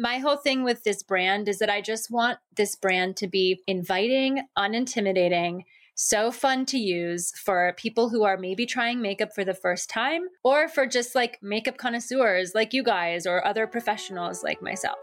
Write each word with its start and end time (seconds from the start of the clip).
My 0.00 0.18
whole 0.18 0.36
thing 0.36 0.62
with 0.62 0.84
this 0.84 1.02
brand 1.02 1.48
is 1.48 1.58
that 1.58 1.68
I 1.68 1.80
just 1.80 2.08
want 2.08 2.38
this 2.56 2.76
brand 2.76 3.16
to 3.16 3.26
be 3.26 3.64
inviting, 3.66 4.42
unintimidating, 4.56 5.64
so 5.96 6.30
fun 6.30 6.66
to 6.66 6.78
use 6.78 7.32
for 7.36 7.74
people 7.76 8.08
who 8.08 8.22
are 8.22 8.36
maybe 8.36 8.64
trying 8.64 9.02
makeup 9.02 9.30
for 9.34 9.44
the 9.44 9.54
first 9.54 9.90
time 9.90 10.28
or 10.44 10.68
for 10.68 10.86
just 10.86 11.16
like 11.16 11.38
makeup 11.42 11.78
connoisseurs 11.78 12.52
like 12.54 12.72
you 12.72 12.84
guys 12.84 13.26
or 13.26 13.44
other 13.44 13.66
professionals 13.66 14.44
like 14.44 14.62
myself. 14.62 15.00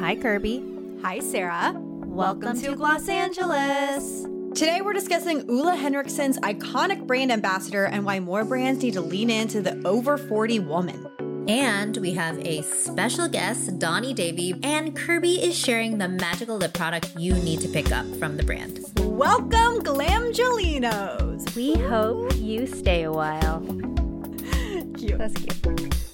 Hi, 0.00 0.16
Kirby. 0.20 0.62
Hi, 1.00 1.20
Sarah. 1.20 1.72
Welcome, 1.72 2.42
Welcome 2.42 2.60
to 2.60 2.76
Gloss 2.76 3.08
Angeles. 3.08 4.26
Today, 4.54 4.82
we're 4.82 4.92
discussing 4.92 5.48
Ula 5.48 5.76
Henriksen's 5.76 6.38
iconic 6.40 7.06
brand 7.06 7.32
ambassador 7.32 7.86
and 7.86 8.04
why 8.04 8.20
more 8.20 8.44
brands 8.44 8.82
need 8.82 8.92
to 8.92 9.00
lean 9.00 9.30
into 9.30 9.62
the 9.62 9.80
over 9.86 10.18
40 10.18 10.58
woman. 10.58 11.31
And 11.48 11.96
we 11.96 12.14
have 12.14 12.38
a 12.46 12.62
special 12.62 13.26
guest, 13.26 13.78
Donni 13.78 14.14
Davy, 14.14 14.54
and 14.62 14.94
Kirby 14.94 15.42
is 15.42 15.58
sharing 15.58 15.98
the 15.98 16.08
magical 16.08 16.56
lip 16.56 16.72
product 16.72 17.16
you 17.16 17.34
need 17.34 17.60
to 17.62 17.68
pick 17.68 17.90
up 17.90 18.06
from 18.16 18.36
the 18.36 18.44
brand. 18.44 18.78
Welcome, 18.98 19.82
Glamgelinos! 19.82 21.54
We 21.56 21.74
hope 21.74 22.36
you 22.36 22.66
stay 22.66 23.02
a 23.02 23.12
while. 23.12 23.60
cute. 24.96 25.18
That's 25.18 25.34
cute. 25.34 26.11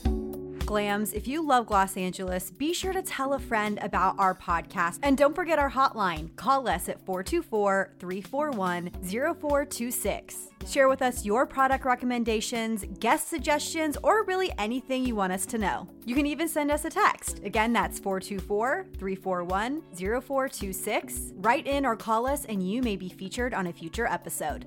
Glams, 0.68 1.14
if 1.14 1.26
you 1.26 1.42
love 1.42 1.64
Gloss 1.64 1.96
Angeles, 1.96 2.50
be 2.50 2.74
sure 2.74 2.92
to 2.92 3.00
tell 3.00 3.32
a 3.32 3.38
friend 3.38 3.78
about 3.80 4.18
our 4.18 4.34
podcast. 4.34 4.98
And 5.02 5.16
don't 5.16 5.34
forget 5.34 5.58
our 5.58 5.70
hotline. 5.70 6.36
Call 6.36 6.68
us 6.68 6.90
at 6.90 7.00
424 7.06 7.94
341 7.98 8.90
0426. 9.02 10.48
Share 10.68 10.90
with 10.90 11.00
us 11.00 11.24
your 11.24 11.46
product 11.46 11.86
recommendations, 11.86 12.84
guest 13.00 13.28
suggestions, 13.28 13.96
or 14.02 14.24
really 14.24 14.52
anything 14.58 15.06
you 15.06 15.14
want 15.14 15.32
us 15.32 15.46
to 15.46 15.56
know. 15.56 15.88
You 16.04 16.14
can 16.14 16.26
even 16.26 16.48
send 16.48 16.70
us 16.70 16.84
a 16.84 16.90
text. 16.90 17.40
Again, 17.44 17.72
that's 17.72 17.98
424 17.98 18.88
341 18.98 19.82
0426. 19.94 21.32
Write 21.36 21.66
in 21.66 21.86
or 21.86 21.96
call 21.96 22.26
us, 22.26 22.44
and 22.44 22.68
you 22.68 22.82
may 22.82 22.96
be 22.96 23.08
featured 23.08 23.54
on 23.54 23.68
a 23.68 23.72
future 23.72 24.06
episode. 24.06 24.66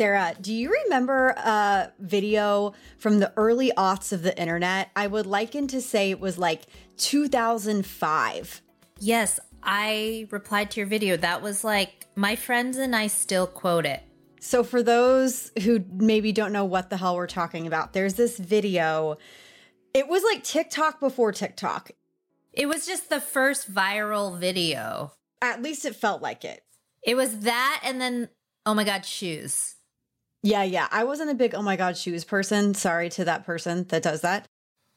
Sarah, 0.00 0.34
do 0.40 0.54
you 0.54 0.74
remember 0.84 1.34
a 1.36 1.92
video 1.98 2.72
from 2.96 3.18
the 3.18 3.34
early 3.36 3.70
aughts 3.76 4.14
of 4.14 4.22
the 4.22 4.34
internet? 4.40 4.88
I 4.96 5.06
would 5.06 5.26
liken 5.26 5.66
to 5.66 5.82
say 5.82 6.10
it 6.10 6.18
was 6.18 6.38
like 6.38 6.62
2005. 6.96 8.62
Yes, 8.98 9.38
I 9.62 10.26
replied 10.30 10.70
to 10.70 10.80
your 10.80 10.86
video. 10.86 11.18
That 11.18 11.42
was 11.42 11.64
like 11.64 12.06
my 12.16 12.34
friends 12.34 12.78
and 12.78 12.96
I 12.96 13.08
still 13.08 13.46
quote 13.46 13.84
it. 13.84 14.02
So, 14.40 14.64
for 14.64 14.82
those 14.82 15.52
who 15.64 15.84
maybe 15.92 16.32
don't 16.32 16.54
know 16.54 16.64
what 16.64 16.88
the 16.88 16.96
hell 16.96 17.14
we're 17.14 17.26
talking 17.26 17.66
about, 17.66 17.92
there's 17.92 18.14
this 18.14 18.38
video. 18.38 19.18
It 19.92 20.08
was 20.08 20.24
like 20.24 20.42
TikTok 20.42 20.98
before 20.98 21.32
TikTok. 21.32 21.90
It 22.54 22.64
was 22.64 22.86
just 22.86 23.10
the 23.10 23.20
first 23.20 23.70
viral 23.70 24.38
video. 24.38 25.12
At 25.42 25.60
least 25.60 25.84
it 25.84 25.94
felt 25.94 26.22
like 26.22 26.42
it. 26.42 26.64
It 27.02 27.16
was 27.16 27.40
that, 27.40 27.82
and 27.84 28.00
then, 28.00 28.30
oh 28.64 28.72
my 28.72 28.84
God, 28.84 29.04
shoes. 29.04 29.74
Yeah, 30.42 30.62
yeah. 30.62 30.88
I 30.90 31.04
wasn't 31.04 31.30
a 31.30 31.34
big 31.34 31.54
oh 31.54 31.62
my 31.62 31.76
god 31.76 31.96
shoes 31.96 32.24
person. 32.24 32.74
Sorry 32.74 33.08
to 33.10 33.24
that 33.24 33.44
person 33.44 33.84
that 33.88 34.02
does 34.02 34.22
that. 34.22 34.46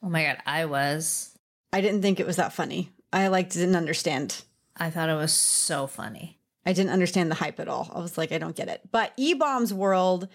Oh 0.01 0.09
my 0.09 0.23
god, 0.23 0.37
I 0.45 0.65
was. 0.65 1.37
I 1.71 1.81
didn't 1.81 2.01
think 2.01 2.19
it 2.19 2.27
was 2.27 2.37
that 2.37 2.53
funny. 2.53 2.91
I 3.11 3.27
like 3.27 3.49
didn't 3.49 3.75
understand. 3.75 4.43
I 4.75 4.89
thought 4.89 5.09
it 5.09 5.15
was 5.15 5.33
so 5.33 5.87
funny. 5.87 6.39
I 6.65 6.73
didn't 6.73 6.91
understand 6.91 7.29
the 7.29 7.35
hype 7.35 7.59
at 7.59 7.67
all. 7.67 7.91
I 7.93 7.99
was 7.99 8.17
like, 8.17 8.31
I 8.31 8.37
don't 8.37 8.55
get 8.55 8.69
it. 8.69 8.81
But 8.91 9.11
E 9.17 9.33
Bombs 9.33 9.73
World 9.73 10.27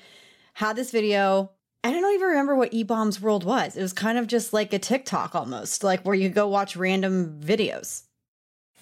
had 0.54 0.76
this 0.76 0.90
video. 0.90 1.52
I 1.82 1.92
don't 1.92 2.14
even 2.14 2.28
remember 2.28 2.54
what 2.54 2.74
E 2.74 2.82
Bombs 2.82 3.20
World 3.20 3.44
was. 3.44 3.76
It 3.76 3.82
was 3.82 3.92
kind 3.92 4.18
of 4.18 4.26
just 4.26 4.52
like 4.52 4.72
a 4.72 4.78
TikTok 4.78 5.34
almost, 5.34 5.82
like 5.82 6.02
where 6.02 6.14
you 6.14 6.28
go 6.28 6.46
watch 6.48 6.76
random 6.76 7.40
videos. 7.42 8.02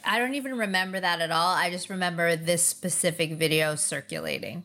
I 0.05 0.19
don't 0.19 0.35
even 0.35 0.57
remember 0.57 0.99
that 1.01 1.21
at 1.21 1.31
all. 1.31 1.55
I 1.55 1.71
just 1.71 1.91
remember 1.91 2.37
this 2.37 2.63
specific 2.63 3.33
video 3.33 3.75
circulating. 3.75 4.65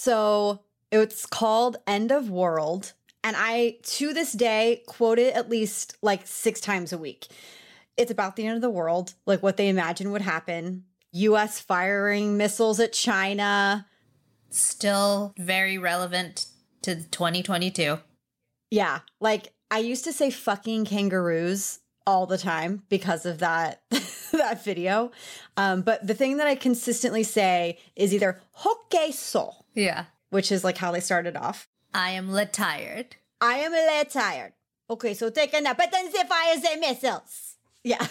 So 0.00 0.60
it's 0.92 1.26
called 1.26 1.78
End 1.84 2.12
of 2.12 2.30
World. 2.30 2.92
And 3.24 3.34
I, 3.36 3.78
to 3.82 4.14
this 4.14 4.30
day, 4.30 4.84
quote 4.86 5.18
it 5.18 5.34
at 5.34 5.50
least 5.50 5.96
like 6.02 6.24
six 6.24 6.60
times 6.60 6.92
a 6.92 6.98
week. 6.98 7.26
It's 7.96 8.12
about 8.12 8.36
the 8.36 8.46
end 8.46 8.54
of 8.54 8.62
the 8.62 8.70
world, 8.70 9.14
like 9.26 9.42
what 9.42 9.56
they 9.56 9.68
imagine 9.68 10.12
would 10.12 10.22
happen. 10.22 10.84
US 11.10 11.58
firing 11.58 12.36
missiles 12.36 12.78
at 12.78 12.92
China. 12.92 13.88
Still 14.50 15.34
very 15.36 15.78
relevant 15.78 16.46
to 16.82 16.94
2022. 16.94 17.98
Yeah. 18.70 19.00
Like 19.20 19.52
I 19.68 19.78
used 19.78 20.04
to 20.04 20.12
say 20.12 20.30
fucking 20.30 20.84
kangaroos 20.84 21.80
all 22.06 22.26
the 22.26 22.38
time 22.38 22.84
because 22.88 23.26
of 23.26 23.40
that 23.40 23.82
that 24.32 24.62
video. 24.64 25.10
Um, 25.56 25.82
but 25.82 26.06
the 26.06 26.14
thing 26.14 26.36
that 26.36 26.46
I 26.46 26.54
consistently 26.54 27.24
say 27.24 27.78
is 27.96 28.14
either 28.14 28.40
hokke 28.60 29.12
so. 29.12 29.54
Yeah. 29.78 30.06
Which 30.30 30.50
is 30.50 30.64
like 30.64 30.78
how 30.78 30.92
they 30.92 31.00
started 31.00 31.36
off. 31.36 31.68
I 31.94 32.10
am 32.10 32.30
lit 32.30 32.52
tired. 32.52 33.16
I 33.40 33.58
am 33.58 33.72
lit 33.72 34.10
tired. 34.10 34.52
Okay, 34.90 35.14
so 35.14 35.30
take 35.30 35.54
a 35.54 35.60
nap, 35.60 35.78
but 35.78 35.92
then 35.92 36.06
the 36.06 36.24
fire 36.28 36.56
the 36.56 36.80
missiles. 36.80 37.56
Yeah. 37.84 38.06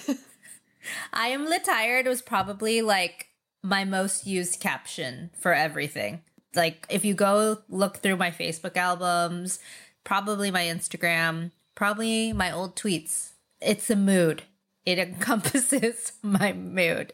I 1.14 1.28
am 1.28 1.46
lit 1.46 1.66
tired 1.66 2.06
was 2.06 2.22
probably 2.22 2.82
like 2.82 3.28
my 3.64 3.84
most 3.84 4.26
used 4.26 4.60
caption 4.60 5.32
for 5.38 5.54
everything. 5.54 6.22
Like 6.56 6.86
if 6.90 7.04
you 7.04 7.14
go 7.14 7.60
look 7.68 7.98
through 7.98 8.18
my 8.18 8.32
Facebook 8.32 8.78
albums, 8.78 9.60
probably 10.04 10.50
my 10.50 10.64
Instagram, 10.64 11.52
probably 11.76 12.32
my 12.34 12.52
old 12.52 12.76
tweets 12.76 13.32
it's 13.62 13.90
a 13.90 13.96
mood. 13.96 14.44
It 14.86 15.00
encompasses 15.00 16.14
my 16.22 16.54
mood. 16.54 17.14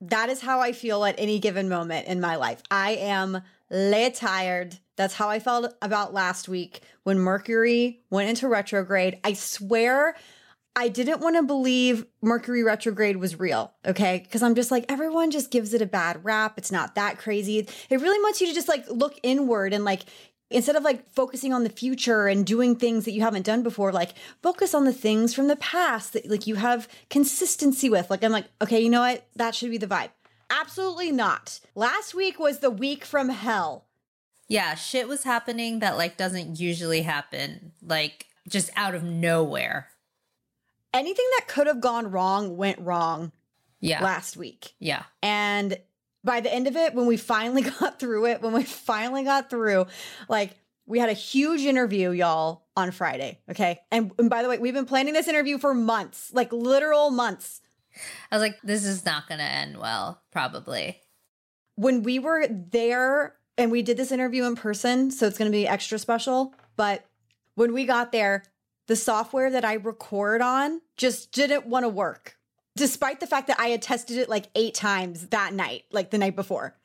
That 0.00 0.28
is 0.28 0.42
how 0.42 0.60
I 0.60 0.72
feel 0.72 1.04
at 1.04 1.14
any 1.18 1.38
given 1.38 1.68
moment 1.68 2.06
in 2.06 2.20
my 2.20 2.36
life. 2.36 2.62
I 2.70 2.92
am 2.92 3.42
lay 3.70 4.10
tired. 4.10 4.78
That's 4.96 5.14
how 5.14 5.28
I 5.28 5.38
felt 5.38 5.74
about 5.82 6.14
last 6.14 6.48
week 6.48 6.80
when 7.02 7.18
Mercury 7.18 8.00
went 8.10 8.28
into 8.28 8.48
retrograde. 8.48 9.18
I 9.24 9.34
swear 9.34 10.16
I 10.78 10.88
didn't 10.88 11.20
want 11.20 11.36
to 11.36 11.42
believe 11.42 12.04
Mercury 12.20 12.62
retrograde 12.62 13.16
was 13.16 13.40
real, 13.40 13.72
okay? 13.86 14.20
Because 14.22 14.42
I'm 14.42 14.54
just 14.54 14.70
like, 14.70 14.84
everyone 14.90 15.30
just 15.30 15.50
gives 15.50 15.72
it 15.72 15.80
a 15.80 15.86
bad 15.86 16.22
rap. 16.22 16.58
It's 16.58 16.70
not 16.70 16.94
that 16.96 17.16
crazy. 17.16 17.66
It 17.88 18.00
really 18.00 18.18
wants 18.20 18.42
you 18.42 18.46
to 18.48 18.52
just 18.52 18.68
like 18.68 18.84
look 18.90 19.18
inward 19.22 19.72
and 19.72 19.84
like 19.84 20.02
instead 20.50 20.76
of 20.76 20.82
like 20.82 21.08
focusing 21.12 21.52
on 21.52 21.64
the 21.64 21.70
future 21.70 22.28
and 22.28 22.46
doing 22.46 22.76
things 22.76 23.04
that 23.04 23.12
you 23.12 23.22
haven't 23.22 23.46
done 23.46 23.62
before 23.62 23.90
like 23.92 24.12
focus 24.42 24.74
on 24.74 24.84
the 24.84 24.92
things 24.92 25.34
from 25.34 25.48
the 25.48 25.56
past 25.56 26.12
that 26.12 26.28
like 26.30 26.46
you 26.46 26.54
have 26.54 26.88
consistency 27.10 27.90
with 27.90 28.08
like 28.10 28.22
i'm 28.22 28.30
like 28.30 28.46
okay 28.62 28.80
you 28.80 28.88
know 28.88 29.00
what 29.00 29.26
that 29.34 29.54
should 29.54 29.70
be 29.70 29.78
the 29.78 29.86
vibe 29.88 30.10
absolutely 30.50 31.10
not 31.10 31.60
last 31.74 32.14
week 32.14 32.38
was 32.38 32.58
the 32.58 32.70
week 32.70 33.04
from 33.04 33.28
hell 33.28 33.86
yeah 34.48 34.74
shit 34.74 35.08
was 35.08 35.24
happening 35.24 35.80
that 35.80 35.96
like 35.96 36.16
doesn't 36.16 36.58
usually 36.58 37.02
happen 37.02 37.72
like 37.82 38.26
just 38.48 38.70
out 38.76 38.94
of 38.94 39.02
nowhere 39.02 39.88
anything 40.94 41.26
that 41.38 41.48
could 41.48 41.66
have 41.66 41.80
gone 41.80 42.10
wrong 42.10 42.56
went 42.56 42.78
wrong 42.78 43.32
yeah 43.80 44.02
last 44.02 44.36
week 44.36 44.74
yeah 44.78 45.02
and 45.22 45.78
by 46.26 46.40
the 46.40 46.52
end 46.52 46.66
of 46.66 46.76
it, 46.76 46.92
when 46.92 47.06
we 47.06 47.16
finally 47.16 47.62
got 47.80 47.98
through 47.98 48.26
it, 48.26 48.42
when 48.42 48.52
we 48.52 48.64
finally 48.64 49.24
got 49.24 49.48
through, 49.48 49.86
like 50.28 50.50
we 50.84 50.98
had 50.98 51.08
a 51.08 51.14
huge 51.14 51.62
interview, 51.62 52.10
y'all, 52.10 52.66
on 52.76 52.90
Friday. 52.90 53.38
Okay. 53.50 53.80
And, 53.90 54.12
and 54.18 54.28
by 54.28 54.42
the 54.42 54.48
way, 54.48 54.58
we've 54.58 54.74
been 54.74 54.84
planning 54.84 55.14
this 55.14 55.28
interview 55.28 55.56
for 55.56 55.72
months, 55.72 56.32
like 56.34 56.52
literal 56.52 57.10
months. 57.10 57.62
I 58.30 58.36
was 58.36 58.42
like, 58.42 58.60
this 58.62 58.84
is 58.84 59.04
not 59.04 59.28
going 59.28 59.38
to 59.38 59.44
end 59.44 59.78
well, 59.78 60.22
probably. 60.30 61.00
When 61.76 62.02
we 62.02 62.18
were 62.18 62.46
there 62.48 63.34
and 63.58 63.70
we 63.70 63.82
did 63.82 63.96
this 63.96 64.12
interview 64.12 64.44
in 64.44 64.56
person, 64.56 65.10
so 65.10 65.26
it's 65.26 65.38
going 65.38 65.50
to 65.50 65.56
be 65.56 65.68
extra 65.68 65.98
special. 65.98 66.54
But 66.76 67.04
when 67.54 67.72
we 67.72 67.84
got 67.84 68.12
there, 68.12 68.44
the 68.86 68.96
software 68.96 69.50
that 69.50 69.64
I 69.64 69.74
record 69.74 70.40
on 70.40 70.80
just 70.96 71.32
didn't 71.32 71.66
want 71.66 71.84
to 71.84 71.88
work 71.88 72.36
despite 72.76 73.20
the 73.20 73.26
fact 73.26 73.48
that 73.48 73.58
I 73.58 73.68
had 73.68 73.82
tested 73.82 74.18
it 74.18 74.28
like 74.28 74.48
eight 74.54 74.74
times 74.74 75.28
that 75.28 75.54
night, 75.54 75.84
like 75.90 76.10
the 76.10 76.18
night 76.18 76.36
before. 76.36 76.76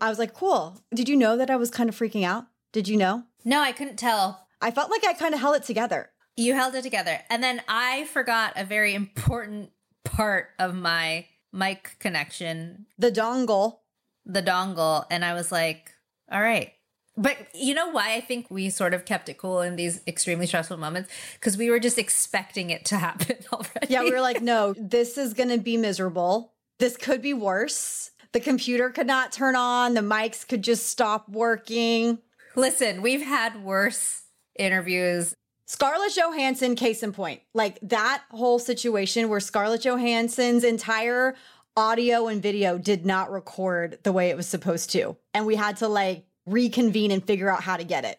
I 0.00 0.08
was 0.08 0.18
like, 0.18 0.32
cool. 0.32 0.80
Did 0.94 1.08
you 1.08 1.16
know 1.16 1.36
that 1.36 1.50
I 1.50 1.56
was 1.56 1.70
kind 1.70 1.88
of 1.88 1.98
freaking 1.98 2.24
out? 2.24 2.46
Did 2.70 2.88
you 2.88 2.96
know? 2.96 3.24
No, 3.44 3.60
I 3.60 3.72
couldn't 3.72 3.96
tell. 3.96 4.46
I 4.60 4.70
felt 4.70 4.90
like 4.90 5.04
I 5.04 5.12
kind 5.12 5.34
of 5.34 5.40
held 5.40 5.56
it 5.56 5.64
together. 5.64 6.10
You 6.36 6.54
held 6.54 6.74
it 6.74 6.82
together. 6.82 7.18
And 7.28 7.42
then 7.42 7.60
I 7.68 8.04
forgot 8.06 8.54
a 8.56 8.64
very 8.64 8.94
important 8.94 9.70
part 10.04 10.50
of 10.58 10.74
my 10.74 11.26
mic 11.52 11.96
connection, 11.98 12.86
The 12.98 13.10
dongle. 13.12 13.78
the 14.24 14.42
dongle. 14.42 15.04
And 15.10 15.24
I 15.24 15.34
was 15.34 15.50
like, 15.52 15.92
all 16.30 16.40
right. 16.40 16.72
But 17.16 17.36
you 17.54 17.74
know 17.74 17.90
why 17.90 18.14
I 18.14 18.20
think 18.20 18.46
we 18.50 18.70
sort 18.70 18.94
of 18.94 19.04
kept 19.04 19.28
it 19.28 19.36
cool 19.36 19.60
in 19.60 19.76
these 19.76 20.00
extremely 20.06 20.46
stressful 20.46 20.78
moments? 20.78 21.10
Because 21.34 21.58
we 21.58 21.68
were 21.68 21.78
just 21.80 21.98
expecting 21.98 22.70
it 22.70 22.86
to 22.86 22.96
happen 23.06 23.36
already. 23.52 23.88
Yeah, 23.90 24.02
we 24.02 24.12
were 24.12 24.20
like, 24.22 24.40
no, 24.40 24.74
this 24.78 25.18
is 25.18 25.34
going 25.34 25.50
to 25.50 25.58
be 25.58 25.76
miserable. 25.76 26.52
This 26.78 26.96
could 26.96 27.20
be 27.20 27.34
worse. 27.34 28.12
The 28.32 28.40
computer 28.40 28.88
could 28.88 29.06
not 29.06 29.30
turn 29.30 29.56
on. 29.56 29.92
The 29.92 30.00
mics 30.00 30.48
could 30.48 30.62
just 30.62 30.86
stop 30.86 31.28
working. 31.28 32.18
listen, 32.56 33.02
we've 33.02 33.20
had 33.22 33.62
worse 33.62 34.22
interviews. 34.58 35.34
Scarlett 35.72 36.14
Johansson, 36.14 36.76
case 36.76 37.02
in 37.02 37.14
point, 37.14 37.40
like 37.54 37.78
that 37.80 38.24
whole 38.30 38.58
situation 38.58 39.30
where 39.30 39.40
Scarlett 39.40 39.80
Johansson's 39.80 40.64
entire 40.64 41.34
audio 41.74 42.26
and 42.26 42.42
video 42.42 42.76
did 42.76 43.06
not 43.06 43.32
record 43.32 43.98
the 44.02 44.12
way 44.12 44.28
it 44.28 44.36
was 44.36 44.46
supposed 44.46 44.90
to. 44.90 45.16
And 45.32 45.46
we 45.46 45.56
had 45.56 45.78
to 45.78 45.88
like 45.88 46.26
reconvene 46.44 47.10
and 47.10 47.24
figure 47.24 47.48
out 47.48 47.62
how 47.62 47.78
to 47.78 47.84
get 47.84 48.04
it. 48.04 48.18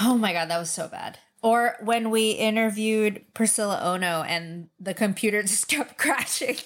Oh 0.00 0.16
my 0.16 0.32
God, 0.32 0.48
that 0.48 0.56
was 0.56 0.70
so 0.70 0.88
bad. 0.88 1.18
Or 1.42 1.76
when 1.82 2.08
we 2.08 2.30
interviewed 2.30 3.26
Priscilla 3.34 3.78
Ono 3.82 4.22
and 4.22 4.70
the 4.80 4.94
computer 4.94 5.42
just 5.42 5.68
kept 5.68 5.98
crashing. 5.98 6.56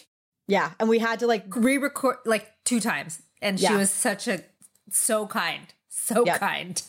Yeah. 0.46 0.70
And 0.78 0.88
we 0.88 1.00
had 1.00 1.18
to 1.18 1.26
like, 1.26 1.46
re-record 1.56 2.18
like 2.24 2.48
two 2.64 2.78
times 2.78 3.22
and 3.42 3.58
she 3.58 3.74
was 3.74 3.90
such 3.90 4.28
a 4.28 4.44
so 4.88 5.26
kind 5.26 5.74
so 5.88 6.24
Yep. 6.24 6.38
kind 6.38 6.82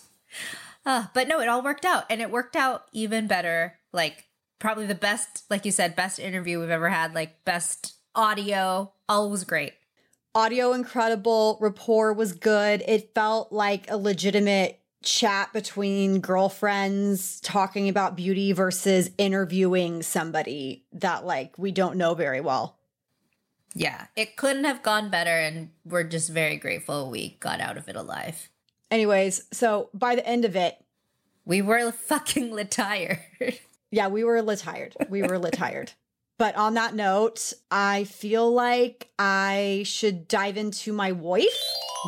uh, 0.85 1.05
but 1.13 1.27
no 1.27 1.39
it 1.39 1.47
all 1.49 1.63
worked 1.63 1.85
out 1.85 2.05
and 2.09 2.21
it 2.21 2.31
worked 2.31 2.55
out 2.55 2.85
even 2.91 3.27
better 3.27 3.77
like 3.93 4.25
probably 4.59 4.85
the 4.85 4.95
best 4.95 5.43
like 5.49 5.65
you 5.65 5.71
said 5.71 5.95
best 5.95 6.19
interview 6.19 6.59
we've 6.59 6.69
ever 6.69 6.89
had 6.89 7.13
like 7.13 7.43
best 7.45 7.95
audio 8.15 8.91
all 9.07 9.29
was 9.29 9.43
great 9.43 9.73
audio 10.33 10.73
incredible, 10.73 11.57
rapport 11.59 12.13
was 12.13 12.33
good. 12.33 12.83
It 12.87 13.13
felt 13.13 13.51
like 13.51 13.89
a 13.89 13.97
legitimate 13.97 14.79
chat 15.03 15.51
between 15.51 16.19
girlfriends 16.19 17.39
talking 17.41 17.89
about 17.89 18.15
beauty 18.15 18.51
versus 18.51 19.09
interviewing 19.17 20.03
somebody 20.03 20.85
that 20.93 21.25
like 21.25 21.57
we 21.57 21.71
don't 21.71 21.97
know 21.97 22.13
very 22.13 22.39
well. 22.39 22.77
yeah 23.73 24.05
it 24.15 24.37
couldn't 24.37 24.65
have 24.65 24.83
gone 24.83 25.09
better 25.09 25.31
and 25.31 25.71
we're 25.85 26.03
just 26.03 26.29
very 26.29 26.55
grateful 26.55 27.09
we 27.09 27.35
got 27.39 27.59
out 27.59 27.77
of 27.77 27.89
it 27.89 27.95
alive 27.95 28.49
Anyways, 28.91 29.43
so 29.51 29.89
by 29.93 30.15
the 30.15 30.27
end 30.27 30.45
of 30.45 30.55
it, 30.55 30.77
we 31.45 31.61
were 31.61 31.91
fucking 31.91 32.51
lit 32.51 32.69
tired 32.69 33.19
yeah, 33.91 34.07
we 34.07 34.23
were 34.23 34.41
tired. 34.55 34.95
We 35.09 35.21
were 35.21 35.39
tired. 35.51 35.91
But 36.39 36.55
on 36.55 36.73
that 36.73 36.95
note, 36.95 37.53
I 37.69 38.05
feel 38.05 38.51
like 38.51 39.09
I 39.19 39.83
should 39.85 40.27
dive 40.27 40.57
into 40.57 40.91
my 40.91 41.11
wife. 41.11 41.45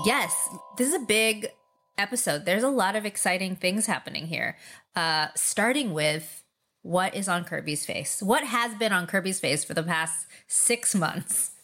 Yes, 0.06 0.34
this 0.78 0.88
is 0.88 0.96
a 0.96 1.00
big 1.00 1.50
episode. 1.98 2.46
There's 2.46 2.64
a 2.64 2.70
lot 2.70 2.96
of 2.96 3.06
exciting 3.06 3.56
things 3.56 3.86
happening 3.86 4.26
here. 4.26 4.58
Uh, 4.96 5.28
starting 5.36 5.94
with 5.94 6.44
what 6.82 7.14
is 7.14 7.28
on 7.28 7.44
Kirby's 7.44 7.86
face? 7.86 8.22
What 8.24 8.44
has 8.44 8.74
been 8.76 8.92
on 8.92 9.06
Kirby's 9.06 9.40
face 9.40 9.64
for 9.64 9.74
the 9.74 9.84
past 9.84 10.26
six 10.48 10.96
months? 10.96 11.52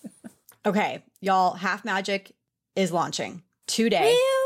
Okay, 0.66 1.02
y'all, 1.22 1.54
Half 1.54 1.86
Magic 1.86 2.34
is 2.76 2.92
launching 2.92 3.44
today. 3.66 4.12
Ew. 4.12 4.39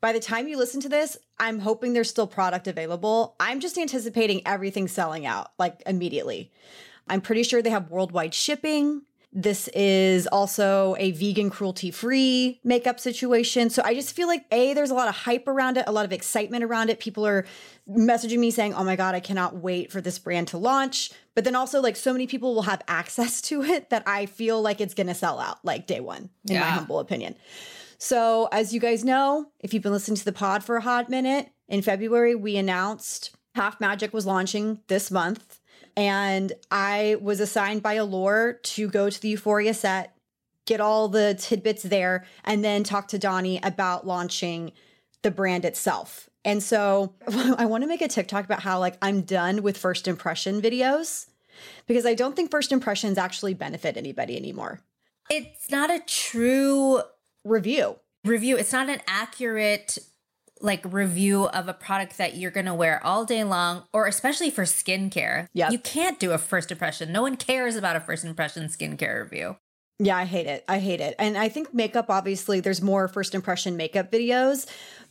By 0.00 0.12
the 0.12 0.20
time 0.20 0.48
you 0.48 0.56
listen 0.56 0.80
to 0.82 0.88
this, 0.88 1.16
I'm 1.38 1.58
hoping 1.58 1.92
there's 1.92 2.10
still 2.10 2.26
product 2.26 2.66
available. 2.66 3.34
I'm 3.40 3.60
just 3.60 3.78
anticipating 3.78 4.42
everything 4.46 4.88
selling 4.88 5.26
out 5.26 5.52
like 5.58 5.82
immediately. 5.86 6.52
I'm 7.08 7.20
pretty 7.20 7.42
sure 7.42 7.62
they 7.62 7.70
have 7.70 7.90
worldwide 7.90 8.34
shipping. 8.34 9.02
This 9.36 9.66
is 9.74 10.28
also 10.28 10.94
a 10.96 11.10
vegan 11.10 11.50
cruelty 11.50 11.90
free 11.90 12.60
makeup 12.62 13.00
situation. 13.00 13.68
So 13.68 13.82
I 13.84 13.92
just 13.92 14.14
feel 14.14 14.28
like 14.28 14.44
A, 14.52 14.74
there's 14.74 14.92
a 14.92 14.94
lot 14.94 15.08
of 15.08 15.16
hype 15.16 15.48
around 15.48 15.76
it, 15.76 15.84
a 15.88 15.92
lot 15.92 16.04
of 16.04 16.12
excitement 16.12 16.62
around 16.62 16.88
it. 16.88 17.00
People 17.00 17.26
are 17.26 17.44
messaging 17.90 18.38
me 18.38 18.52
saying, 18.52 18.74
oh 18.74 18.84
my 18.84 18.94
God, 18.94 19.16
I 19.16 19.20
cannot 19.20 19.56
wait 19.56 19.90
for 19.90 20.00
this 20.00 20.20
brand 20.20 20.48
to 20.48 20.58
launch. 20.58 21.10
But 21.34 21.42
then 21.42 21.56
also, 21.56 21.82
like, 21.82 21.96
so 21.96 22.12
many 22.12 22.28
people 22.28 22.54
will 22.54 22.62
have 22.62 22.82
access 22.88 23.40
to 23.42 23.62
it 23.64 23.90
that 23.90 24.04
I 24.06 24.26
feel 24.26 24.62
like 24.62 24.80
it's 24.80 24.94
going 24.94 25.08
to 25.08 25.14
sell 25.14 25.40
out 25.40 25.64
like 25.64 25.88
day 25.88 25.98
one, 25.98 26.30
in 26.48 26.60
my 26.60 26.66
humble 26.66 27.00
opinion. 27.00 27.34
So, 28.04 28.50
as 28.52 28.74
you 28.74 28.80
guys 28.80 29.02
know, 29.02 29.46
if 29.60 29.72
you've 29.72 29.82
been 29.82 29.90
listening 29.90 30.18
to 30.18 30.26
the 30.26 30.32
pod 30.32 30.62
for 30.62 30.76
a 30.76 30.82
hot 30.82 31.08
minute, 31.08 31.48
in 31.68 31.80
February, 31.80 32.34
we 32.34 32.58
announced 32.58 33.34
Half 33.54 33.80
Magic 33.80 34.12
was 34.12 34.26
launching 34.26 34.80
this 34.88 35.10
month. 35.10 35.58
And 35.96 36.52
I 36.70 37.16
was 37.22 37.40
assigned 37.40 37.82
by 37.82 37.94
Allure 37.94 38.60
to 38.62 38.90
go 38.90 39.08
to 39.08 39.18
the 39.22 39.28
Euphoria 39.28 39.72
set, 39.72 40.14
get 40.66 40.82
all 40.82 41.08
the 41.08 41.34
tidbits 41.40 41.82
there, 41.82 42.26
and 42.44 42.62
then 42.62 42.84
talk 42.84 43.08
to 43.08 43.18
Donni 43.18 43.58
about 43.62 44.06
launching 44.06 44.72
the 45.22 45.30
brand 45.30 45.64
itself. 45.64 46.28
And 46.44 46.62
so 46.62 47.14
I 47.56 47.64
want 47.64 47.84
to 47.84 47.88
make 47.88 48.02
a 48.02 48.08
TikTok 48.08 48.44
about 48.44 48.60
how, 48.60 48.80
like, 48.80 48.98
I'm 49.00 49.22
done 49.22 49.62
with 49.62 49.78
first 49.78 50.06
impression 50.06 50.60
videos 50.60 51.28
because 51.86 52.04
I 52.04 52.12
don't 52.12 52.36
think 52.36 52.50
first 52.50 52.70
impressions 52.70 53.16
actually 53.16 53.54
benefit 53.54 53.96
anybody 53.96 54.36
anymore. 54.36 54.82
It's 55.30 55.70
not 55.70 55.90
a 55.90 56.00
true 56.00 57.00
Review. 57.44 57.96
review. 58.24 58.56
It's 58.56 58.72
not 58.72 58.88
an 58.88 59.00
accurate 59.06 59.98
like 60.60 60.82
review 60.92 61.44
of 61.48 61.68
a 61.68 61.74
product 61.74 62.16
that 62.16 62.36
you're 62.36 62.50
going 62.50 62.66
to 62.66 62.74
wear 62.74 63.04
all 63.04 63.24
day 63.24 63.44
long 63.44 63.84
or 63.92 64.06
especially 64.06 64.50
for 64.50 64.62
skincare. 64.62 65.48
Yep. 65.52 65.72
You 65.72 65.78
can't 65.78 66.18
do 66.18 66.32
a 66.32 66.38
first 66.38 66.72
impression. 66.72 67.12
No 67.12 67.22
one 67.22 67.36
cares 67.36 67.76
about 67.76 67.96
a 67.96 68.00
first 68.00 68.24
impression 68.24 68.64
skincare 68.68 69.22
review. 69.22 69.56
Yeah, 69.98 70.16
I 70.16 70.24
hate 70.24 70.46
it. 70.46 70.64
I 70.66 70.78
hate 70.78 71.00
it. 71.00 71.14
And 71.18 71.36
I 71.36 71.48
think 71.48 71.74
makeup, 71.74 72.06
obviously, 72.08 72.60
there's 72.60 72.82
more 72.82 73.08
first 73.08 73.34
impression 73.34 73.76
makeup 73.76 74.10
videos. 74.10 74.66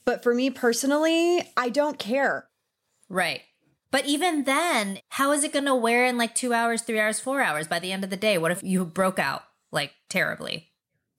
But 0.06 0.24
for 0.24 0.34
me 0.34 0.50
personally, 0.50 1.48
I 1.56 1.70
don't 1.70 2.00
care. 2.00 2.48
Right. 3.10 3.42
But 3.92 4.06
even 4.06 4.44
then, 4.44 5.00
how 5.10 5.32
is 5.32 5.44
it 5.44 5.54
going 5.54 5.66
to 5.66 5.76
wear 5.76 6.06
in 6.06 6.18
like 6.18 6.34
two 6.34 6.52
hours, 6.52 6.82
three 6.82 7.00
hours, 7.00 7.20
four 7.20 7.42
hours 7.42 7.68
by 7.68 7.80
the 7.80 7.92
end 7.92 8.04
of 8.04 8.10
the 8.10 8.18
day? 8.18 8.38
What 8.38 8.52
if 8.52 8.64
you 8.64 8.86
broke 8.86 9.20
out 9.20 9.44
like 9.72 9.94
terribly? 10.10 10.73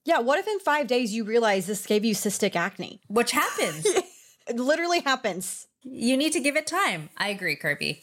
Yeah, 0.04 0.18
what 0.18 0.38
if 0.38 0.46
in 0.46 0.58
five 0.60 0.86
days 0.86 1.14
you 1.14 1.24
realize 1.24 1.66
this 1.66 1.86
gave 1.86 2.04
you 2.04 2.14
cystic 2.14 2.54
acne? 2.56 3.00
Which 3.08 3.32
happens. 3.32 3.86
It 4.46 4.56
literally 4.56 5.00
happens. 5.00 5.66
you 5.82 6.16
need 6.16 6.32
to 6.32 6.40
give 6.40 6.56
it 6.56 6.66
time. 6.66 7.08
I 7.16 7.28
agree, 7.28 7.56
Kirby. 7.56 8.02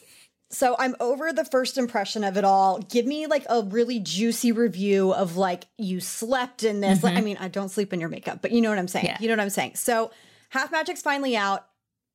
So 0.50 0.76
I'm 0.78 0.96
over 1.00 1.32
the 1.32 1.46
first 1.46 1.78
impression 1.78 2.24
of 2.24 2.36
it 2.36 2.44
all. 2.44 2.80
Give 2.80 3.06
me 3.06 3.26
like 3.28 3.46
a 3.50 3.64
really 3.64 4.00
juicy 4.00 4.52
review 4.52 5.14
of 5.14 5.38
like 5.38 5.66
you 5.78 6.02
slept 6.02 6.64
in 6.64 6.82
this. 6.82 7.04
Like, 7.04 7.14
I 7.14 7.18
mm-hmm. 7.18 7.26
mean, 7.26 7.38
I 7.40 7.48
don't 7.48 7.70
sleep 7.70 7.94
in 7.94 8.00
your 8.00 8.10
makeup, 8.10 8.40
but 8.42 8.52
you 8.52 8.60
know 8.62 8.70
what 8.70 8.80
I'm 8.80 8.90
saying. 8.90 9.06
Yeah. 9.06 9.18
You 9.20 9.28
know 9.28 9.34
what 9.36 9.42
I'm 9.42 9.50
saying. 9.50 9.76
So 9.76 10.12
Half 10.50 10.72
Magic's 10.72 11.02
finally 11.02 11.38
out. 11.38 11.68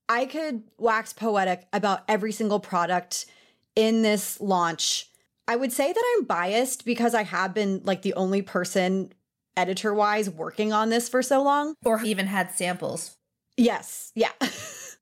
I 0.08 0.26
could 0.26 0.64
wax 0.76 1.12
poetic 1.12 1.66
about 1.72 2.02
every 2.06 2.30
single 2.32 2.60
product 2.60 3.26
in 3.74 4.02
this 4.02 4.40
launch. 4.40 5.08
I 5.48 5.56
would 5.56 5.72
say 5.72 5.92
that 5.92 6.16
I'm 6.16 6.24
biased 6.24 6.84
because 6.84 7.14
I 7.14 7.22
have 7.22 7.54
been 7.54 7.80
like 7.84 8.02
the 8.02 8.14
only 8.14 8.42
person 8.42 9.12
editor 9.56 9.94
wise 9.94 10.28
working 10.30 10.72
on 10.72 10.90
this 10.90 11.08
for 11.08 11.22
so 11.22 11.42
long. 11.42 11.74
Or 11.84 12.02
even 12.02 12.26
had 12.26 12.52
samples. 12.52 13.16
Yes, 13.56 14.12
yeah. 14.14 14.32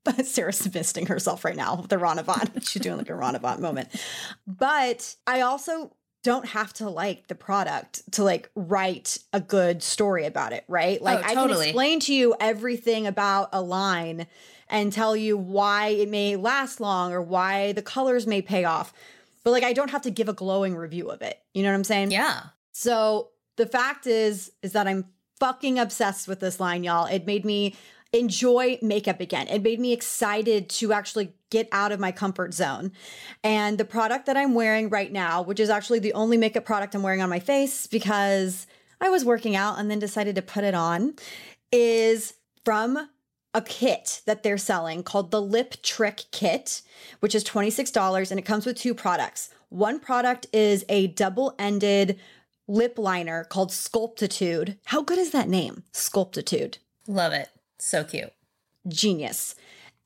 But 0.05 0.27
Sarah's 0.27 0.73
misting 0.73 1.07
herself 1.07 1.47
right 1.47 1.57
now 1.57 1.77
with 1.77 1.89
the 1.89 1.97
Ronavant. 1.97 2.69
She's 2.69 2.83
doing 2.83 2.99
like 2.99 3.09
a 3.09 3.15
Ronavant 3.15 3.59
moment. 3.59 3.89
But 4.47 5.17
I 5.27 5.41
also 5.41 5.97
don't 6.23 6.47
have 6.49 6.75
to 6.75 6.91
like 6.91 7.29
the 7.29 7.35
product 7.35 8.03
to 8.13 8.23
like 8.23 8.51
write 8.55 9.19
a 9.33 9.41
good 9.41 9.83
story 9.83 10.27
about 10.27 10.53
it, 10.53 10.65
right? 10.69 11.01
Like 11.01 11.21
Oh, 11.21 11.23
I 11.23 11.35
can 11.35 11.51
explain 11.51 12.01
to 12.01 12.15
you 12.15 12.35
everything 12.39 13.07
about 13.07 13.49
a 13.55 13.63
line 13.63 14.27
and 14.69 14.93
tell 14.93 15.17
you 15.17 15.39
why 15.39 15.89
it 15.89 16.11
may 16.11 16.37
last 16.37 16.81
long 16.81 17.13
or 17.13 17.23
why 17.23 17.73
the 17.73 17.83
colors 17.83 18.27
may 18.27 18.43
pay 18.43 18.65
off. 18.65 18.93
But 19.43 19.53
like 19.53 19.65
I 19.65 19.73
don't 19.73 19.91
have 19.91 20.03
to 20.03 20.11
give 20.11 20.29
a 20.29 20.35
glowing 20.35 20.77
review 20.77 21.11
of 21.11 21.23
it. 21.23 21.39
You 21.55 21.63
know 21.63 21.71
what 21.71 21.77
I'm 21.77 21.85
saying? 21.85 22.11
Yeah. 22.11 22.41
So 22.73 23.31
the 23.57 23.67
fact 23.67 24.07
is, 24.07 24.53
is 24.63 24.73
that 24.73 24.87
I'm 24.87 25.07
fucking 25.41 25.79
obsessed 25.79 26.29
with 26.29 26.41
this 26.41 26.61
line, 26.61 26.85
y'all. 26.85 27.07
It 27.07 27.27
made 27.27 27.45
me 27.45 27.77
enjoy 28.13 28.79
makeup 28.81 29.21
again. 29.21 29.49
It 29.49 29.63
made 29.63 29.81
me 29.81 29.93
excited 29.93 30.69
to 30.71 30.93
actually 30.93 31.35
get 31.51 31.69
out 31.73 31.93
of 31.93 32.01
my 32.01 32.13
comfort 32.13 32.55
zone. 32.55 32.93
And 33.43 33.77
the 33.77 33.85
product 33.85 34.27
that 34.27 34.37
I'm 34.37 34.55
wearing 34.55 34.89
right 34.89 35.11
now, 35.11 35.43
which 35.43 35.61
is 35.61 35.69
actually 35.69 35.99
the 35.99 36.13
only 36.13 36.37
makeup 36.37 36.65
product 36.65 36.95
I'm 36.95 37.03
wearing 37.03 37.23
on 37.23 37.29
my 37.29 37.41
face 37.41 37.87
because 37.87 38.67
I 39.01 39.11
was 39.11 39.25
working 39.25 39.57
out 39.57 39.79
and 39.79 39.91
then 39.91 39.99
decided 39.99 40.37
to 40.37 40.43
put 40.43 40.65
it 40.65 40.75
on, 40.75 41.15
is 41.73 42.35
from 42.65 43.09
a 43.53 43.63
kit 43.63 44.23
that 44.27 44.43
they're 44.43 44.59
selling 44.59 45.03
called 45.03 45.31
the 45.31 45.43
Lip 45.43 45.77
Trick 45.83 46.25
Kit, 46.31 46.83
which 47.21 47.35
is 47.35 47.45
$26 47.45 48.31
and 48.31 48.39
it 48.39 48.45
comes 48.45 48.67
with 48.67 48.77
two 48.77 48.95
products. 48.95 49.51
One 49.69 49.99
product 49.99 50.47
is 50.53 50.85
a 50.89 51.09
double 51.09 51.55
ended 51.59 52.21
lip 52.67 52.99
liner 52.99 53.45
called 53.45 53.73
Sculptitude. 53.73 54.79
How 54.87 55.03
good 55.03 55.19
is 55.19 55.31
that 55.31 55.49
name? 55.49 55.85
Sculptitude. 55.93 56.79
Love 57.07 57.33
it. 57.33 57.49
So 57.79 58.05
cute. 58.05 58.33
Genius. 58.87 59.55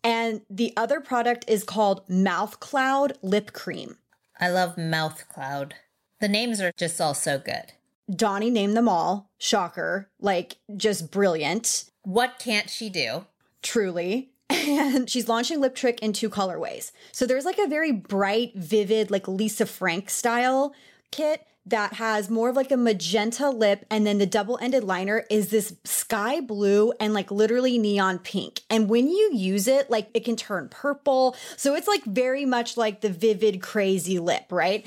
And 0.05 0.43
the 0.49 0.73
other 0.77 1.01
product 1.01 1.45
is 1.49 1.65
called 1.65 2.09
Mouth 2.09 2.61
Cloud 2.61 3.19
Lip 3.23 3.53
Cream. 3.53 3.97
I 4.41 4.49
love 4.51 4.79
Mouth 4.79 5.29
Cloud. 5.29 5.75
The 6.21 6.29
names 6.29 6.61
are 6.61 6.73
just 6.77 7.01
all 7.01 7.15
so 7.15 7.39
good. 7.39 7.73
Donni 8.11 8.51
named 8.51 8.77
them 8.77 8.89
all. 8.89 9.31
Shocker. 9.39 10.09
Like, 10.21 10.57
just 10.77 11.11
brilliant. 11.11 11.85
What 12.03 12.39
can't 12.39 12.71
she 12.71 12.89
do? 12.89 13.27
truly. 13.63 14.31
And 14.51 15.09
she's 15.09 15.29
launching 15.29 15.61
Lip 15.61 15.75
Trick 15.75 16.01
in 16.03 16.13
two 16.13 16.29
colorways. 16.29 16.93
So 17.13 17.25
there's 17.27 17.47
like 17.47 17.59
a 17.59 17.67
very 17.67 17.91
bright, 17.91 18.53
vivid, 18.55 19.11
like 19.11 19.27
Lisa 19.27 19.65
Frank 19.65 20.11
style 20.11 20.75
kit 21.11 21.47
that 21.71 21.95
has 21.95 22.31
more 22.31 22.49
of 22.49 22.57
like 22.57 22.71
a 22.71 22.77
magenta 22.77 23.51
lip. 23.51 23.85
And 23.91 24.07
then 24.07 24.19
the 24.19 24.27
double 24.27 24.59
ended 24.61 24.85
liner 24.85 25.25
is 25.31 25.49
this 25.49 25.75
sky 25.85 26.41
blue 26.41 26.93
and 27.01 27.15
like 27.15 27.31
literally 27.31 27.79
neon 27.79 28.19
pink. 28.19 28.63
And 28.71 28.89
when 28.89 29.09
you 29.09 29.31
use 29.33 29.69
it, 29.69 29.91
like 29.91 30.09
it 30.15 30.25
can 30.25 30.37
turn 30.37 30.69
purple. 30.69 31.37
So 31.57 31.75
it's 31.75 31.89
like 31.89 32.05
very 32.05 32.45
much 32.45 32.77
like 32.77 33.01
the 33.01 33.11
vivid, 33.11 33.61
crazy 33.61 34.19
lip, 34.19 34.47
right? 34.51 34.87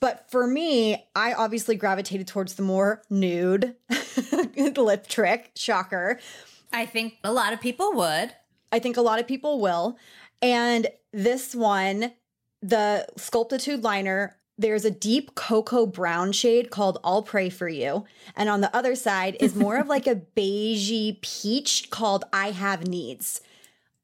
But 0.00 0.30
for 0.30 0.46
me, 0.46 1.04
I 1.16 1.32
obviously 1.32 1.76
gravitated 1.76 2.28
towards 2.28 2.54
the 2.54 2.62
more 2.62 3.02
nude 3.10 3.74
lip 4.56 5.08
trick. 5.08 5.50
Shocker. 5.56 6.20
I 6.72 6.86
think 6.86 7.16
a 7.24 7.32
lot 7.32 7.52
of 7.52 7.60
people 7.60 7.92
would. 7.94 8.32
I 8.70 8.78
think 8.78 8.96
a 8.96 9.02
lot 9.02 9.18
of 9.18 9.26
people 9.26 9.60
will. 9.60 9.98
And 10.40 10.86
this 11.12 11.54
one, 11.54 12.12
the 12.62 13.06
Sculptitude 13.16 13.82
liner, 13.82 14.37
there's 14.58 14.84
a 14.84 14.90
deep 14.90 15.34
cocoa 15.36 15.86
brown 15.86 16.32
shade 16.32 16.70
called 16.70 16.98
I'll 17.04 17.22
Pray 17.22 17.48
for 17.48 17.68
You. 17.68 18.04
And 18.36 18.48
on 18.48 18.60
the 18.60 18.74
other 18.76 18.94
side 18.96 19.36
is 19.40 19.54
more 19.54 19.78
of 19.78 19.86
like 19.86 20.06
a 20.06 20.16
beigey 20.36 21.20
peach 21.22 21.90
called 21.90 22.24
I 22.32 22.50
Have 22.50 22.86
Needs. 22.86 23.40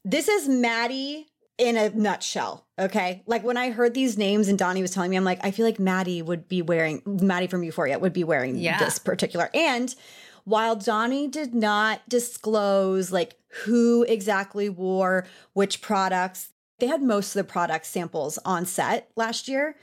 This 0.04 0.28
is 0.28 0.49
Maddie 0.49 1.26
in 1.58 1.76
a 1.76 1.90
nutshell. 1.90 2.66
Okay. 2.78 3.23
Like 3.26 3.42
when 3.44 3.56
I 3.56 3.70
heard 3.70 3.94
these 3.94 4.16
names 4.18 4.49
and 4.49 4.58
Donni 4.58 4.80
was 4.80 4.90
telling 4.92 5.11
me, 5.11 5.16
I'm 5.16 5.25
like, 5.25 5.40
I 5.42 5.50
feel 5.50 5.66
like 5.66 5.78
Maddie 5.78 6.23
would 6.23 6.49
be 6.49 6.62
wearing, 6.62 7.02
Maddie 7.04 7.46
from 7.46 7.62
Euphoria 7.62 7.99
would 7.99 8.12
be 8.12 8.25
wearing 8.25 8.56
Yeah. 8.56 8.78
this 8.78 8.99
particular. 8.99 9.50
And 9.54 9.94
while 10.44 10.76
Donni 10.76 11.30
did 11.30 11.54
not 11.54 12.08
disclose 12.08 13.11
like 13.12 13.37
who 13.64 14.02
exactly 14.04 14.68
wore 14.68 15.26
which 15.52 15.80
products, 15.80 16.50
they 16.80 16.87
had 16.87 17.02
most 17.02 17.34
of 17.37 17.46
the 17.46 17.50
product 17.52 17.87
samples 17.87 18.38
on 18.44 18.66
set 18.66 19.11
last 19.16 19.46
year. 19.49 19.76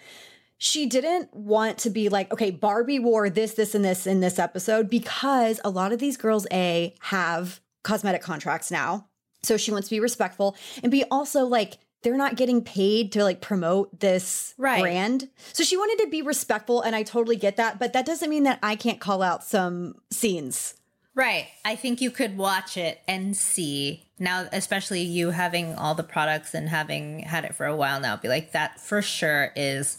She 0.64 0.86
didn't 0.86 1.34
want 1.34 1.80
to 1.80 1.90
be 1.90 2.08
like, 2.08 2.32
okay, 2.32 2.52
Barbie 2.52 3.00
wore 3.00 3.32
this, 3.32 3.56
this, 3.56 3.74
and 3.74 3.84
this 3.84 4.06
in 4.06 4.20
this 4.20 4.38
episode 4.38 4.92
because 4.92 5.60
a 5.64 5.72
lot 5.72 5.92
of 5.92 5.98
these 5.98 6.18
girls, 6.18 6.46
A, 6.54 6.94
have 7.00 7.60
cosmetic 7.82 8.22
contracts 8.22 8.70
now. 8.70 9.08
So 9.42 9.58
she 9.58 9.72
wants 9.72 9.88
to 9.88 9.96
be 9.96 10.00
respectful 10.00 10.56
and 10.84 10.92
be 10.92 11.04
also 11.10 11.46
like, 11.46 11.80
they're 12.04 12.16
not 12.16 12.36
getting 12.36 12.64
paid 12.64 13.12
to 13.14 13.24
like 13.24 13.42
promote 13.42 14.02
this 14.02 14.54
Right. 14.60 14.82
brand. 14.82 15.30
So 15.52 15.64
she 15.64 15.78
wanted 15.78 16.04
to 16.04 16.12
be 16.12 16.22
respectful, 16.22 16.84
and 16.84 16.96
I 16.96 17.02
totally 17.02 17.38
get 17.38 17.58
that. 17.58 17.80
But 17.80 17.94
that 17.94 18.06
doesn't 18.06 18.30
mean 18.30 18.44
that 18.44 18.60
I 18.62 18.76
can't 18.76 19.00
call 19.00 19.24
out 19.24 19.44
some 19.44 19.96
scenes. 20.12 20.76
Right. 21.16 21.48
I 21.66 21.76
think 21.76 22.02
you 22.02 22.12
could 22.12 22.38
watch 22.38 22.78
it 22.78 23.02
and 23.08 23.36
see 23.36 24.04
now, 24.20 24.48
especially 24.52 25.02
you 25.02 25.32
having 25.32 25.74
all 25.74 25.96
the 25.96 26.04
products 26.04 26.54
and 26.54 26.70
having 26.70 27.22
had 27.22 27.46
it 27.46 27.56
for 27.56 27.66
a 27.66 27.76
while 27.76 28.00
now, 28.00 28.16
be 28.16 28.28
like, 28.28 28.52
that 28.52 28.80
for 28.80 29.02
sure 29.02 29.52
is 29.56 29.98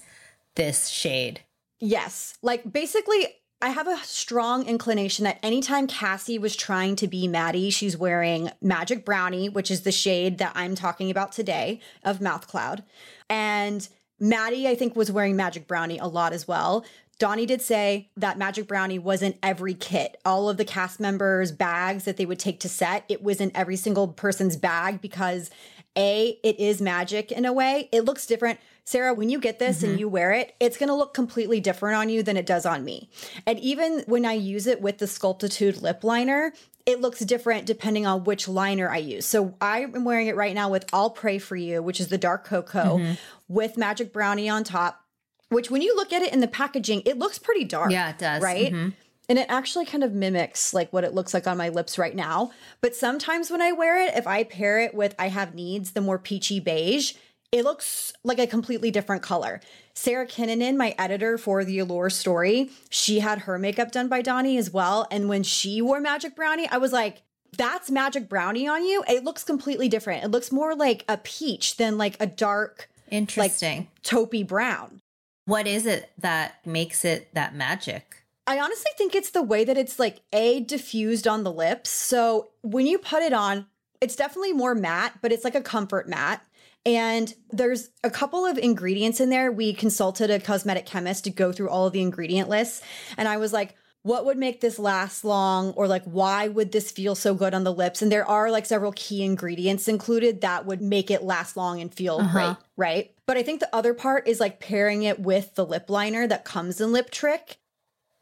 this 0.57 0.89
shade. 0.89 1.41
Yes. 1.81 2.37
Like 2.43 2.71
basically, 2.73 3.27
I 3.61 3.69
have 3.69 3.87
a 3.87 3.97
strong 3.99 4.67
inclination 4.67 5.25
that 5.25 5.39
anytime 5.43 5.87
Cassie 5.87 6.39
was 6.39 6.57
trying 6.57 6.97
to 6.97 7.07
be 7.07 7.29
Maddie, 7.29 7.71
she's 7.71 7.97
wearing 7.97 8.51
Magic 8.61 9.05
Brownie, 9.05 9.49
which 9.49 9.71
is 9.71 9.83
the 9.83 9.93
shade 9.93 10.39
that 10.39 10.53
I'm 10.57 10.75
talking 10.75 11.11
about 11.11 11.31
today 11.31 11.81
of 12.03 12.21
Mouth 12.21 12.49
Cloud. 12.49 12.83
And 13.31 13.89
Maddie, 14.19 14.67
I 14.67 14.75
think, 14.75 14.97
was 14.97 15.13
wearing 15.13 15.37
Magic 15.37 15.69
Brownie 15.69 15.99
a 15.99 16.07
lot 16.07 16.33
as 16.33 16.49
well. 16.49 16.85
Donni 17.21 17.47
did 17.47 17.63
say 17.63 18.11
that 18.17 18.37
Magic 18.37 18.67
Brownie 18.67 18.99
was 18.99 19.23
in 19.23 19.39
every 19.45 19.75
kit. 19.75 20.21
All 20.25 20.49
of 20.49 20.57
the 20.57 20.65
cast 20.65 20.99
members' 20.99 21.53
bags 21.53 22.03
that 22.05 22.17
they 22.17 22.27
would 22.27 22.41
take 22.41 22.59
to 22.61 22.69
set, 22.69 23.05
it 23.09 23.23
was 23.23 23.41
in 23.41 23.53
every 23.55 23.77
single 23.77 24.09
person's 24.09 24.57
bag 24.57 25.01
because 25.01 25.51
A, 25.97 26.37
it 26.43 26.59
is 26.59 26.81
magic 26.81 27.31
in 27.31 27.45
a 27.45 27.53
way. 27.53 27.89
It 27.93 28.05
looks 28.05 28.27
different. 28.27 28.59
Sarah, 28.85 29.15
when 29.15 29.31
you 29.31 29.39
get 29.39 29.59
this 29.59 29.83
and 29.83 29.99
you 29.99 30.09
wear 30.09 30.33
it, 30.33 30.55
it's 30.59 30.77
going 30.77 30.89
to 30.89 30.95
look 30.95 31.15
completely 31.15 31.61
different 31.61 31.97
on 31.97 32.09
you 32.09 32.23
than 32.23 32.37
it 32.37 32.47
does 32.47 32.67
on 32.67 32.85
me. 32.85 33.09
And 33.47 33.59
even 33.61 34.03
when 34.07 34.27
I 34.27 34.33
use 34.33 34.67
it 34.67 34.81
with 34.83 34.99
the 34.99 35.07
Sculptitude 35.07 35.81
lip 35.81 36.03
liner, 36.03 36.53
it 36.85 37.01
looks 37.01 37.21
different 37.21 37.65
depending 37.65 38.07
on 38.07 38.25
which 38.25 38.49
liner 38.49 38.91
I 38.91 38.97
use. 38.99 39.25
So 39.25 39.55
I 39.61 39.81
am 39.81 40.05
wearing 40.05 40.27
it 40.27 40.35
right 40.35 40.55
now 40.55 40.69
with 40.69 40.85
I'll 40.93 41.11
Pray 41.11 41.39
for 41.39 41.55
You, 41.55 41.81
which 41.81 42.01
is 42.01 42.09
the 42.09 42.19
dark 42.19 42.45
cocoa 42.45 43.15
with 43.49 43.77
Magic 43.77 44.13
Brownie 44.13 44.49
on 44.49 44.65
top, 44.65 45.05
which 45.49 45.71
when 45.71 45.81
you 45.81 45.95
look 45.95 46.13
at 46.13 46.23
it 46.23 46.33
in 46.33 46.41
the 46.41 46.49
packaging, 46.49 47.03
it 47.07 47.19
looks 47.19 47.39
pretty 47.39 47.65
dark. 47.65 47.93
Yeah, 47.93 48.11
it 48.11 48.19
does. 48.19 48.43
Right? 48.43 48.73
Mhm. 48.73 48.95
And 49.29 49.39
it 49.39 49.47
actually 49.49 49.87
kind 49.87 50.03
of 50.03 50.13
mimics 50.13 50.75
like 50.75 50.93
what 50.93 51.05
it 51.05 51.15
looks 51.15 51.33
like 51.33 51.47
on 51.47 51.57
my 51.57 51.69
lips 51.69 51.97
right 51.99 52.17
now. 52.17 52.51
But 52.81 52.97
sometimes 52.97 53.49
when 53.51 53.63
I 53.63 53.71
wear 53.71 54.03
it, 54.03 54.15
if 54.17 54.27
I 54.27 54.43
pair 54.43 54.81
it 54.81 54.93
with 54.93 55.15
I 55.21 55.29
Have 55.29 55.55
Needs, 55.55 55.93
the 55.93 56.01
more 56.01 56.19
peachy 56.19 56.59
beige, 56.59 57.15
it 57.53 57.65
looks 57.65 58.15
like 58.25 58.39
a 58.39 58.47
completely 58.47 58.91
different 58.91 59.23
color. 59.23 59.61
Sarah 59.95 60.27
Kinnanen, 60.27 60.77
my 60.77 60.95
editor 60.99 61.37
for 61.37 61.65
the 61.65 61.79
Allure 61.79 62.09
story, 62.09 62.71
she 62.89 63.21
had 63.21 63.41
her 63.41 63.59
makeup 63.59 63.93
done 63.93 64.09
by 64.09 64.23
Donni 64.23 64.57
as 64.59 64.71
well. 64.71 65.07
And 65.11 65.29
when 65.29 65.43
she 65.43 65.83
wore 65.83 66.01
Magic 66.01 66.35
Brownie, 66.35 66.67
I 66.69 66.79
was 66.79 66.93
like, 66.93 67.21
that's 67.59 67.91
Magic 67.91 68.27
Brownie 68.27 68.67
on 68.67 68.87
you. 68.87 69.05
It 69.07 69.23
looks 69.23 69.45
completely 69.45 69.87
different. 69.91 70.25
It 70.25 70.31
looks 70.31 70.51
more 70.51 70.75
like 70.75 71.05
a 71.07 71.19
peach 71.19 71.77
than 71.77 71.99
like 71.99 72.17
a 72.19 72.27
dark, 72.27 72.89
Interesting. 73.11 73.89
taupey 74.03 74.47
brown. 74.47 75.01
what 75.45 75.67
is 75.67 75.85
it 75.85 76.11
that 76.17 76.65
makes 76.67 77.05
it 77.05 77.29
that 77.35 77.55
magic? 77.55 78.25
I 78.47 78.59
honestly 78.59 78.91
think 78.97 79.15
it's 79.15 79.31
the 79.31 79.43
way 79.43 79.65
that 79.65 79.77
it's 79.77 79.99
like 79.99 80.21
a 80.33 80.61
diffused 80.61 81.29
on 81.29 81.45
the 81.45 81.53
lips. 81.53 81.91
So 81.91 82.49
when 82.63 82.87
you 82.87 82.97
put 82.99 83.23
it 83.23 83.35
on, 83.35 83.67
it's 84.01 84.17
definitely 84.17 84.55
more 84.55 84.75
matte, 84.75 85.19
but 85.21 85.31
it's 85.31 85.45
like 85.45 85.55
a 85.55 85.61
comfort 85.61 86.09
matte. 86.09 86.43
And 86.85 87.33
there's 87.51 87.91
a 88.03 88.11
couple 88.11 88.45
of 88.45 88.59
ingredients 88.59 89.21
in 89.21 89.31
there. 89.31 89.53
We 89.53 89.73
consulted 89.73 90.31
a 90.31 90.41
cosmetic 90.41 90.87
chemist 90.87 91.25
to 91.25 91.31
go 91.31 91.53
through 91.53 91.71
all 91.71 91.87
of 91.87 91.93
the 91.93 92.03
ingredient 92.03 92.49
lists. 92.49 92.83
And 93.17 93.29
I 93.29 93.37
was 93.37 93.53
like, 93.53 93.77
what 94.03 94.25
would 94.25 94.37
make 94.37 94.61
this 94.61 94.81
last 94.81 95.25
long? 95.25 95.71
Or 95.75 95.87
like, 95.87 96.03
why 96.05 96.49
would 96.49 96.73
this 96.73 96.91
feel 96.91 97.15
so 97.15 97.35
good 97.35 97.55
on 97.55 97.63
the 97.63 97.73
lips? 97.73 98.03
And 98.03 98.11
there 98.11 98.29
are 98.29 98.51
like 98.51 98.67
several 98.67 98.93
key 98.97 99.23
ingredients 99.23 99.87
included 99.87 100.41
that 100.41 100.67
would 100.67 100.83
make 100.83 101.09
it 101.09 101.23
last 101.23 101.57
long 101.57 101.81
and 101.81 101.95
feel 101.95 102.19
great, 102.33 102.57
right? 102.77 103.15
But 103.27 103.37
I 103.37 103.45
think 103.45 103.61
the 103.61 103.73
other 103.73 103.95
part 103.95 104.27
is 104.27 104.41
like 104.41 104.59
pairing 104.59 105.05
it 105.05 105.21
with 105.21 105.55
the 105.55 105.65
lip 105.65 105.89
liner 105.89 106.27
that 106.27 106.45
comes 106.45 106.81
in 106.81 106.91
Lip 106.91 107.11
Trick. 107.11 107.59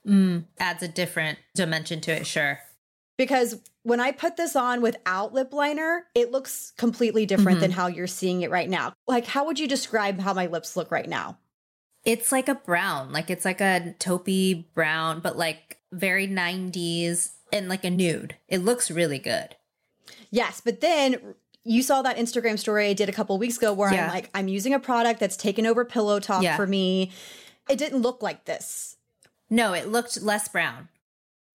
mm, 0.07 0.45
Adds 0.59 0.83
a 0.83 0.89
different 0.89 1.39
dimension 1.55 2.03
to 2.03 2.13
it, 2.13 2.27
sure. 2.27 2.61
Because 3.21 3.61
when 3.83 4.01
I 4.01 4.13
put 4.13 4.39
this 4.39 4.57
on 4.57 4.81
without 4.81 5.35
lip 5.35 5.53
liner, 5.53 6.07
it 6.15 6.33
looks 6.33 6.73
completely 6.79 7.27
different 7.27 7.61
than 7.61 7.71
mm-hmm. 7.71 7.79
how 7.79 7.87
you're 7.87 8.07
seeing 8.07 8.41
it 8.41 8.51
right 8.51 8.69
now. 8.69 8.95
Like, 9.07 9.27
how 9.27 9.45
would 9.45 9.59
you 9.59 9.69
describe 9.69 10.19
how 10.21 10.33
my 10.33 10.47
lips 10.47 10.75
look 10.75 10.91
right 10.91 11.07
now? 11.07 11.37
It's 12.07 12.33
like 12.33 12.49
a 12.49 12.55
brown, 12.55 13.13
like 13.13 13.29
it's 13.29 13.45
like 13.45 13.61
a 13.61 13.95
taupey 13.99 14.65
brown, 14.73 15.21
but 15.21 15.37
like 15.37 15.77
very 15.93 16.27
90s 16.27 17.33
and 17.53 17.69
like 17.69 17.85
a 17.85 17.91
nude. 17.91 18.37
It 18.49 18.65
looks 18.65 18.91
really 18.91 19.19
good. 19.19 19.55
Yes, 20.31 20.63
but 20.65 20.81
then 20.81 21.35
you 21.63 21.83
saw 21.83 22.01
that 22.01 22.17
Instagram 22.17 22.59
story 22.59 22.89
I 22.89 22.95
did 22.95 23.11
a 23.11 23.13
couple 23.13 23.37
weeks 23.37 23.59
ago 23.59 23.75
where 23.75 23.93
Yeah. 23.93 24.07
I'm 24.07 24.11
like, 24.15 24.31
I'm 24.33 24.49
using 24.49 24.73
a 24.73 24.81
product 24.81 25.21
that's 25.21 25.37
taken 25.37 25.67
over 25.67 25.85
Pillow 25.85 26.21
Talk 26.21 26.43
Yeah. 26.43 26.57
for 26.57 26.67
me. 26.67 27.13
It 27.69 27.77
didn't 27.77 28.01
look 28.01 28.23
like 28.23 28.47
this. 28.47 28.97
No, 29.51 29.75
it 29.75 29.89
looked 29.89 30.23
less 30.23 30.49
brown. 30.49 30.89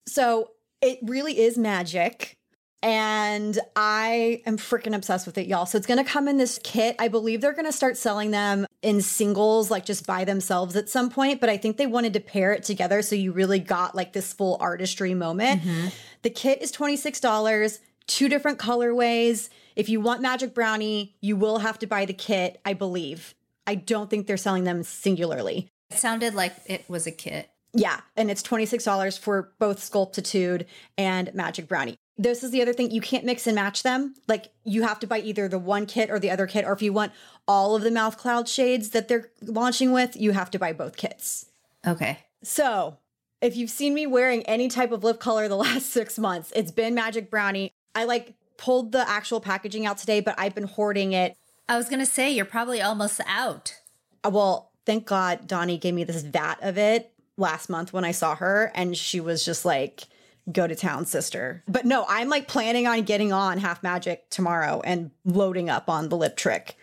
So 0.08 0.52
it 0.82 1.00
really 1.03 1.39
is 1.39 1.58
magic. 1.58 2.38
And 2.84 3.58
I 3.75 4.44
am 4.46 4.58
freaking 4.58 4.96
obsessed 4.96 5.25
with 5.25 5.39
it, 5.39 5.48
y'all. 5.48 5.65
So 5.65 5.75
it's 5.75 5.88
going 5.88 6.03
to 6.03 6.10
come 6.10 6.27
in 6.27 6.38
this 6.38 6.60
kit. 6.63 6.96
I 7.00 7.08
believe 7.08 7.41
they're 7.41 7.53
going 7.53 7.65
to 7.65 7.72
start 7.72 7.98
selling 7.98 8.29
them 8.29 8.67
in 8.84 9.01
singles, 9.01 9.72
like 9.72 9.86
just 9.86 10.05
by 10.05 10.24
themselves 10.24 10.75
at 10.75 10.88
some 10.88 11.10
point. 11.10 11.41
But 11.41 11.50
I 11.50 11.58
think 11.58 11.77
they 11.77 11.88
wanted 11.88 12.13
to 12.13 12.20
pair 12.20 12.53
it 12.53 12.63
together. 12.63 13.01
So 13.01 13.15
you 13.15 13.32
really 13.32 13.58
got 13.58 13.96
like 13.96 14.13
this 14.13 14.34
full 14.34 14.58
artistry 14.60 15.15
moment. 15.15 15.63
Mm-hmm. 15.63 15.88
The 16.22 16.29
kit 16.29 16.62
is 16.62 16.72
$26, 16.72 17.79
two 18.05 18.29
different 18.29 18.60
colorways. 18.60 19.50
If 19.75 19.89
you 19.89 20.00
want 20.00 20.22
Magic 20.22 20.53
Brownie, 20.53 21.15
you 21.22 21.36
will 21.36 21.60
have 21.60 21.79
to 21.79 21.88
buy 21.88 22.05
the 22.05 22.13
kit, 22.13 22.62
I 22.63 22.74
believe. 22.74 23.34
I 23.65 23.74
don't 23.74 24.12
think 24.12 24.27
they're 24.27 24.38
selling 24.38 24.63
them 24.63 24.84
singularly. 24.84 25.70
It 25.89 25.98
sounded 25.98 26.36
like 26.36 26.53
it 26.67 26.88
was 26.88 27.08
a 27.08 27.12
kit. 27.12 27.50
Yeah, 27.75 28.00
and 28.15 28.32
it's 28.32 28.41
$26 28.41 29.20
for 29.20 29.51
both 29.60 29.84
Sculptitude 29.84 30.65
and 30.98 31.34
Magic 31.34 31.67
Brownie. 31.67 31.98
This 32.17 32.41
is 32.41 32.51
the 32.51 32.62
other 32.62 32.72
thing. 32.72 32.91
You 32.91 33.01
can't 33.01 33.25
mix 33.25 33.46
and 33.46 33.55
match 33.55 33.84
them. 33.84 34.15
Like, 34.29 34.53
you 34.63 34.84
have 34.84 35.00
to 35.01 35.08
buy 35.08 35.20
either 35.20 35.50
the 35.50 35.60
one 35.60 35.86
kit 35.86 36.10
or 36.10 36.17
the 36.17 36.32
other 36.32 36.48
kit. 36.48 36.63
Or 36.63 36.72
if 36.72 36.82
you 36.82 36.94
want 36.94 37.12
all 37.46 37.75
of 37.75 37.84
the 37.84 37.91
mouth 37.91 38.17
cloud 38.17 38.48
shades 38.48 38.91
that 38.91 39.10
they're 39.10 39.29
launching 39.41 39.91
with, 39.91 40.15
you 40.15 40.32
have 40.32 40.50
to 40.51 40.60
buy 40.60 40.72
both 40.72 40.96
kits. 40.96 41.48
Okay. 41.86 42.20
So, 42.41 42.98
if 43.41 43.58
you've 43.58 43.70
seen 43.70 43.94
me 43.94 44.08
wearing 44.08 44.44
any 44.44 44.70
type 44.70 44.94
of 44.94 45.03
lip 45.03 45.20
color 45.20 45.50
the 45.50 45.58
last 45.58 45.88
six 45.89 46.17
months, 46.17 46.53
it's 46.55 46.72
been 46.72 46.96
Magic 46.96 47.29
Brownie. 47.29 47.74
I 47.94 48.05
like 48.05 48.36
pulled 48.58 48.94
the 48.94 49.08
actual 49.10 49.41
packaging 49.41 49.86
out 49.86 49.98
today, 49.98 50.22
but 50.22 50.36
I've 50.38 50.55
been 50.55 50.67
hoarding 50.67 51.12
it. 51.12 51.36
I 51.67 51.75
was 51.75 51.89
gonna 51.89 52.05
say 52.05 52.32
you're 52.32 52.46
probably 52.46 52.82
almost 52.82 53.20
out. 53.27 53.75
Uh, 54.24 54.29
Well, 54.29 54.72
thank 54.86 55.05
God 55.05 55.48
Donni 55.48 55.82
gave 55.82 55.94
me 55.94 56.05
this 56.05 56.22
vat 56.22 56.58
of 56.62 56.77
it 56.77 57.12
last 57.38 57.70
month 57.70 57.94
when 57.94 58.06
I 58.06 58.12
saw 58.12 58.36
her, 58.36 58.72
and 58.75 58.96
she 58.96 59.20
was 59.20 59.44
just 59.44 59.65
like, 59.65 60.04
go 60.51 60.68
to 60.68 60.75
town, 60.75 61.06
sister. 61.06 61.63
But 61.68 61.86
no, 61.86 62.06
I'm 62.08 62.30
like 62.30 62.48
planning 62.48 62.88
on 62.88 63.01
getting 63.04 63.34
on 63.34 63.58
Half 63.58 63.84
Magic 63.84 64.30
tomorrow 64.30 64.82
and 64.86 65.12
loading 65.24 65.70
up 65.70 65.89
on 65.89 66.10
the 66.10 66.18
lip 66.18 66.38
trick 66.38 66.75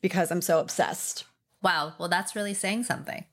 because 0.00 0.30
I'm 0.30 0.42
so 0.42 0.58
obsessed. 0.58 1.24
Wow. 1.62 1.94
Well, 1.98 2.08
that's 2.08 2.36
really 2.36 2.54
saying 2.54 2.84
something. 2.84 3.24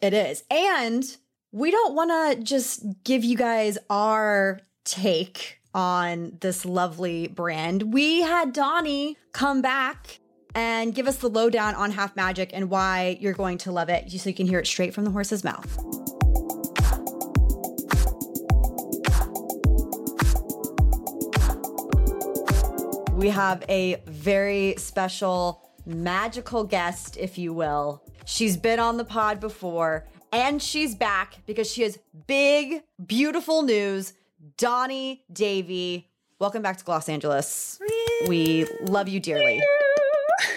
It 0.00 0.14
is. 0.14 0.44
And 0.50 1.04
we 1.52 1.70
don't 1.70 1.94
want 1.94 2.10
to 2.10 2.42
just 2.42 2.84
give 3.04 3.24
you 3.24 3.36
guys 3.36 3.78
our 3.88 4.60
take 4.84 5.60
on 5.74 6.36
this 6.40 6.64
lovely 6.64 7.28
brand. 7.28 7.92
We 7.92 8.22
had 8.22 8.54
Donni 8.54 9.16
come 9.32 9.62
back 9.62 10.18
and 10.54 10.94
give 10.94 11.06
us 11.06 11.18
the 11.18 11.28
lowdown 11.28 11.74
on 11.76 11.92
Half 11.92 12.16
Magic 12.16 12.50
and 12.52 12.70
why 12.70 13.18
you're 13.20 13.32
going 13.32 13.58
to 13.58 13.72
love 13.72 13.88
it 13.88 14.10
so 14.10 14.28
you 14.28 14.34
can 14.34 14.46
hear 14.46 14.58
it 14.58 14.66
straight 14.66 14.94
from 14.94 15.04
the 15.04 15.10
horse's 15.10 15.44
mouth. 15.44 15.99
We 23.20 23.28
have 23.28 23.62
a 23.68 24.02
very 24.06 24.76
special 24.78 25.60
magical 25.84 26.64
guest, 26.64 27.18
if 27.18 27.36
you 27.36 27.52
will. 27.52 28.02
She's 28.24 28.56
been 28.56 28.80
on 28.80 28.96
the 28.96 29.04
pod 29.04 29.40
before 29.40 30.08
and 30.32 30.62
she's 30.62 30.94
back 30.94 31.36
because 31.44 31.70
she 31.70 31.82
has 31.82 31.98
big, 32.26 32.82
beautiful 33.04 33.60
news. 33.60 34.14
Donni 34.56 35.20
Davy, 35.30 36.08
welcome 36.38 36.62
back 36.62 36.78
to 36.78 36.84
Gloss 36.84 37.10
Angeles. 37.10 37.78
We 38.26 38.66
love 38.80 39.06
you 39.06 39.20
dearly. 39.20 39.62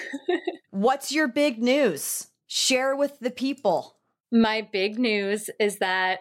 What's 0.70 1.12
your 1.12 1.28
big 1.28 1.62
news? 1.62 2.28
Share 2.48 2.96
with 2.96 3.20
the 3.20 3.32
people. 3.32 3.98
My 4.32 4.66
big 4.72 4.98
news 4.98 5.50
is 5.60 5.80
that 5.80 6.20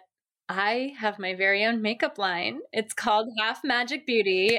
I 0.48 0.92
have 0.98 1.20
my 1.20 1.36
very 1.36 1.64
own 1.64 1.82
makeup 1.82 2.18
line. 2.18 2.62
It's 2.72 2.94
called 2.94 3.28
Half 3.38 3.62
Magic 3.62 4.06
Beauty. 4.06 4.58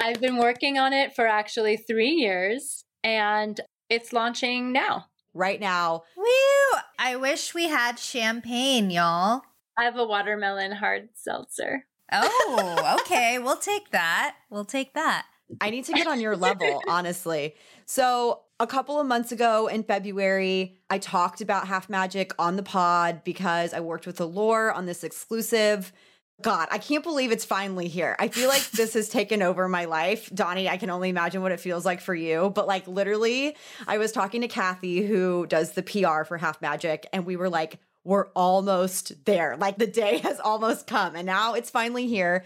I've 0.00 0.20
been 0.20 0.36
working 0.36 0.78
on 0.78 0.92
it 0.92 1.14
for 1.14 1.26
actually 1.26 1.76
three 1.76 2.10
years 2.10 2.84
and 3.02 3.60
it's 3.90 4.12
launching 4.12 4.72
now. 4.72 5.06
Right 5.34 5.60
now, 5.60 6.02
Woo! 6.16 6.78
I 6.98 7.16
wish 7.16 7.54
we 7.54 7.68
had 7.68 7.98
champagne, 7.98 8.90
y'all. 8.90 9.42
I 9.76 9.84
have 9.84 9.96
a 9.96 10.04
watermelon 10.04 10.72
hard 10.72 11.08
seltzer. 11.14 11.84
Oh, 12.12 12.96
okay. 13.00 13.38
we'll 13.38 13.56
take 13.56 13.90
that. 13.90 14.36
We'll 14.50 14.64
take 14.64 14.94
that. 14.94 15.26
I 15.60 15.70
need 15.70 15.84
to 15.86 15.92
get 15.92 16.06
on 16.06 16.20
your 16.20 16.36
level, 16.36 16.82
honestly. 16.88 17.54
So, 17.86 18.42
a 18.60 18.66
couple 18.66 18.98
of 19.00 19.06
months 19.06 19.30
ago 19.30 19.68
in 19.68 19.84
February, 19.84 20.78
I 20.90 20.98
talked 20.98 21.40
about 21.40 21.68
Half 21.68 21.88
Magic 21.88 22.32
on 22.38 22.56
the 22.56 22.62
pod 22.62 23.22
because 23.24 23.72
I 23.72 23.80
worked 23.80 24.06
with 24.06 24.20
Allure 24.20 24.72
on 24.72 24.86
this 24.86 25.04
exclusive. 25.04 25.92
God, 26.40 26.68
I 26.70 26.78
can't 26.78 27.02
believe 27.02 27.32
it's 27.32 27.44
finally 27.44 27.88
here. 27.88 28.14
I 28.18 28.28
feel 28.28 28.48
like 28.48 28.70
this 28.70 28.94
has 28.94 29.08
taken 29.08 29.42
over 29.42 29.68
my 29.68 29.86
life. 29.86 30.30
Donni, 30.30 30.68
I 30.68 30.76
can 30.76 30.88
only 30.88 31.08
imagine 31.08 31.42
what 31.42 31.50
it 31.50 31.58
feels 31.58 31.84
like 31.84 32.00
for 32.00 32.14
you. 32.14 32.50
But 32.54 32.68
like 32.68 32.86
literally, 32.86 33.56
I 33.88 33.98
was 33.98 34.12
talking 34.12 34.42
to 34.42 34.48
Kathy, 34.48 35.04
who 35.04 35.46
does 35.46 35.72
the 35.72 35.82
PR 35.82 36.22
for 36.22 36.38
Half 36.38 36.62
Magic, 36.62 37.08
and 37.12 37.26
we 37.26 37.34
were 37.34 37.48
like, 37.48 37.80
we're 38.04 38.28
almost 38.36 39.24
there. 39.24 39.56
Like 39.56 39.78
the 39.78 39.86
day 39.86 40.18
has 40.22 40.38
almost 40.38 40.86
come, 40.86 41.16
and 41.16 41.26
now 41.26 41.54
it's 41.54 41.70
finally 41.70 42.06
here. 42.06 42.44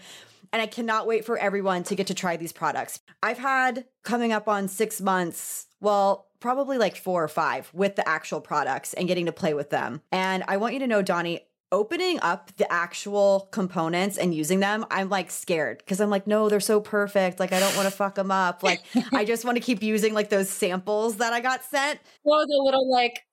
And 0.51 0.61
I 0.61 0.67
cannot 0.67 1.07
wait 1.07 1.25
for 1.25 1.37
everyone 1.37 1.83
to 1.83 1.95
get 1.95 2.07
to 2.07 2.13
try 2.13 2.37
these 2.37 2.51
products. 2.51 2.99
I've 3.23 3.39
had 3.39 3.85
coming 4.03 4.31
up 4.31 4.47
on 4.47 4.67
six 4.67 5.01
months, 5.01 5.65
well, 5.81 6.27
probably 6.39 6.77
like 6.77 6.95
four 6.95 7.23
or 7.23 7.27
five 7.27 7.71
with 7.73 7.95
the 7.95 8.07
actual 8.07 8.41
products 8.41 8.93
and 8.93 9.07
getting 9.07 9.25
to 9.25 9.31
play 9.31 9.53
with 9.53 9.71
them. 9.71 10.01
And 10.11 10.43
I 10.47 10.57
want 10.57 10.73
you 10.73 10.79
to 10.81 10.87
know, 10.87 11.01
Donni, 11.01 11.39
opening 11.73 12.19
up 12.21 12.55
the 12.57 12.71
actual 12.71 13.49
components 13.51 14.17
and 14.17 14.33
using 14.33 14.59
them, 14.59 14.85
I'm 14.91 15.09
like 15.09 15.31
scared 15.31 15.79
because 15.79 15.99
I'm 15.99 16.11
like, 16.11 16.27
no, 16.27 16.47
they're 16.47 16.59
so 16.59 16.79
perfect. 16.79 17.39
Like, 17.39 17.51
I 17.51 17.59
don't 17.59 17.75
want 17.75 17.87
to 17.87 17.91
fuck 17.91 18.15
them 18.15 18.31
up. 18.31 18.61
Like, 18.61 18.83
I 19.11 19.25
just 19.25 19.43
want 19.43 19.57
to 19.57 19.61
keep 19.61 19.81
using 19.81 20.13
like 20.13 20.29
those 20.29 20.49
samples 20.49 21.17
that 21.17 21.33
I 21.33 21.41
got 21.41 21.63
sent. 21.65 21.99
Or 22.23 22.45
the 22.45 22.61
little 22.63 22.89
like 22.89 23.23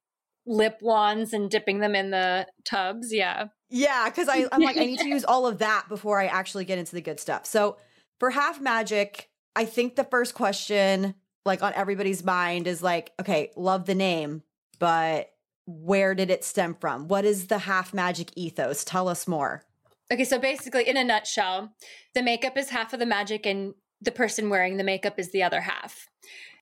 lip 0.46 0.78
wands 0.80 1.34
and 1.34 1.50
dipping 1.50 1.80
them 1.80 1.94
in 1.94 2.10
the 2.10 2.46
tubs. 2.64 3.12
Yeah. 3.12 3.48
Yeah, 3.68 4.06
because 4.08 4.28
I, 4.28 4.46
I'm 4.50 4.62
like, 4.62 4.78
I 4.78 4.86
need 4.86 4.98
to 5.00 5.08
use 5.16 5.24
all 5.24 5.46
of 5.46 5.58
that 5.58 5.88
before 5.88 6.18
I 6.18 6.26
actually 6.26 6.64
get 6.64 6.78
into 6.78 6.94
the 6.94 7.02
good 7.02 7.20
stuff. 7.20 7.44
So 7.44 7.76
for 8.18 8.30
Half 8.30 8.60
Magic, 8.60 9.28
I 9.54 9.66
think 9.66 9.96
the 9.96 10.04
first 10.04 10.34
question, 10.34 11.14
like 11.44 11.62
on 11.62 11.74
everybody's 11.74 12.24
mind, 12.24 12.66
is 12.66 12.82
like, 12.82 13.12
okay, 13.20 13.52
love 13.54 13.84
the 13.84 13.94
name, 13.94 14.42
but 14.78 15.30
where 15.66 16.14
did 16.14 16.30
it 16.30 16.44
stem 16.44 16.76
from? 16.80 17.08
What 17.08 17.24
is 17.24 17.46
the 17.46 17.58
Half 17.58 17.94
Magic 17.94 18.30
ethos? 18.36 18.84
Tell 18.84 19.08
us 19.08 19.28
more. 19.28 19.64
Okay, 20.12 20.24
so 20.24 20.38
basically, 20.38 20.88
in 20.88 20.96
a 20.96 21.04
nutshell, 21.04 21.72
the 22.14 22.22
makeup 22.22 22.56
is 22.56 22.70
half 22.70 22.92
of 22.92 22.98
the 22.98 23.06
magic, 23.06 23.46
and 23.46 23.74
the 24.00 24.10
person 24.10 24.50
wearing 24.50 24.76
the 24.76 24.84
makeup 24.84 25.18
is 25.18 25.30
the 25.30 25.42
other 25.42 25.60
half. 25.60 26.08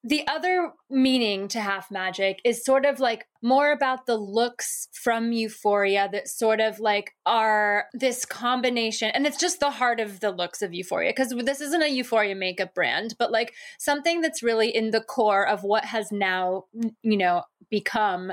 The 0.05 0.27
other 0.29 0.73
meaning 0.89 1.49
to 1.49 1.61
half 1.61 1.91
magic 1.91 2.41
is 2.45 2.65
sort 2.65 2.87
of 2.87 3.01
like 3.01 3.27
more 3.43 3.73
about 3.73 4.07
the 4.07 4.17
looks 4.17 4.89
from 4.93 5.33
Euphoria 5.33 6.09
that 6.13 6.29
sort 6.29 6.61
of 6.61 6.79
like 6.79 7.13
are 7.27 7.87
this 7.93 8.25
combination, 8.25 9.11
and 9.13 9.27
it's 9.27 9.39
just 9.39 9.61
the 9.61 9.71
heart 9.71 9.99
of 9.99 10.21
the 10.21 10.31
looks 10.31 10.63
of 10.63 10.73
Euphoria 10.73 11.11
because 11.11 11.35
this 11.45 11.61
isn't 11.61 11.83
a 11.83 11.89
Euphoria 11.89 12.37
makeup 12.37 12.75
brand, 12.75 13.17
but 13.19 13.33
like 13.33 13.55
something 13.79 14.21
that's 14.21 14.43
really 14.43 14.75
in 14.75 14.91
the 14.91 15.01
core 15.01 15.47
of 15.47 15.65
what 15.65 15.85
has 15.85 16.13
now, 16.13 16.65
you 17.03 17.17
know, 17.17 17.43
become 17.71 18.33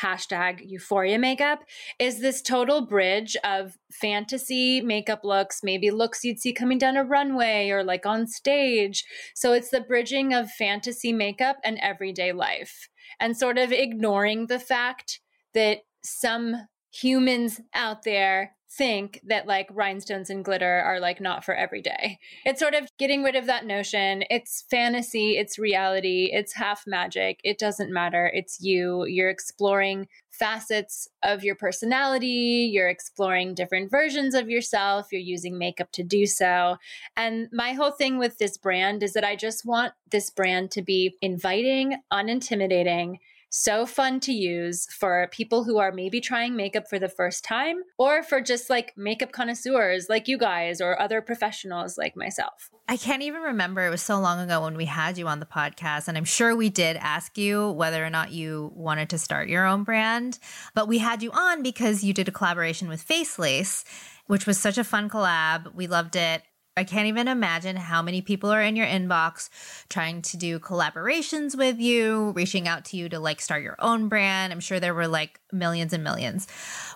hashtag 0.00 0.60
euphoria 0.66 1.18
makeup 1.18 1.60
is 1.98 2.20
this 2.20 2.42
total 2.42 2.86
bridge 2.86 3.36
of 3.44 3.76
fantasy 3.92 4.80
makeup 4.80 5.20
looks 5.24 5.60
maybe 5.62 5.90
looks 5.90 6.24
you'd 6.24 6.38
see 6.38 6.52
coming 6.52 6.78
down 6.78 6.96
a 6.96 7.04
runway 7.04 7.70
or 7.70 7.84
like 7.84 8.06
on 8.06 8.26
stage. 8.26 9.04
So 9.34 9.52
it's 9.52 9.70
the 9.70 9.80
bridging 9.80 10.32
of 10.32 10.50
fantasy 10.50 11.12
makeup 11.12 11.56
and 11.64 11.78
everyday 11.80 12.32
life 12.32 12.88
and 13.18 13.36
sort 13.36 13.58
of 13.58 13.72
ignoring 13.72 14.46
the 14.46 14.58
fact 14.58 15.20
that 15.54 15.78
some 16.02 16.56
humans 16.92 17.60
out 17.74 18.02
there 18.04 18.56
think 18.72 19.20
that 19.24 19.46
like 19.46 19.68
rhinestones 19.72 20.30
and 20.30 20.44
glitter 20.44 20.80
are 20.80 21.00
like 21.00 21.20
not 21.20 21.44
for 21.44 21.54
every 21.54 21.82
day. 21.82 22.18
It's 22.44 22.60
sort 22.60 22.74
of 22.74 22.88
getting 22.98 23.22
rid 23.22 23.34
of 23.34 23.46
that 23.46 23.66
notion. 23.66 24.24
It's 24.30 24.64
fantasy, 24.70 25.36
it's 25.36 25.58
reality, 25.58 26.30
it's 26.32 26.54
half 26.54 26.84
magic. 26.86 27.40
It 27.42 27.58
doesn't 27.58 27.92
matter. 27.92 28.30
It's 28.32 28.60
you. 28.60 29.04
You're 29.06 29.30
exploring 29.30 30.06
facets 30.30 31.08
of 31.22 31.44
your 31.44 31.54
personality, 31.54 32.70
you're 32.72 32.88
exploring 32.88 33.54
different 33.54 33.90
versions 33.90 34.34
of 34.34 34.48
yourself, 34.48 35.08
you're 35.12 35.20
using 35.20 35.58
makeup 35.58 35.92
to 35.92 36.02
do 36.02 36.24
so. 36.24 36.76
And 37.16 37.48
my 37.52 37.72
whole 37.72 37.90
thing 37.90 38.16
with 38.16 38.38
this 38.38 38.56
brand 38.56 39.02
is 39.02 39.12
that 39.12 39.24
I 39.24 39.36
just 39.36 39.66
want 39.66 39.92
this 40.10 40.30
brand 40.30 40.70
to 40.72 40.82
be 40.82 41.16
inviting, 41.20 41.98
unintimidating, 42.12 43.18
so 43.50 43.84
fun 43.84 44.20
to 44.20 44.32
use 44.32 44.86
for 44.86 45.28
people 45.32 45.64
who 45.64 45.78
are 45.78 45.92
maybe 45.92 46.20
trying 46.20 46.56
makeup 46.56 46.88
for 46.88 46.98
the 46.98 47.08
first 47.08 47.44
time 47.44 47.82
or 47.98 48.22
for 48.22 48.40
just 48.40 48.70
like 48.70 48.96
makeup 48.96 49.32
connoisseurs 49.32 50.08
like 50.08 50.28
you 50.28 50.38
guys 50.38 50.80
or 50.80 50.98
other 51.00 51.20
professionals 51.20 51.98
like 51.98 52.16
myself. 52.16 52.70
I 52.88 52.96
can't 52.96 53.22
even 53.22 53.42
remember. 53.42 53.86
It 53.86 53.90
was 53.90 54.02
so 54.02 54.18
long 54.18 54.40
ago 54.40 54.62
when 54.62 54.76
we 54.76 54.86
had 54.86 55.18
you 55.18 55.28
on 55.28 55.40
the 55.40 55.46
podcast. 55.46 56.08
And 56.08 56.16
I'm 56.16 56.24
sure 56.24 56.56
we 56.56 56.70
did 56.70 56.96
ask 56.96 57.36
you 57.36 57.70
whether 57.70 58.04
or 58.04 58.10
not 58.10 58.32
you 58.32 58.72
wanted 58.74 59.10
to 59.10 59.18
start 59.18 59.48
your 59.48 59.66
own 59.66 59.84
brand. 59.84 60.38
But 60.74 60.88
we 60.88 60.98
had 60.98 61.22
you 61.22 61.30
on 61.32 61.62
because 61.62 62.02
you 62.02 62.12
did 62.12 62.28
a 62.28 62.32
collaboration 62.32 62.88
with 62.88 63.06
Facelace, 63.06 63.84
which 64.26 64.46
was 64.46 64.58
such 64.58 64.78
a 64.78 64.84
fun 64.84 65.08
collab. 65.08 65.74
We 65.74 65.86
loved 65.86 66.16
it. 66.16 66.42
I 66.80 66.84
can't 66.84 67.08
even 67.08 67.28
imagine 67.28 67.76
how 67.76 68.00
many 68.00 68.22
people 68.22 68.50
are 68.50 68.62
in 68.62 68.74
your 68.74 68.86
inbox 68.86 69.50
trying 69.90 70.22
to 70.22 70.38
do 70.38 70.58
collaborations 70.58 71.54
with 71.54 71.78
you, 71.78 72.30
reaching 72.30 72.66
out 72.66 72.86
to 72.86 72.96
you 72.96 73.10
to 73.10 73.20
like 73.20 73.42
start 73.42 73.62
your 73.62 73.76
own 73.80 74.08
brand. 74.08 74.50
I'm 74.50 74.60
sure 74.60 74.80
there 74.80 74.94
were 74.94 75.06
like 75.06 75.40
millions 75.52 75.92
and 75.92 76.02
millions. 76.02 76.46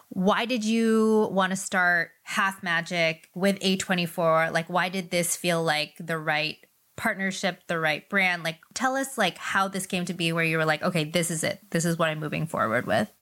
Why 0.08 0.46
did 0.46 0.64
you 0.64 1.28
want 1.32 1.50
to 1.50 1.56
start 1.56 2.12
Half 2.22 2.62
Magic 2.62 3.28
with 3.34 3.60
A24? 3.60 4.52
Like, 4.52 4.70
why 4.70 4.88
did 4.88 5.10
this 5.10 5.36
feel 5.36 5.62
like 5.62 5.92
the 6.00 6.16
right 6.16 6.56
partnership, 6.96 7.60
the 7.66 7.78
right 7.78 8.08
brand? 8.08 8.42
Like, 8.42 8.60
tell 8.72 8.96
us 8.96 9.18
like 9.18 9.36
how 9.36 9.68
this 9.68 9.84
came 9.84 10.06
to 10.06 10.14
be 10.14 10.32
where 10.32 10.44
you 10.44 10.56
were 10.56 10.64
like, 10.64 10.82
okay, 10.82 11.04
this 11.04 11.30
is 11.30 11.44
it. 11.44 11.60
This 11.72 11.84
is 11.84 11.98
what 11.98 12.08
I'm 12.08 12.20
moving 12.20 12.46
forward 12.46 12.86
with. 12.86 13.12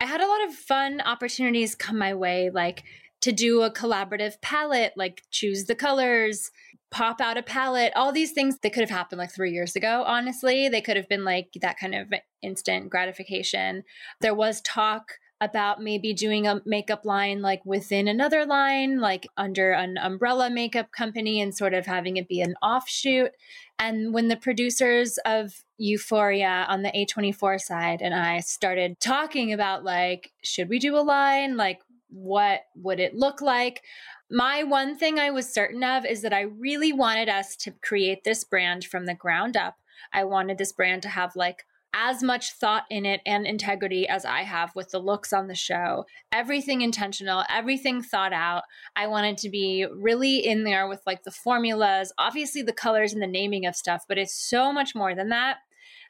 I 0.00 0.06
had 0.06 0.20
a 0.20 0.26
lot 0.26 0.48
of 0.48 0.54
fun 0.54 1.00
opportunities 1.02 1.76
come 1.76 1.98
my 1.98 2.14
way, 2.14 2.50
like 2.52 2.82
to 3.20 3.32
do 3.32 3.62
a 3.62 3.70
collaborative 3.70 4.40
palette, 4.40 4.92
like 4.96 5.22
choose 5.30 5.64
the 5.64 5.74
colors, 5.74 6.50
pop 6.90 7.20
out 7.20 7.36
a 7.36 7.42
palette, 7.42 7.92
all 7.94 8.12
these 8.12 8.32
things 8.32 8.58
that 8.58 8.72
could 8.72 8.80
have 8.80 8.90
happened 8.90 9.18
like 9.18 9.32
three 9.32 9.52
years 9.52 9.76
ago, 9.76 10.04
honestly. 10.06 10.68
They 10.68 10.80
could 10.80 10.96
have 10.96 11.08
been 11.08 11.24
like 11.24 11.48
that 11.60 11.78
kind 11.78 11.94
of 11.94 12.12
instant 12.42 12.90
gratification. 12.90 13.84
There 14.20 14.34
was 14.34 14.60
talk 14.62 15.12
about 15.40 15.80
maybe 15.80 16.12
doing 16.12 16.46
a 16.46 16.60
makeup 16.66 17.04
line 17.04 17.40
like 17.42 17.64
within 17.64 18.08
another 18.08 18.44
line, 18.44 18.98
like 18.98 19.28
under 19.36 19.70
an 19.72 19.96
umbrella 19.96 20.50
makeup 20.50 20.90
company 20.90 21.40
and 21.40 21.56
sort 21.56 21.74
of 21.74 21.86
having 21.86 22.16
it 22.16 22.28
be 22.28 22.40
an 22.40 22.54
offshoot. 22.62 23.32
And 23.78 24.12
when 24.12 24.26
the 24.26 24.36
producers 24.36 25.18
of 25.24 25.62
Euphoria 25.76 26.66
on 26.68 26.82
the 26.82 26.90
A24 26.90 27.60
side 27.60 28.02
and 28.02 28.14
I 28.14 28.40
started 28.40 28.98
talking 28.98 29.52
about 29.52 29.84
like, 29.84 30.32
should 30.42 30.68
we 30.68 30.80
do 30.80 30.96
a 30.96 31.00
line? 31.00 31.56
Like, 31.56 31.80
what 32.08 32.62
would 32.74 33.00
it 33.00 33.14
look 33.14 33.40
like? 33.40 33.82
My 34.30 34.62
one 34.62 34.96
thing 34.96 35.18
I 35.18 35.30
was 35.30 35.52
certain 35.52 35.82
of 35.82 36.04
is 36.04 36.22
that 36.22 36.32
I 36.32 36.42
really 36.42 36.92
wanted 36.92 37.28
us 37.28 37.56
to 37.56 37.72
create 37.82 38.24
this 38.24 38.44
brand 38.44 38.84
from 38.84 39.06
the 39.06 39.14
ground 39.14 39.56
up. 39.56 39.76
I 40.12 40.24
wanted 40.24 40.58
this 40.58 40.72
brand 40.72 41.02
to 41.02 41.08
have 41.08 41.36
like 41.36 41.64
as 41.94 42.22
much 42.22 42.52
thought 42.52 42.84
in 42.90 43.06
it 43.06 43.20
and 43.24 43.46
integrity 43.46 44.06
as 44.06 44.24
I 44.24 44.42
have 44.42 44.74
with 44.74 44.90
the 44.90 44.98
looks 44.98 45.32
on 45.32 45.48
the 45.48 45.54
show. 45.54 46.04
Everything 46.30 46.82
intentional, 46.82 47.44
everything 47.48 48.02
thought 48.02 48.32
out. 48.32 48.64
I 48.94 49.06
wanted 49.06 49.38
to 49.38 49.48
be 49.48 49.86
really 49.90 50.46
in 50.46 50.64
there 50.64 50.86
with 50.86 51.00
like 51.06 51.24
the 51.24 51.30
formulas, 51.30 52.12
obviously 52.18 52.62
the 52.62 52.72
colors 52.72 53.12
and 53.12 53.22
the 53.22 53.26
naming 53.26 53.64
of 53.64 53.74
stuff, 53.74 54.04
but 54.06 54.18
it's 54.18 54.34
so 54.34 54.72
much 54.72 54.94
more 54.94 55.14
than 55.14 55.30
that. 55.30 55.58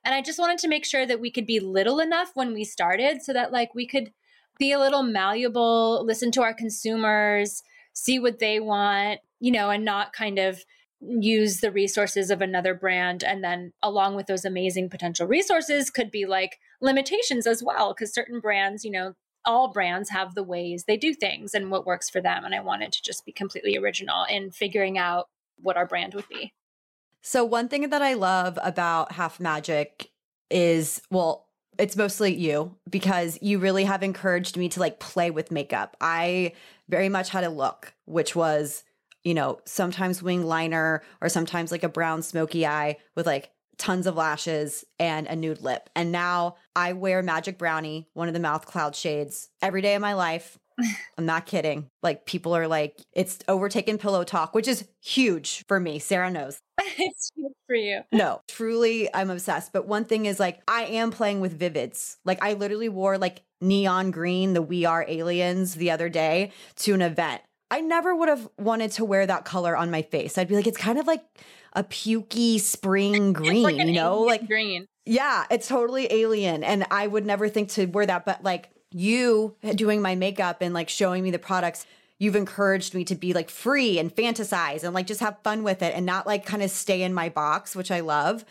And 0.04 0.14
I 0.14 0.22
just 0.22 0.38
wanted 0.38 0.58
to 0.58 0.68
make 0.68 0.84
sure 0.84 1.06
that 1.06 1.20
we 1.20 1.30
could 1.30 1.46
be 1.46 1.60
little 1.60 2.00
enough 2.00 2.32
when 2.34 2.52
we 2.52 2.64
started 2.64 3.22
so 3.22 3.32
that 3.32 3.52
like 3.52 3.74
we 3.74 3.86
could 3.86 4.12
be 4.58 4.72
a 4.72 4.78
little 4.78 5.02
malleable, 5.02 6.04
listen 6.04 6.30
to 6.32 6.42
our 6.42 6.54
consumers, 6.54 7.62
see 7.92 8.18
what 8.18 8.38
they 8.38 8.60
want, 8.60 9.20
you 9.40 9.52
know, 9.52 9.70
and 9.70 9.84
not 9.84 10.12
kind 10.12 10.38
of 10.38 10.64
use 11.00 11.60
the 11.60 11.70
resources 11.70 12.30
of 12.30 12.42
another 12.42 12.74
brand. 12.74 13.22
And 13.22 13.42
then 13.42 13.72
along 13.82 14.16
with 14.16 14.26
those 14.26 14.44
amazing 14.44 14.90
potential 14.90 15.26
resources 15.26 15.90
could 15.90 16.10
be 16.10 16.26
like 16.26 16.58
limitations 16.80 17.46
as 17.46 17.62
well 17.62 17.92
because 17.92 18.14
certain 18.14 18.40
brands 18.40 18.84
you 18.84 18.90
know 18.90 19.14
all 19.44 19.72
brands 19.72 20.10
have 20.10 20.34
the 20.34 20.42
ways 20.42 20.84
they 20.84 20.96
do 20.96 21.14
things 21.14 21.54
and 21.54 21.70
what 21.70 21.86
works 21.86 22.10
for 22.10 22.20
them. 22.20 22.44
And 22.44 22.54
i 22.54 22.60
wanted 22.60 22.92
to 22.92 23.02
just 23.02 23.24
be 23.24 23.32
completely 23.32 23.76
original 23.76 24.24
in 24.28 24.50
figuring 24.50 24.98
out 24.98 25.28
what 25.60 25.76
our 25.76 25.86
brand 25.86 26.14
would 26.14 26.28
be. 26.28 26.52
So 27.22 27.44
one 27.44 27.68
thing 27.68 27.88
that 27.88 28.02
i 28.02 28.14
love 28.14 28.58
about 28.62 29.12
half 29.12 29.38
magic 29.38 30.10
is 30.50 31.00
well 31.10 31.47
it's 31.78 31.96
mostly 31.96 32.34
you 32.34 32.74
because 32.90 33.38
you 33.40 33.58
really 33.58 33.84
have 33.84 34.02
encouraged 34.02 34.56
me 34.56 34.68
to 34.68 34.80
like 34.80 34.98
play 34.98 35.30
with 35.30 35.50
makeup 35.50 35.96
i 36.00 36.52
very 36.88 37.08
much 37.08 37.30
had 37.30 37.44
a 37.44 37.50
look 37.50 37.94
which 38.04 38.34
was 38.34 38.84
you 39.24 39.34
know, 39.34 39.58
sometimes 39.66 40.22
wing 40.22 40.44
liner 40.44 41.02
or 41.20 41.28
sometimes 41.28 41.70
like 41.70 41.82
a 41.82 41.88
brown 41.88 42.22
smoky 42.22 42.66
eye 42.66 42.96
with 43.14 43.26
like 43.26 43.50
tons 43.76 44.06
of 44.06 44.16
lashes 44.16 44.84
and 44.98 45.26
a 45.26 45.36
nude 45.36 45.60
lip. 45.60 45.90
And 45.94 46.10
now 46.10 46.56
I 46.74 46.94
wear 46.94 47.22
Magic 47.22 47.58
Brownie, 47.58 48.08
one 48.14 48.28
of 48.28 48.34
the 48.34 48.40
mouth 48.40 48.64
cloud 48.64 48.96
shades, 48.96 49.50
every 49.60 49.82
day 49.82 49.94
of 49.94 50.00
my 50.02 50.14
life. 50.14 50.58
I'm 51.16 51.26
not 51.26 51.46
kidding. 51.46 51.88
Like 52.02 52.24
people 52.26 52.54
are 52.54 52.68
like, 52.68 52.98
it's 53.12 53.38
overtaken 53.48 53.98
pillow 53.98 54.24
talk, 54.24 54.54
which 54.54 54.68
is 54.68 54.86
huge 55.02 55.64
for 55.66 55.80
me. 55.80 55.98
Sarah 55.98 56.30
knows. 56.30 56.60
it's 56.78 57.32
huge 57.34 57.52
for 57.66 57.74
you. 57.74 58.02
No, 58.12 58.40
truly, 58.48 59.12
I'm 59.12 59.30
obsessed. 59.30 59.72
But 59.72 59.86
one 59.86 60.04
thing 60.04 60.26
is 60.26 60.38
like, 60.38 60.60
I 60.68 60.84
am 60.84 61.10
playing 61.10 61.40
with 61.40 61.58
vivids. 61.58 62.16
Like 62.24 62.42
I 62.42 62.54
literally 62.54 62.88
wore 62.88 63.18
like 63.18 63.42
neon 63.60 64.10
green, 64.10 64.54
the 64.54 64.62
We 64.62 64.84
Are 64.84 65.04
Aliens 65.08 65.74
the 65.74 65.90
other 65.90 66.08
day 66.08 66.52
to 66.76 66.94
an 66.94 67.02
event. 67.02 67.42
I 67.70 67.80
never 67.80 68.14
would 68.14 68.28
have 68.28 68.48
wanted 68.56 68.92
to 68.92 69.04
wear 69.04 69.26
that 69.26 69.44
color 69.44 69.76
on 69.76 69.90
my 69.90 70.02
face. 70.02 70.38
I'd 70.38 70.48
be 70.48 70.56
like, 70.56 70.66
it's 70.66 70.78
kind 70.78 70.98
of 70.98 71.06
like 71.06 71.22
a 71.74 71.84
pukey 71.84 72.60
spring 72.60 73.32
green, 73.34 73.62
like 73.62 73.76
you 73.76 73.92
know? 73.92 74.22
Like 74.22 74.46
green. 74.46 74.86
Yeah, 75.04 75.44
it's 75.50 75.68
totally 75.68 76.10
alien. 76.12 76.62
And 76.62 76.86
I 76.90 77.06
would 77.06 77.26
never 77.26 77.48
think 77.48 77.70
to 77.70 77.86
wear 77.86 78.06
that. 78.06 78.24
But 78.24 78.42
like 78.42 78.70
you 78.90 79.56
doing 79.74 80.02
my 80.02 80.14
makeup 80.14 80.58
and 80.60 80.74
like 80.74 80.88
showing 80.88 81.22
me 81.22 81.30
the 81.30 81.38
products, 81.38 81.86
you've 82.18 82.36
encouraged 82.36 82.94
me 82.94 83.04
to 83.04 83.14
be 83.14 83.32
like 83.32 83.50
free 83.50 83.98
and 83.98 84.14
fantasize 84.14 84.82
and 84.82 84.94
like 84.94 85.06
just 85.06 85.20
have 85.20 85.38
fun 85.42 85.62
with 85.62 85.82
it 85.82 85.94
and 85.94 86.06
not 86.06 86.26
like 86.26 86.44
kind 86.44 86.62
of 86.62 86.70
stay 86.70 87.02
in 87.02 87.14
my 87.14 87.28
box, 87.28 87.76
which 87.76 87.90
I 87.90 88.00
love. 88.00 88.44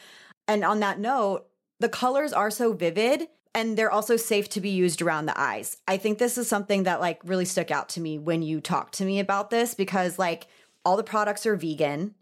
And 0.48 0.64
on 0.64 0.80
that 0.80 1.00
note, 1.00 1.48
the 1.80 1.90
colors 1.90 2.34
are 2.34 2.50
so 2.50 2.74
vivid 2.74 3.28
and 3.54 3.78
they're 3.78 3.92
also 3.92 4.18
safe 4.18 4.50
to 4.50 4.62
be 4.62 4.70
used 4.70 5.02
around 5.02 5.26
the 5.26 5.40
eyes. 5.40 5.78
I 5.88 5.98
think 5.98 6.18
this 6.18 6.38
is 6.38 6.48
something 6.48 6.84
that 6.84 7.02
like 7.02 7.20
really 7.24 7.46
stuck 7.46 7.72
out 7.72 7.90
to 7.90 8.02
me 8.02 8.18
when 8.18 8.42
you 8.42 8.62
talked 8.62 8.94
to 8.96 9.06
me 9.06 9.20
about 9.20 9.50
this 9.50 9.74
because 9.74 10.20
like 10.20 10.48
all 10.86 10.96
the 10.96 11.04
products 11.04 11.46
are 11.46 11.56
vegan. 11.56 12.14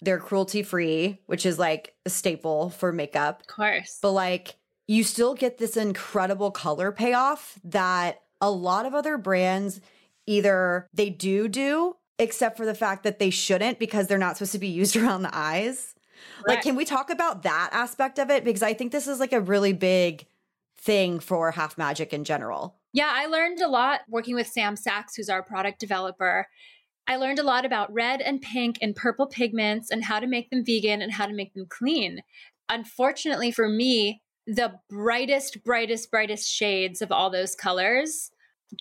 They're 0.00 0.18
cruelty 0.18 0.62
free, 0.62 1.20
which 1.26 1.46
is 1.46 1.58
like 1.58 1.94
a 2.06 2.10
staple 2.10 2.70
for 2.70 2.92
makeup. 2.92 3.40
Of 3.40 3.46
course. 3.48 3.98
But 4.00 4.12
like 4.12 4.56
you 4.86 5.04
still 5.04 5.34
get 5.34 5.58
this 5.58 5.76
incredible 5.76 6.50
color 6.50 6.92
payoff 6.92 7.58
that 7.64 8.20
a 8.40 8.50
lot 8.50 8.86
of 8.86 8.94
other 8.94 9.16
brands 9.16 9.80
either 10.26 10.88
they 10.92 11.10
do 11.10 11.48
do 11.48 11.96
except 12.18 12.56
for 12.56 12.66
the 12.66 12.74
fact 12.74 13.02
that 13.02 13.18
they 13.18 13.30
shouldn't 13.30 13.78
because 13.78 14.06
they're 14.06 14.18
not 14.18 14.36
supposed 14.36 14.52
to 14.52 14.58
be 14.58 14.68
used 14.82 14.96
around 14.96 15.22
the 15.22 15.36
eyes. 15.36 15.94
Right. 16.46 16.54
Like 16.54 16.62
can 16.62 16.76
we 16.76 16.84
talk 16.84 17.10
about 17.10 17.42
that 17.42 17.70
aspect 17.72 18.18
of 18.18 18.30
it 18.30 18.44
because 18.44 18.62
I 18.62 18.74
think 18.74 18.92
this 18.92 19.08
is 19.08 19.20
like 19.20 19.32
a 19.32 19.40
really 19.40 19.72
big 19.72 20.26
thing 20.78 21.18
for 21.18 21.50
half 21.50 21.78
magic 21.78 22.12
in 22.12 22.24
general. 22.24 22.76
Yeah, 22.92 23.10
I 23.12 23.26
learned 23.26 23.60
a 23.60 23.68
lot 23.68 24.02
working 24.08 24.34
with 24.34 24.46
Sam 24.46 24.76
Sachs, 24.76 25.16
who's 25.16 25.28
our 25.28 25.42
product 25.42 25.80
developer. 25.80 26.46
I 27.06 27.16
learned 27.16 27.38
a 27.38 27.44
lot 27.44 27.64
about 27.64 27.92
red 27.92 28.20
and 28.20 28.40
pink 28.40 28.78
and 28.80 28.94
purple 28.94 29.26
pigments 29.26 29.90
and 29.90 30.04
how 30.04 30.20
to 30.20 30.26
make 30.26 30.50
them 30.50 30.64
vegan 30.64 31.02
and 31.02 31.12
how 31.12 31.26
to 31.26 31.34
make 31.34 31.54
them 31.54 31.66
clean. 31.68 32.20
Unfortunately 32.68 33.50
for 33.50 33.68
me, 33.68 34.22
the 34.46 34.78
brightest, 34.88 35.64
brightest, 35.64 36.10
brightest 36.10 36.50
shades 36.50 37.02
of 37.02 37.10
all 37.10 37.30
those 37.30 37.54
colors 37.54 38.30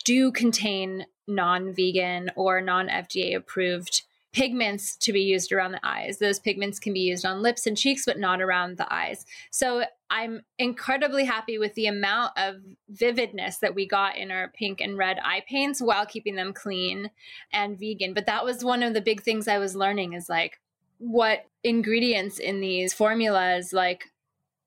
do 0.04 0.32
contain 0.32 1.06
non 1.28 1.74
vegan 1.74 2.32
or 2.36 2.62
non 2.62 2.88
FDA 2.88 3.36
approved 3.36 4.04
pigments 4.34 4.96
to 4.98 5.14
be 5.14 5.22
used 5.22 5.52
around 5.52 5.72
the 5.72 5.86
eyes. 5.86 6.18
Those 6.18 6.40
pigments 6.40 6.80
can 6.80 6.92
be 6.92 7.02
used 7.02 7.24
on 7.24 7.44
lips 7.44 7.68
and 7.68 7.78
cheeks, 7.78 8.04
but 8.06 8.18
not 8.18 8.42
around 8.42 8.78
the 8.78 8.92
eyes. 8.92 9.26
So 9.52 9.84
I'm 10.10 10.42
incredibly 10.58 11.24
happy 11.24 11.60
with 11.60 11.76
the 11.76 11.86
amount 11.86 12.32
of 12.36 12.56
vividness 12.90 13.60
that 13.60 13.76
we 13.76 13.88
got 13.88 14.18
in 14.18 14.32
our 14.32 14.50
pink 14.50 14.82
and 14.82 14.98
red 14.98 15.20
eye 15.24 15.44
paints 15.48 15.82
while 15.82 16.06
keeping 16.08 16.36
them 16.36 16.52
clean 16.52 17.12
and 17.54 17.78
vegan. 17.78 18.16
But 18.16 18.26
that 18.26 18.44
was 18.44 18.64
one 18.64 18.82
of 18.82 18.96
the 18.96 19.02
big 19.02 19.22
things 19.22 19.48
I 19.48 19.60
was 19.60 19.76
learning 19.76 20.14
is 20.14 20.28
like 20.28 20.60
what 20.98 21.46
ingredients 21.64 22.40
in 22.40 22.60
these 22.60 22.94
formulas 22.94 23.72
like 23.72 24.06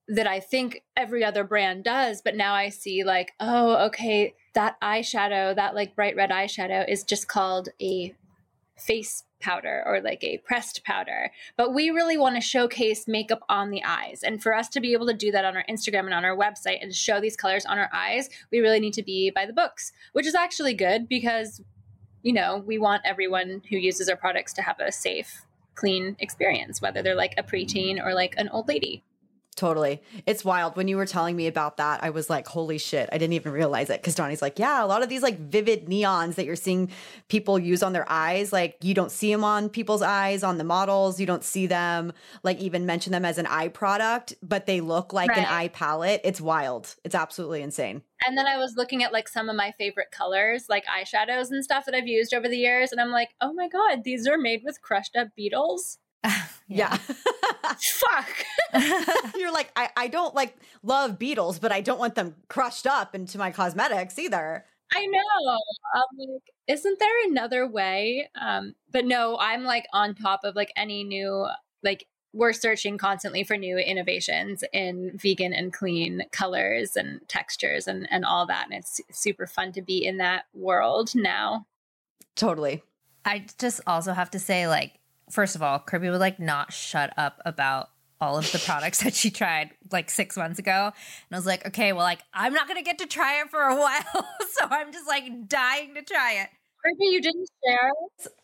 that 0.07 0.27
I 0.27 0.39
think 0.39 0.83
every 0.95 1.23
other 1.23 1.43
brand 1.43 1.83
does, 1.83 2.21
but 2.21 2.35
now 2.35 2.53
I 2.53 2.69
see 2.69 3.03
like, 3.03 3.33
oh, 3.39 3.87
okay, 3.87 4.35
that 4.53 4.79
eyeshadow, 4.81 5.55
that 5.55 5.75
like 5.75 5.95
bright 5.95 6.15
red 6.15 6.29
eyeshadow 6.29 6.89
is 6.89 7.03
just 7.03 7.27
called 7.27 7.69
a 7.81 8.13
face 8.77 9.23
powder 9.39 9.83
or 9.85 10.01
like 10.01 10.23
a 10.23 10.37
pressed 10.39 10.83
powder. 10.83 11.31
But 11.57 11.73
we 11.73 11.89
really 11.89 12.17
want 12.17 12.35
to 12.35 12.41
showcase 12.41 13.07
makeup 13.07 13.41
on 13.49 13.69
the 13.69 13.83
eyes. 13.83 14.23
And 14.23 14.41
for 14.41 14.55
us 14.55 14.69
to 14.69 14.79
be 14.79 14.93
able 14.93 15.07
to 15.07 15.13
do 15.13 15.31
that 15.31 15.45
on 15.45 15.55
our 15.55 15.65
Instagram 15.69 16.05
and 16.05 16.13
on 16.13 16.25
our 16.25 16.35
website 16.35 16.81
and 16.81 16.93
show 16.93 17.19
these 17.19 17.35
colors 17.35 17.65
on 17.65 17.77
our 17.77 17.89
eyes, 17.93 18.29
we 18.51 18.59
really 18.59 18.79
need 18.79 18.93
to 18.93 19.03
be 19.03 19.29
by 19.29 19.45
the 19.45 19.53
books, 19.53 19.91
which 20.13 20.25
is 20.25 20.35
actually 20.35 20.73
good 20.73 21.07
because, 21.07 21.61
you 22.23 22.33
know, 22.33 22.63
we 22.65 22.77
want 22.77 23.03
everyone 23.05 23.61
who 23.69 23.77
uses 23.77 24.09
our 24.09 24.17
products 24.17 24.53
to 24.53 24.61
have 24.61 24.79
a 24.79 24.91
safe, 24.91 25.45
clean 25.75 26.15
experience, 26.19 26.81
whether 26.81 27.01
they're 27.01 27.15
like 27.15 27.35
a 27.37 27.43
preteen 27.43 28.03
or 28.03 28.13
like 28.13 28.35
an 28.37 28.49
old 28.49 28.67
lady. 28.67 29.03
Totally. 29.57 30.03
It's 30.27 30.45
wild. 30.45 30.77
When 30.77 30.87
you 30.87 30.97
were 30.97 31.07
telling 31.07 31.35
me 31.35 31.47
about 31.47 31.77
that, 31.77 32.03
I 32.03 32.11
was 32.11 32.29
like, 32.29 32.47
holy 32.47 32.77
shit. 32.77 33.09
I 33.11 33.17
didn't 33.17 33.33
even 33.33 33.51
realize 33.51 33.89
it. 33.89 34.03
Cause 34.03 34.13
Donni's 34.13 34.39
like, 34.39 34.59
yeah, 34.59 34.83
a 34.83 34.85
lot 34.85 35.01
of 35.01 35.09
these 35.09 35.23
like 35.23 35.39
vivid 35.39 35.87
neons 35.87 36.35
that 36.35 36.45
you're 36.45 36.55
seeing 36.55 36.91
people 37.27 37.57
use 37.57 37.81
on 37.81 37.91
their 37.91 38.05
eyes, 38.07 38.53
like 38.53 38.77
you 38.83 38.93
don't 38.93 39.11
see 39.11 39.31
them 39.31 39.43
on 39.43 39.69
people's 39.69 40.03
eyes, 40.03 40.43
on 40.43 40.59
the 40.59 40.63
models. 40.63 41.19
You 41.19 41.25
don't 41.25 41.43
see 41.43 41.65
them 41.65 42.13
like 42.43 42.59
even 42.59 42.85
mention 42.85 43.11
them 43.11 43.25
as 43.25 43.39
an 43.39 43.47
eye 43.47 43.69
product, 43.69 44.35
but 44.43 44.67
they 44.67 44.79
look 44.79 45.11
like 45.11 45.29
right. 45.29 45.39
an 45.39 45.45
eye 45.45 45.69
palette. 45.69 46.21
It's 46.23 46.39
wild. 46.39 46.93
It's 47.03 47.15
absolutely 47.15 47.63
insane. 47.63 48.03
And 48.27 48.37
then 48.37 48.45
I 48.45 48.57
was 48.57 48.75
looking 48.77 49.03
at 49.03 49.11
like 49.11 49.27
some 49.27 49.49
of 49.49 49.55
my 49.55 49.73
favorite 49.79 50.11
colors, 50.11 50.65
like 50.69 50.85
eyeshadows 50.85 51.49
and 51.49 51.63
stuff 51.63 51.85
that 51.85 51.95
I've 51.95 52.07
used 52.07 52.31
over 52.31 52.47
the 52.47 52.57
years. 52.57 52.91
And 52.91 53.01
I'm 53.01 53.11
like, 53.11 53.29
oh 53.41 53.53
my 53.53 53.69
God, 53.69 54.03
these 54.03 54.27
are 54.27 54.37
made 54.37 54.61
with 54.63 54.81
crushed 54.83 55.15
up 55.15 55.29
beetles. 55.35 55.97
yeah. 56.67 56.97
Fuck. 56.97 58.45
You're 59.35 59.51
like, 59.51 59.71
I, 59.75 59.89
I 59.95 60.07
don't 60.07 60.35
like 60.35 60.57
love 60.83 61.19
beetles, 61.19 61.59
but 61.59 61.71
I 61.71 61.81
don't 61.81 61.99
want 61.99 62.15
them 62.15 62.35
crushed 62.47 62.87
up 62.87 63.15
into 63.15 63.37
my 63.37 63.51
cosmetics 63.51 64.17
either. 64.19 64.65
I 64.93 65.05
know. 65.05 65.51
Um, 65.95 66.03
like, 66.17 66.53
isn't 66.67 66.99
there 66.99 67.25
another 67.25 67.67
way? 67.67 68.29
Um, 68.39 68.75
but 68.91 69.05
no, 69.05 69.37
I'm 69.39 69.63
like 69.63 69.85
on 69.93 70.15
top 70.15 70.41
of 70.43 70.55
like 70.55 70.71
any 70.75 71.03
new 71.03 71.47
like 71.83 72.07
we're 72.33 72.53
searching 72.53 72.97
constantly 72.97 73.43
for 73.43 73.57
new 73.57 73.77
innovations 73.77 74.63
in 74.73 75.11
vegan 75.15 75.53
and 75.53 75.73
clean 75.73 76.23
colors 76.31 76.95
and 76.95 77.19
textures 77.27 77.87
and 77.87 78.07
and 78.11 78.23
all 78.23 78.45
that, 78.47 78.65
and 78.69 78.73
it's 78.73 79.01
super 79.11 79.47
fun 79.47 79.71
to 79.73 79.81
be 79.81 80.05
in 80.05 80.17
that 80.17 80.45
world 80.53 81.13
now. 81.15 81.65
Totally. 82.35 82.83
I 83.25 83.45
just 83.57 83.81
also 83.85 84.13
have 84.13 84.29
to 84.31 84.39
say, 84.39 84.67
like, 84.67 84.99
first 85.29 85.55
of 85.55 85.61
all, 85.61 85.79
Kirby 85.79 86.09
would 86.09 86.19
like 86.19 86.39
not 86.39 86.73
shut 86.73 87.13
up 87.17 87.41
about 87.45 87.89
all 88.19 88.37
of 88.37 88.51
the 88.51 88.59
products 88.59 89.01
that 89.03 89.13
she 89.13 89.29
tried 89.29 89.71
like 89.91 90.09
six 90.09 90.37
months 90.37 90.59
ago. 90.59 90.85
And 90.85 91.35
I 91.35 91.35
was 91.35 91.45
like, 91.45 91.65
okay, 91.67 91.93
well, 91.93 92.03
like, 92.03 92.21
I'm 92.33 92.53
not 92.53 92.67
going 92.67 92.77
to 92.77 92.83
get 92.83 92.99
to 92.99 93.05
try 93.05 93.41
it 93.41 93.49
for 93.49 93.61
a 93.61 93.75
while. 93.79 94.01
so 94.51 94.65
I'm 94.69 94.91
just 94.91 95.07
like 95.07 95.47
dying 95.47 95.93
to 95.95 96.01
try 96.01 96.33
it. 96.33 96.49
Kirby, 96.83 97.05
you 97.11 97.21
didn't 97.21 97.49
share. 97.65 97.91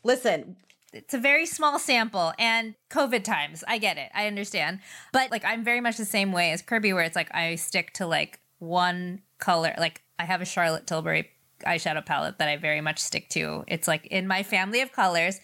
Listen, 0.03 0.57
It's 0.91 1.13
a 1.13 1.17
very 1.19 1.45
small 1.45 1.79
sample 1.79 2.33
and 2.37 2.75
COVID 2.89 3.23
times. 3.23 3.63
I 3.67 3.77
get 3.77 3.97
it. 3.97 4.09
I 4.13 4.27
understand. 4.27 4.79
But 5.11 5.31
like, 5.31 5.45
I'm 5.45 5.63
very 5.63 5.81
much 5.81 5.97
the 5.97 6.05
same 6.05 6.31
way 6.31 6.51
as 6.51 6.61
Kirby, 6.61 6.93
where 6.93 7.03
it's 7.03 7.15
like 7.15 7.33
I 7.33 7.55
stick 7.55 7.93
to 7.93 8.05
like 8.05 8.39
one 8.59 9.21
color. 9.39 9.73
Like, 9.77 10.01
I 10.19 10.25
have 10.25 10.41
a 10.41 10.45
Charlotte 10.45 10.85
Tilbury 10.87 11.29
eyeshadow 11.65 12.05
palette 12.05 12.37
that 12.39 12.49
I 12.49 12.57
very 12.57 12.81
much 12.81 12.99
stick 12.99 13.29
to. 13.29 13.63
It's 13.67 13.87
like 13.87 14.05
in 14.07 14.27
my 14.27 14.43
family 14.43 14.81
of 14.81 14.91
colors. 14.91 15.39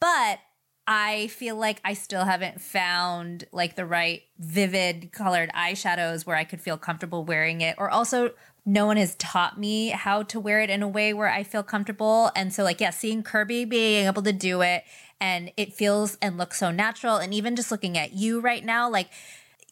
But 0.00 0.38
I 0.86 1.26
feel 1.28 1.56
like 1.56 1.80
I 1.84 1.94
still 1.94 2.24
haven't 2.24 2.60
found 2.60 3.44
like 3.50 3.74
the 3.74 3.84
right 3.84 4.22
vivid 4.38 5.10
colored 5.12 5.50
eyeshadows 5.52 6.24
where 6.24 6.36
I 6.36 6.44
could 6.44 6.60
feel 6.60 6.78
comfortable 6.78 7.24
wearing 7.24 7.60
it. 7.60 7.74
Or 7.76 7.90
also, 7.90 8.32
no 8.64 8.86
one 8.86 8.96
has 8.96 9.14
taught 9.16 9.58
me 9.58 9.88
how 9.88 10.22
to 10.24 10.38
wear 10.40 10.60
it 10.60 10.70
in 10.70 10.82
a 10.82 10.88
way 10.88 11.12
where 11.12 11.28
I 11.28 11.42
feel 11.42 11.62
comfortable. 11.62 12.30
And 12.36 12.52
so, 12.52 12.62
like, 12.62 12.80
yeah, 12.80 12.90
seeing 12.90 13.22
Kirby 13.22 13.64
being 13.64 14.06
able 14.06 14.22
to 14.22 14.32
do 14.32 14.60
it 14.60 14.84
and 15.20 15.50
it 15.56 15.72
feels 15.72 16.18
and 16.22 16.36
looks 16.38 16.58
so 16.58 16.70
natural. 16.70 17.16
And 17.16 17.34
even 17.34 17.56
just 17.56 17.70
looking 17.70 17.96
at 17.98 18.12
you 18.12 18.40
right 18.40 18.64
now, 18.64 18.88
like, 18.88 19.08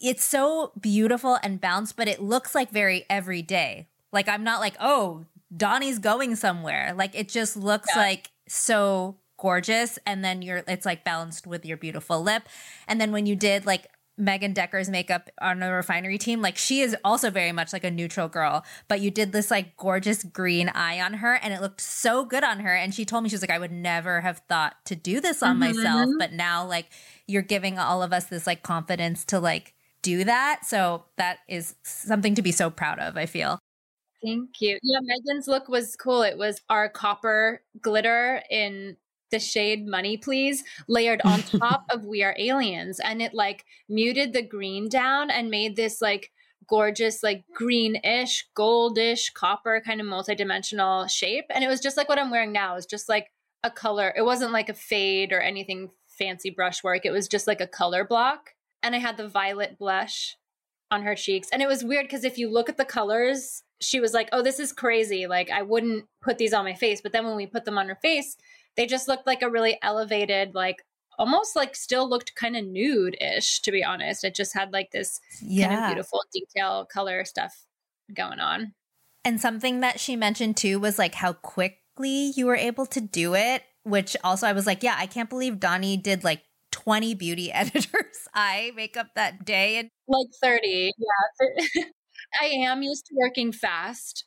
it's 0.00 0.24
so 0.24 0.72
beautiful 0.80 1.38
and 1.42 1.60
balanced, 1.60 1.96
but 1.96 2.08
it 2.08 2.20
looks 2.20 2.54
like 2.54 2.70
very 2.70 3.04
everyday. 3.08 3.88
Like, 4.12 4.28
I'm 4.28 4.44
not 4.44 4.60
like, 4.60 4.74
oh, 4.80 5.26
Donni's 5.56 5.98
going 5.98 6.34
somewhere. 6.36 6.92
Like, 6.94 7.14
it 7.14 7.28
just 7.28 7.56
looks 7.56 7.88
Yeah. 7.94 8.02
like 8.02 8.30
so 8.48 9.16
gorgeous 9.44 9.98
and 10.06 10.24
then 10.24 10.40
you're 10.40 10.64
it's 10.66 10.86
like 10.86 11.04
balanced 11.04 11.46
with 11.46 11.66
your 11.66 11.76
beautiful 11.76 12.22
lip 12.22 12.44
and 12.88 12.98
then 12.98 13.12
when 13.12 13.26
you 13.26 13.36
did 13.36 13.66
like 13.66 13.88
Megan 14.16 14.54
Decker's 14.54 14.88
makeup 14.88 15.28
on 15.38 15.58
the 15.58 15.70
refinery 15.70 16.16
team 16.16 16.40
like 16.40 16.56
she 16.56 16.80
is 16.80 16.96
also 17.04 17.28
very 17.28 17.52
much 17.52 17.70
like 17.70 17.84
a 17.84 17.90
neutral 17.90 18.26
girl 18.26 18.64
but 18.88 19.02
you 19.02 19.10
did 19.10 19.32
this 19.32 19.50
like 19.50 19.76
gorgeous 19.76 20.24
green 20.24 20.70
eye 20.70 20.98
on 20.98 21.12
her 21.12 21.34
and 21.34 21.52
it 21.52 21.60
looked 21.60 21.82
so 21.82 22.24
good 22.24 22.42
on 22.42 22.60
her 22.60 22.74
and 22.74 22.94
she 22.94 23.04
told 23.04 23.22
me 23.22 23.28
she 23.28 23.34
was 23.34 23.42
like 23.42 23.50
I 23.50 23.58
would 23.58 23.70
never 23.70 24.22
have 24.22 24.40
thought 24.48 24.76
to 24.86 24.96
do 24.96 25.20
this 25.20 25.42
on 25.42 25.60
mm-hmm. 25.60 25.76
myself 25.76 26.08
but 26.18 26.32
now 26.32 26.66
like 26.66 26.86
you're 27.26 27.42
giving 27.42 27.78
all 27.78 28.02
of 28.02 28.14
us 28.14 28.24
this 28.24 28.46
like 28.46 28.62
confidence 28.62 29.26
to 29.26 29.38
like 29.40 29.74
do 30.00 30.24
that 30.24 30.64
so 30.64 31.04
that 31.18 31.40
is 31.50 31.74
something 31.82 32.34
to 32.36 32.40
be 32.40 32.50
so 32.50 32.70
proud 32.70 32.98
of 32.98 33.18
I 33.18 33.26
feel 33.26 33.58
Thank 34.24 34.62
you. 34.62 34.78
Yeah, 34.82 35.00
Megan's 35.02 35.46
look 35.46 35.68
was 35.68 35.96
cool. 35.96 36.22
It 36.22 36.38
was 36.38 36.62
our 36.70 36.88
copper 36.88 37.60
glitter 37.82 38.42
in 38.48 38.96
the 39.34 39.40
shade 39.40 39.84
Money 39.84 40.16
Please 40.16 40.62
layered 40.86 41.20
on 41.24 41.42
top 41.42 41.86
of 41.90 42.04
We 42.04 42.22
Are 42.22 42.36
Aliens. 42.38 43.00
And 43.00 43.20
it 43.20 43.34
like 43.34 43.64
muted 43.88 44.32
the 44.32 44.42
green 44.42 44.88
down 44.88 45.28
and 45.28 45.50
made 45.50 45.74
this 45.74 46.00
like 46.00 46.30
gorgeous, 46.68 47.20
like 47.24 47.44
greenish, 47.52 48.46
goldish, 48.56 49.34
copper 49.34 49.82
kind 49.84 50.00
of 50.00 50.06
multidimensional 50.06 51.10
shape. 51.10 51.46
And 51.50 51.64
it 51.64 51.68
was 51.68 51.80
just 51.80 51.96
like 51.96 52.08
what 52.08 52.20
I'm 52.20 52.30
wearing 52.30 52.52
now. 52.52 52.76
It's 52.76 52.86
just 52.86 53.08
like 53.08 53.32
a 53.64 53.72
color. 53.72 54.14
It 54.16 54.22
wasn't 54.22 54.52
like 54.52 54.68
a 54.68 54.74
fade 54.74 55.32
or 55.32 55.40
anything 55.40 55.90
fancy 56.06 56.50
brushwork. 56.50 57.04
It 57.04 57.10
was 57.10 57.26
just 57.26 57.48
like 57.48 57.60
a 57.60 57.66
color 57.66 58.04
block. 58.04 58.50
And 58.84 58.94
I 58.94 58.98
had 58.98 59.16
the 59.16 59.28
violet 59.28 59.80
blush 59.80 60.36
on 60.92 61.02
her 61.02 61.16
cheeks. 61.16 61.48
And 61.52 61.60
it 61.60 61.66
was 61.66 61.82
weird 61.82 62.06
because 62.06 62.22
if 62.22 62.38
you 62.38 62.48
look 62.48 62.68
at 62.68 62.76
the 62.76 62.84
colors, 62.84 63.64
she 63.80 63.98
was 63.98 64.14
like, 64.14 64.28
Oh, 64.30 64.42
this 64.42 64.60
is 64.60 64.72
crazy. 64.72 65.26
Like, 65.26 65.50
I 65.50 65.62
wouldn't 65.62 66.04
put 66.22 66.38
these 66.38 66.52
on 66.52 66.64
my 66.64 66.74
face. 66.74 67.00
But 67.00 67.10
then 67.10 67.26
when 67.26 67.34
we 67.34 67.46
put 67.46 67.64
them 67.64 67.78
on 67.78 67.88
her 67.88 67.98
face, 68.00 68.36
they 68.76 68.86
just 68.86 69.08
looked 69.08 69.26
like 69.26 69.42
a 69.42 69.50
really 69.50 69.78
elevated, 69.82 70.54
like 70.54 70.84
almost 71.18 71.54
like 71.54 71.76
still 71.76 72.08
looked 72.08 72.34
kind 72.34 72.56
of 72.56 72.64
nude 72.66 73.16
ish, 73.20 73.60
to 73.60 73.70
be 73.72 73.84
honest. 73.84 74.24
It 74.24 74.34
just 74.34 74.52
had 74.54 74.72
like 74.72 74.90
this 74.90 75.20
kind 75.40 75.72
of 75.74 75.86
beautiful 75.86 76.22
detail 76.32 76.84
color 76.84 77.24
stuff 77.24 77.64
going 78.12 78.40
on. 78.40 78.72
And 79.24 79.40
something 79.40 79.80
that 79.80 80.00
she 80.00 80.16
mentioned 80.16 80.56
too 80.56 80.78
was 80.78 80.98
like 80.98 81.14
how 81.14 81.32
quickly 81.34 82.32
you 82.36 82.46
were 82.46 82.56
able 82.56 82.86
to 82.86 83.00
do 83.00 83.34
it, 83.34 83.62
which 83.84 84.16
also 84.24 84.46
I 84.46 84.52
was 84.52 84.66
like, 84.66 84.82
yeah, 84.82 84.96
I 84.98 85.06
can't 85.06 85.30
believe 85.30 85.54
Donni 85.54 86.02
did 86.02 86.24
like 86.24 86.42
20 86.72 87.14
beauty 87.14 87.52
editors 87.62 88.28
eye 88.34 88.72
makeup 88.74 89.08
that 89.14 89.44
day. 89.44 89.78
And 89.78 89.88
Like 90.08 90.26
30. 90.42 90.90
Yeah. 90.98 91.84
I 92.40 92.46
am 92.46 92.82
used 92.82 93.06
to 93.06 93.14
working 93.14 93.52
fast. 93.52 94.24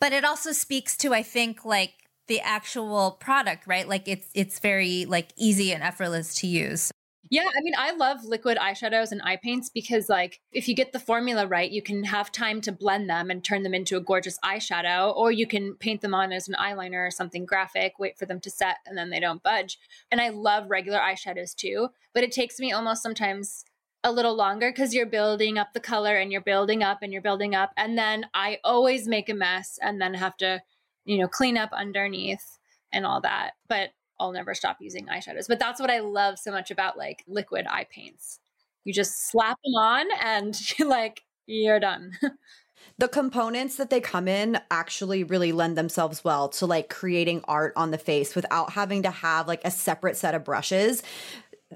but 0.00 0.12
it 0.12 0.24
also 0.24 0.52
speaks 0.52 0.96
to 0.98 1.12
I 1.12 1.22
think 1.22 1.64
like 1.64 1.94
the 2.28 2.40
actual 2.40 3.12
product, 3.12 3.66
right? 3.66 3.88
Like 3.88 4.06
it's 4.06 4.28
it's 4.34 4.58
very 4.58 5.04
like 5.04 5.32
easy 5.36 5.72
and 5.72 5.82
effortless 5.82 6.34
to 6.36 6.46
use. 6.46 6.90
Yeah, 7.28 7.46
I 7.46 7.60
mean, 7.62 7.74
I 7.78 7.92
love 7.92 8.24
liquid 8.24 8.58
eyeshadows 8.58 9.12
and 9.12 9.22
eye 9.22 9.36
paints 9.36 9.68
because, 9.68 10.08
like, 10.08 10.40
if 10.50 10.66
you 10.66 10.74
get 10.74 10.92
the 10.92 10.98
formula 10.98 11.46
right, 11.46 11.70
you 11.70 11.80
can 11.80 12.02
have 12.02 12.32
time 12.32 12.60
to 12.62 12.72
blend 12.72 13.08
them 13.08 13.30
and 13.30 13.44
turn 13.44 13.62
them 13.62 13.72
into 13.72 13.96
a 13.96 14.00
gorgeous 14.00 14.36
eyeshadow, 14.44 15.14
or 15.14 15.30
you 15.30 15.46
can 15.46 15.74
paint 15.74 16.00
them 16.00 16.12
on 16.12 16.32
as 16.32 16.48
an 16.48 16.56
eyeliner 16.58 17.06
or 17.06 17.10
something 17.12 17.44
graphic, 17.46 18.00
wait 18.00 18.18
for 18.18 18.26
them 18.26 18.40
to 18.40 18.50
set, 18.50 18.78
and 18.84 18.98
then 18.98 19.10
they 19.10 19.20
don't 19.20 19.44
budge. 19.44 19.78
And 20.10 20.20
I 20.20 20.30
love 20.30 20.70
regular 20.70 20.98
eyeshadows 20.98 21.54
too, 21.54 21.90
but 22.14 22.24
it 22.24 22.32
takes 22.32 22.58
me 22.58 22.72
almost 22.72 23.02
sometimes 23.02 23.64
a 24.02 24.10
little 24.10 24.34
longer 24.34 24.70
because 24.70 24.94
you're 24.94 25.06
building 25.06 25.56
up 25.56 25.72
the 25.72 25.78
color 25.78 26.16
and 26.16 26.32
you're 26.32 26.40
building 26.40 26.82
up 26.82 26.98
and 27.02 27.12
you're 27.12 27.22
building 27.22 27.54
up. 27.54 27.70
And 27.76 27.96
then 27.96 28.26
I 28.34 28.58
always 28.64 29.06
make 29.06 29.28
a 29.28 29.34
mess 29.34 29.78
and 29.80 30.00
then 30.00 30.14
have 30.14 30.36
to, 30.38 30.62
you 31.04 31.18
know, 31.18 31.28
clean 31.28 31.56
up 31.56 31.70
underneath 31.72 32.58
and 32.92 33.06
all 33.06 33.20
that. 33.20 33.52
But 33.68 33.90
I'll 34.18 34.32
never 34.32 34.54
stop 34.54 34.76
using 34.80 35.06
eyeshadows. 35.06 35.48
But 35.48 35.58
that's 35.58 35.80
what 35.80 35.90
I 35.90 36.00
love 36.00 36.38
so 36.38 36.52
much 36.52 36.70
about 36.70 36.98
like 36.98 37.24
liquid 37.26 37.66
eye 37.68 37.86
paints. 37.90 38.38
You 38.84 38.92
just 38.92 39.30
slap 39.30 39.58
them 39.64 39.74
on 39.74 40.06
and 40.22 40.56
you're 40.78 40.88
like 40.88 41.22
you're 41.46 41.80
done. 41.80 42.12
the 42.98 43.08
components 43.08 43.76
that 43.76 43.90
they 43.90 44.00
come 44.00 44.28
in 44.28 44.60
actually 44.70 45.24
really 45.24 45.52
lend 45.52 45.76
themselves 45.76 46.22
well 46.22 46.48
to 46.50 46.66
like 46.66 46.88
creating 46.88 47.42
art 47.48 47.72
on 47.76 47.90
the 47.90 47.98
face 47.98 48.34
without 48.34 48.72
having 48.72 49.02
to 49.02 49.10
have 49.10 49.48
like 49.48 49.62
a 49.64 49.70
separate 49.70 50.16
set 50.16 50.34
of 50.34 50.44
brushes. 50.44 51.02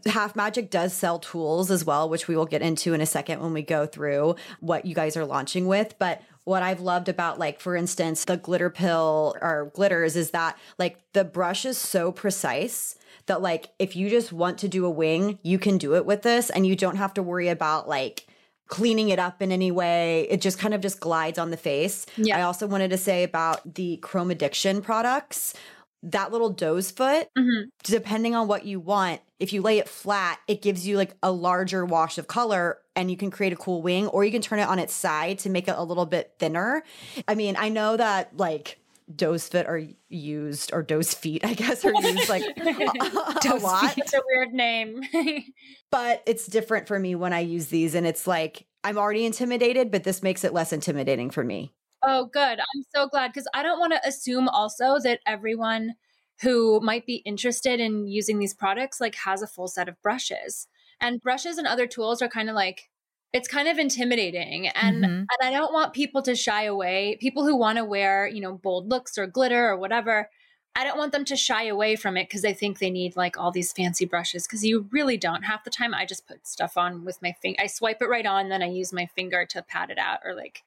Half 0.06 0.34
Magic 0.34 0.70
does 0.70 0.92
sell 0.92 1.20
tools 1.20 1.70
as 1.70 1.84
well, 1.84 2.08
which 2.08 2.26
we 2.26 2.36
will 2.36 2.46
get 2.46 2.62
into 2.62 2.94
in 2.94 3.00
a 3.00 3.06
second 3.06 3.40
when 3.40 3.52
we 3.52 3.62
go 3.62 3.86
through 3.86 4.34
what 4.58 4.84
you 4.84 4.94
guys 4.94 5.16
are 5.16 5.24
launching 5.24 5.66
with. 5.66 5.94
But 5.98 6.20
what 6.44 6.62
I've 6.62 6.80
loved 6.80 7.08
about, 7.08 7.38
like, 7.38 7.60
for 7.60 7.74
instance, 7.76 8.24
the 8.24 8.36
glitter 8.36 8.70
pill 8.70 9.34
or 9.40 9.70
glitters 9.74 10.16
is 10.16 10.30
that, 10.30 10.58
like, 10.78 10.98
the 11.12 11.24
brush 11.24 11.64
is 11.64 11.78
so 11.78 12.12
precise 12.12 12.96
that, 13.26 13.40
like, 13.42 13.70
if 13.78 13.96
you 13.96 14.10
just 14.10 14.32
want 14.32 14.58
to 14.58 14.68
do 14.68 14.84
a 14.84 14.90
wing, 14.90 15.38
you 15.42 15.58
can 15.58 15.78
do 15.78 15.94
it 15.94 16.04
with 16.04 16.22
this 16.22 16.50
and 16.50 16.66
you 16.66 16.76
don't 16.76 16.96
have 16.96 17.14
to 17.14 17.22
worry 17.22 17.48
about, 17.48 17.88
like, 17.88 18.26
cleaning 18.66 19.08
it 19.10 19.18
up 19.18 19.40
in 19.42 19.52
any 19.52 19.70
way. 19.70 20.26
It 20.30 20.40
just 20.40 20.58
kind 20.58 20.74
of 20.74 20.80
just 20.80 21.00
glides 21.00 21.38
on 21.38 21.50
the 21.50 21.56
face. 21.56 22.06
Yeah. 22.16 22.38
I 22.38 22.42
also 22.42 22.66
wanted 22.66 22.90
to 22.90 22.98
say 22.98 23.22
about 23.22 23.74
the 23.74 23.98
Chrome 23.98 24.30
Addiction 24.30 24.82
products. 24.82 25.54
That 26.02 26.32
little 26.32 26.50
doe's 26.50 26.90
foot, 26.90 27.28
Mhm. 27.38 27.68
depending 27.82 28.34
on 28.34 28.48
what 28.48 28.66
you 28.66 28.78
want, 28.80 29.22
if 29.40 29.52
you 29.52 29.62
lay 29.62 29.78
it 29.78 29.88
flat, 29.88 30.38
it 30.48 30.60
gives 30.60 30.86
you 30.86 30.96
like 30.98 31.14
a 31.22 31.32
larger 31.32 31.84
wash 31.84 32.18
of 32.18 32.26
color 32.26 32.78
and 32.96 33.10
you 33.10 33.16
can 33.16 33.30
create 33.30 33.52
a 33.52 33.56
cool 33.56 33.82
wing, 33.82 34.06
or 34.08 34.24
you 34.24 34.30
can 34.30 34.42
turn 34.42 34.58
it 34.58 34.68
on 34.68 34.78
its 34.78 34.94
side 34.94 35.38
to 35.40 35.50
make 35.50 35.68
it 35.68 35.74
a 35.76 35.82
little 35.82 36.06
bit 36.06 36.34
thinner. 36.38 36.82
I 37.26 37.34
mean, 37.34 37.56
I 37.58 37.68
know 37.68 37.96
that 37.96 38.36
like 38.36 38.78
doe's 39.14 39.48
foot 39.48 39.66
are 39.66 39.82
used, 40.08 40.72
or 40.72 40.82
doe's 40.82 41.12
feet, 41.14 41.44
I 41.44 41.54
guess, 41.54 41.84
are 41.84 41.94
used 41.94 42.28
like 42.28 42.42
a, 42.56 43.48
a 43.48 43.56
lot 43.56 43.98
It's 43.98 44.14
a 44.14 44.22
weird 44.26 44.52
name. 44.52 45.02
but 45.90 46.22
it's 46.26 46.46
different 46.46 46.88
for 46.88 46.98
me 46.98 47.14
when 47.14 47.32
I 47.32 47.40
use 47.40 47.68
these. 47.68 47.94
And 47.94 48.06
it's 48.06 48.26
like, 48.26 48.66
I'm 48.82 48.98
already 48.98 49.24
intimidated, 49.24 49.90
but 49.90 50.04
this 50.04 50.22
makes 50.22 50.44
it 50.44 50.52
less 50.52 50.72
intimidating 50.72 51.30
for 51.30 51.44
me. 51.44 51.72
Oh, 52.02 52.26
good. 52.26 52.58
I'm 52.60 52.84
so 52.94 53.08
glad 53.08 53.28
because 53.28 53.48
I 53.54 53.62
don't 53.62 53.80
want 53.80 53.94
to 53.94 54.06
assume 54.06 54.48
also 54.48 54.98
that 55.02 55.20
everyone 55.26 55.94
who 56.42 56.80
might 56.80 57.06
be 57.06 57.16
interested 57.16 57.80
in 57.80 58.06
using 58.06 58.38
these 58.38 58.54
products 58.54 59.00
like 59.00 59.14
has 59.14 59.40
a 59.40 59.46
full 59.46 59.68
set 59.68 59.88
of 59.88 60.00
brushes. 60.02 60.66
And 61.00 61.20
brushes 61.20 61.58
and 61.58 61.66
other 61.66 61.86
tools 61.86 62.22
are 62.22 62.28
kind 62.28 62.48
of 62.48 62.54
like 62.54 62.88
it's 63.32 63.48
kind 63.48 63.66
of 63.66 63.78
intimidating 63.78 64.68
and 64.68 65.04
Mhm. 65.04 65.26
and 65.28 65.28
I 65.42 65.50
don't 65.50 65.72
want 65.72 65.92
people 65.92 66.22
to 66.22 66.36
shy 66.36 66.64
away. 66.64 67.16
People 67.20 67.44
who 67.44 67.56
want 67.56 67.78
to 67.78 67.84
wear, 67.84 68.26
you 68.28 68.40
know, 68.40 68.54
bold 68.54 68.88
looks 68.88 69.18
or 69.18 69.26
glitter 69.26 69.68
or 69.68 69.76
whatever, 69.76 70.30
I 70.76 70.84
don't 70.84 70.98
want 70.98 71.12
them 71.12 71.24
to 71.26 71.36
shy 71.36 71.64
away 71.66 71.96
from 71.96 72.16
it 72.16 72.28
because 72.28 72.42
they 72.42 72.54
think 72.54 72.78
they 72.78 72.90
need 72.90 73.16
like 73.16 73.36
all 73.38 73.50
these 73.50 73.72
fancy 73.72 74.04
brushes 74.04 74.46
because 74.46 74.64
you 74.64 74.88
really 74.92 75.16
don't. 75.16 75.42
Half 75.44 75.64
the 75.64 75.70
time 75.70 75.94
I 75.94 76.04
just 76.06 76.26
put 76.28 76.46
stuff 76.46 76.76
on 76.76 77.04
with 77.04 77.20
my 77.22 77.32
finger. 77.42 77.60
I 77.60 77.66
swipe 77.66 78.00
it 78.02 78.08
right 78.08 78.26
on, 78.26 78.48
then 78.48 78.62
I 78.62 78.66
use 78.66 78.92
my 78.92 79.06
finger 79.06 79.44
to 79.46 79.62
pat 79.62 79.90
it 79.90 79.98
out 79.98 80.20
or 80.24 80.34
like 80.34 80.62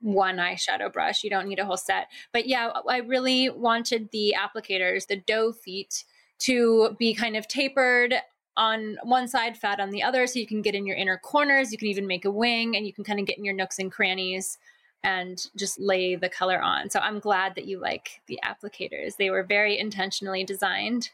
one 0.00 0.36
eyeshadow 0.36 0.92
brush. 0.92 1.22
You 1.24 1.30
don't 1.30 1.48
need 1.48 1.58
a 1.60 1.64
whole 1.64 1.76
set. 1.76 2.08
But 2.32 2.46
yeah, 2.46 2.72
I 2.88 2.98
really 2.98 3.48
wanted 3.48 4.10
the 4.10 4.34
applicators, 4.38 5.06
the 5.06 5.16
doe 5.16 5.52
feet, 5.52 6.04
to 6.40 6.96
be 6.98 7.14
kind 7.14 7.36
of 7.36 7.46
tapered 7.46 8.14
on 8.56 8.98
one 9.02 9.28
side, 9.28 9.56
fat 9.56 9.80
on 9.80 9.90
the 9.90 10.02
other, 10.02 10.26
so 10.26 10.38
you 10.38 10.46
can 10.46 10.62
get 10.62 10.74
in 10.74 10.86
your 10.86 10.96
inner 10.96 11.18
corners. 11.18 11.72
You 11.72 11.78
can 11.78 11.88
even 11.88 12.06
make 12.06 12.24
a 12.24 12.30
wing 12.30 12.76
and 12.76 12.86
you 12.86 12.92
can 12.92 13.04
kind 13.04 13.18
of 13.18 13.26
get 13.26 13.38
in 13.38 13.44
your 13.44 13.54
nooks 13.54 13.78
and 13.78 13.90
crannies 13.90 14.58
and 15.04 15.46
just 15.56 15.80
lay 15.80 16.14
the 16.14 16.28
color 16.28 16.60
on. 16.62 16.90
So 16.90 17.00
I'm 17.00 17.18
glad 17.18 17.54
that 17.56 17.66
you 17.66 17.80
like 17.80 18.20
the 18.26 18.38
applicators. 18.44 19.16
They 19.16 19.30
were 19.30 19.42
very 19.42 19.78
intentionally 19.78 20.44
designed. 20.44 21.10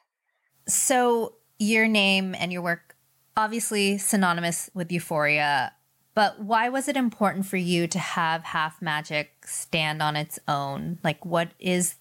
So 0.66 1.34
your 1.58 1.88
name 1.88 2.34
and 2.38 2.52
your 2.52 2.62
work 2.62 2.96
obviously 3.36 3.98
synonymous 3.98 4.68
with 4.74 4.90
Euphoria, 4.90 5.72
but 6.14 6.40
why 6.40 6.68
was 6.68 6.88
it 6.88 6.96
important 6.96 7.46
for 7.46 7.56
you 7.56 7.86
to 7.86 7.98
have 7.98 8.42
Half 8.42 8.82
Magic 8.82 9.46
stand 9.46 10.02
on 10.02 10.16
its 10.16 10.38
own? 10.48 10.98
Like, 11.04 11.24
what 11.24 11.52
is 11.60 11.94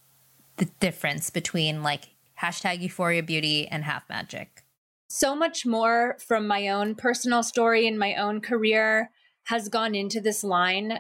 the 0.58 0.66
difference 0.80 1.30
between 1.30 1.84
like 1.84 2.10
hashtag 2.42 2.82
Euphoria 2.82 3.22
Beauty 3.22 3.68
and 3.68 3.84
Half 3.84 4.10
Magic? 4.10 4.64
So 5.08 5.36
much 5.36 5.66
more 5.66 6.18
from 6.20 6.48
my 6.48 6.68
own 6.68 6.96
personal 6.96 7.44
story 7.44 7.88
and 7.88 7.98
my 7.98 8.16
own 8.16 8.42
career 8.42 9.12
has 9.46 9.70
gone 9.70 9.96
into 9.96 10.20
this 10.20 10.44
line 10.44 11.00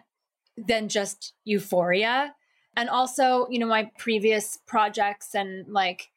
than 0.57 0.87
just 0.87 1.33
Euphoria. 1.43 2.33
And 2.75 2.89
also, 2.89 3.47
you 3.49 3.59
know, 3.59 3.67
my 3.67 3.91
previous 3.97 4.57
projects 4.65 5.35
and 5.35 5.67
like 5.67 6.09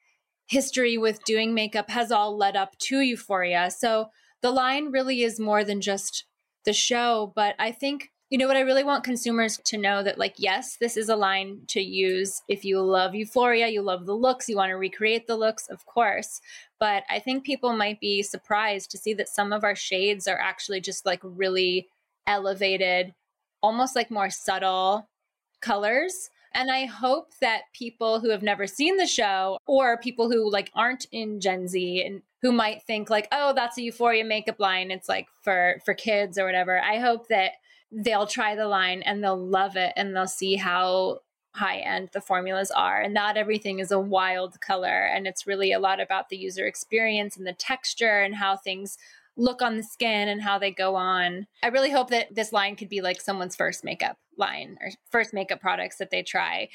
history 0.46 0.98
with 0.98 1.24
doing 1.24 1.54
makeup 1.54 1.90
has 1.90 2.12
all 2.12 2.36
led 2.36 2.56
up 2.56 2.78
to 2.78 3.00
Euphoria. 3.00 3.70
So 3.70 4.10
the 4.40 4.50
line 4.50 4.90
really 4.92 5.22
is 5.22 5.40
more 5.40 5.64
than 5.64 5.80
just 5.80 6.24
the 6.64 6.72
show. 6.72 7.32
But 7.34 7.54
I 7.58 7.72
think, 7.72 8.10
you 8.30 8.38
know, 8.38 8.46
what 8.46 8.56
I 8.56 8.60
really 8.60 8.84
want 8.84 9.02
consumers 9.02 9.58
to 9.64 9.76
know 9.76 10.04
that, 10.04 10.16
like, 10.16 10.34
yes, 10.36 10.76
this 10.76 10.96
is 10.96 11.08
a 11.08 11.16
line 11.16 11.62
to 11.68 11.80
use 11.80 12.42
if 12.48 12.64
you 12.64 12.80
love 12.80 13.12
Euphoria, 13.12 13.66
you 13.66 13.82
love 13.82 14.06
the 14.06 14.14
looks, 14.14 14.48
you 14.48 14.56
want 14.56 14.70
to 14.70 14.76
recreate 14.76 15.26
the 15.26 15.36
looks, 15.36 15.66
of 15.68 15.84
course. 15.84 16.40
But 16.78 17.02
I 17.10 17.18
think 17.18 17.44
people 17.44 17.76
might 17.76 17.98
be 17.98 18.22
surprised 18.22 18.92
to 18.92 18.98
see 18.98 19.14
that 19.14 19.28
some 19.28 19.52
of 19.52 19.64
our 19.64 19.74
shades 19.74 20.28
are 20.28 20.38
actually 20.38 20.80
just 20.80 21.04
like 21.04 21.20
really 21.24 21.88
elevated, 22.24 23.14
almost 23.62 23.96
like 23.96 24.12
more 24.12 24.30
subtle 24.30 25.08
colors. 25.60 26.30
And 26.54 26.70
I 26.70 26.84
hope 26.84 27.32
that 27.40 27.62
people 27.72 28.20
who 28.20 28.30
have 28.30 28.42
never 28.42 28.68
seen 28.68 28.96
the 28.96 29.06
show 29.06 29.58
or 29.66 29.98
people 29.98 30.30
who 30.30 30.48
like 30.48 30.70
aren't 30.74 31.06
in 31.10 31.40
Gen 31.40 31.66
Z 31.66 32.04
and 32.04 32.22
who 32.42 32.52
might 32.52 32.82
think 32.84 33.10
like, 33.10 33.28
"Oh, 33.32 33.52
that's 33.54 33.76
a 33.76 33.82
Euphoria 33.82 34.24
makeup 34.24 34.58
line. 34.58 34.90
It's 34.90 35.08
like 35.08 35.28
for 35.42 35.80
for 35.84 35.94
kids 35.94 36.38
or 36.38 36.44
whatever." 36.44 36.80
I 36.80 36.98
hope 36.98 37.28
that 37.28 37.52
they'll 37.92 38.26
try 38.26 38.54
the 38.54 38.68
line 38.68 39.02
and 39.02 39.22
they'll 39.22 39.36
love 39.36 39.76
it 39.76 39.92
and 39.96 40.14
they'll 40.14 40.26
see 40.26 40.56
how 40.56 41.20
high 41.54 41.78
end 41.78 42.08
the 42.12 42.20
formulas 42.20 42.70
are 42.70 43.00
and 43.00 43.12
not 43.12 43.36
everything 43.36 43.80
is 43.80 43.90
a 43.90 43.98
wild 43.98 44.60
color 44.60 45.06
and 45.06 45.26
it's 45.26 45.48
really 45.48 45.72
a 45.72 45.80
lot 45.80 46.00
about 46.00 46.28
the 46.28 46.36
user 46.36 46.64
experience 46.64 47.36
and 47.36 47.44
the 47.44 47.52
texture 47.52 48.20
and 48.20 48.36
how 48.36 48.56
things 48.56 48.96
look 49.36 49.62
on 49.62 49.76
the 49.76 49.82
skin 49.82 50.28
and 50.28 50.42
how 50.42 50.58
they 50.58 50.70
go 50.70 50.94
on. 50.94 51.46
I 51.62 51.68
really 51.68 51.90
hope 51.90 52.10
that 52.10 52.34
this 52.34 52.52
line 52.52 52.76
could 52.76 52.88
be 52.88 53.00
like 53.00 53.20
someone's 53.20 53.56
first 53.56 53.84
makeup 53.84 54.16
line 54.36 54.76
or 54.80 54.90
first 55.10 55.32
makeup 55.32 55.60
products 55.60 55.96
that 55.96 56.10
they 56.10 56.22
try. 56.22 56.68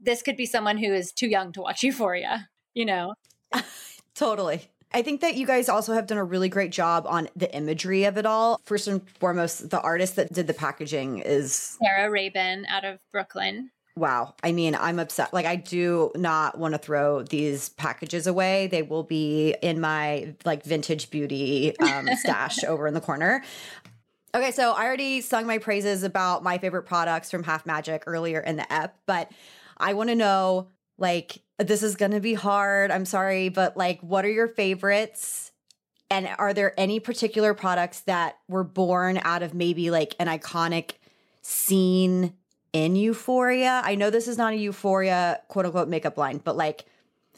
This 0.00 0.22
could 0.22 0.36
be 0.36 0.46
someone 0.46 0.78
who 0.78 0.92
is 0.92 1.12
too 1.12 1.28
young 1.28 1.52
to 1.52 1.60
watch 1.60 1.82
Euphoria, 1.82 2.48
you 2.74 2.86
know? 2.86 3.14
totally. 4.14 4.70
I 4.94 5.02
think 5.02 5.20
that 5.20 5.36
you 5.36 5.46
guys 5.46 5.68
also 5.68 5.94
have 5.94 6.06
done 6.06 6.18
a 6.18 6.24
really 6.24 6.48
great 6.48 6.70
job 6.70 7.06
on 7.08 7.28
the 7.34 7.54
imagery 7.54 8.04
of 8.04 8.18
it 8.18 8.26
all. 8.26 8.60
First 8.64 8.88
and 8.88 9.02
foremost, 9.18 9.70
the 9.70 9.80
artist 9.80 10.16
that 10.16 10.32
did 10.32 10.46
the 10.46 10.54
packaging 10.54 11.18
is 11.18 11.78
Sarah 11.82 12.10
Rabin 12.10 12.66
out 12.66 12.84
of 12.84 13.00
Brooklyn. 13.10 13.70
Wow. 13.94 14.34
I 14.42 14.52
mean, 14.52 14.74
I'm 14.74 14.98
upset. 14.98 15.34
Like, 15.34 15.44
I 15.44 15.56
do 15.56 16.12
not 16.16 16.58
want 16.58 16.72
to 16.72 16.78
throw 16.78 17.22
these 17.22 17.68
packages 17.70 18.26
away. 18.26 18.66
They 18.68 18.82
will 18.82 19.02
be 19.02 19.54
in 19.62 19.80
my 19.80 20.34
like 20.44 20.64
vintage 20.64 21.10
beauty 21.10 21.78
um, 21.78 22.08
stash 22.16 22.64
over 22.64 22.86
in 22.86 22.94
the 22.94 23.00
corner. 23.00 23.42
Okay, 24.34 24.50
so 24.50 24.72
I 24.72 24.86
already 24.86 25.20
sung 25.20 25.46
my 25.46 25.58
praises 25.58 26.04
about 26.04 26.42
my 26.42 26.56
favorite 26.56 26.84
products 26.84 27.30
from 27.30 27.42
Half 27.42 27.66
Magic 27.66 28.04
earlier 28.06 28.40
in 28.40 28.56
the 28.56 28.72
ep, 28.72 28.96
but 29.04 29.30
I 29.76 29.92
want 29.92 30.08
to 30.08 30.14
know 30.14 30.68
like 31.02 31.42
this 31.58 31.82
is 31.82 31.96
going 31.96 32.12
to 32.12 32.20
be 32.20 32.34
hard. 32.34 32.90
I'm 32.90 33.04
sorry, 33.04 33.50
but 33.50 33.76
like 33.76 34.00
what 34.00 34.24
are 34.24 34.30
your 34.30 34.48
favorites? 34.48 35.52
And 36.10 36.28
are 36.38 36.54
there 36.54 36.78
any 36.78 37.00
particular 37.00 37.54
products 37.54 38.00
that 38.00 38.38
were 38.48 38.64
born 38.64 39.20
out 39.22 39.42
of 39.42 39.54
maybe 39.54 39.90
like 39.90 40.14
an 40.18 40.28
iconic 40.28 40.92
scene 41.42 42.34
in 42.72 42.96
Euphoria? 42.96 43.82
I 43.84 43.94
know 43.94 44.10
this 44.10 44.28
is 44.28 44.38
not 44.38 44.52
a 44.52 44.56
Euphoria 44.56 45.40
quote 45.48 45.66
unquote 45.66 45.88
makeup 45.88 46.16
line, 46.16 46.40
but 46.42 46.56
like 46.56 46.86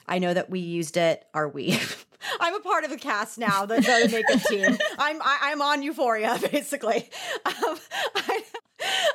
I 0.06 0.18
know 0.18 0.34
that 0.34 0.50
we 0.50 0.60
used 0.60 0.96
it. 0.96 1.24
Are 1.34 1.48
we? 1.48 1.78
I'm 2.40 2.54
a 2.54 2.60
part 2.60 2.84
of 2.84 2.90
the 2.90 2.96
cast 2.96 3.38
now, 3.38 3.66
the, 3.66 3.76
the 3.76 4.08
makeup 4.10 4.42
team. 4.48 4.78
I'm 4.98 5.20
I, 5.22 5.34
am 5.34 5.38
i 5.42 5.50
am 5.50 5.62
on 5.62 5.82
Euphoria 5.82 6.38
basically. 6.52 7.10
Um, 7.44 7.78
I, 8.14 8.42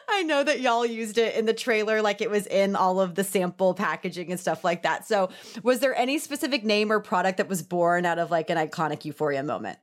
I 0.10 0.24
know 0.24 0.44
that 0.44 0.62
y'all 0.62 0.86
used 0.86 1.18
it 1.18 1.36
in 1.36 1.46
the 1.46 1.54
trailer, 1.54 2.02
like 2.02 2.22
it 2.22 2.30
was 2.30 2.48
in 2.48 2.76
all 2.76 3.00
of 3.00 3.16
the 3.16 3.24
sample 3.24 3.74
packaging 3.74 4.32
and 4.32 4.40
stuff 4.40 4.64
like 4.64 4.84
that. 4.84 5.08
So, 5.08 5.30
was 5.64 5.80
there 5.80 5.96
any 5.96 6.18
specific 6.20 6.64
name 6.64 6.92
or 6.92 7.00
product 7.00 7.38
that 7.38 7.48
was 7.48 7.62
born 7.62 8.06
out 8.06 8.20
of 8.20 8.32
like 8.32 8.50
an 8.50 8.58
iconic 8.58 9.06
Euphoria 9.06 9.44
moment? 9.44 9.80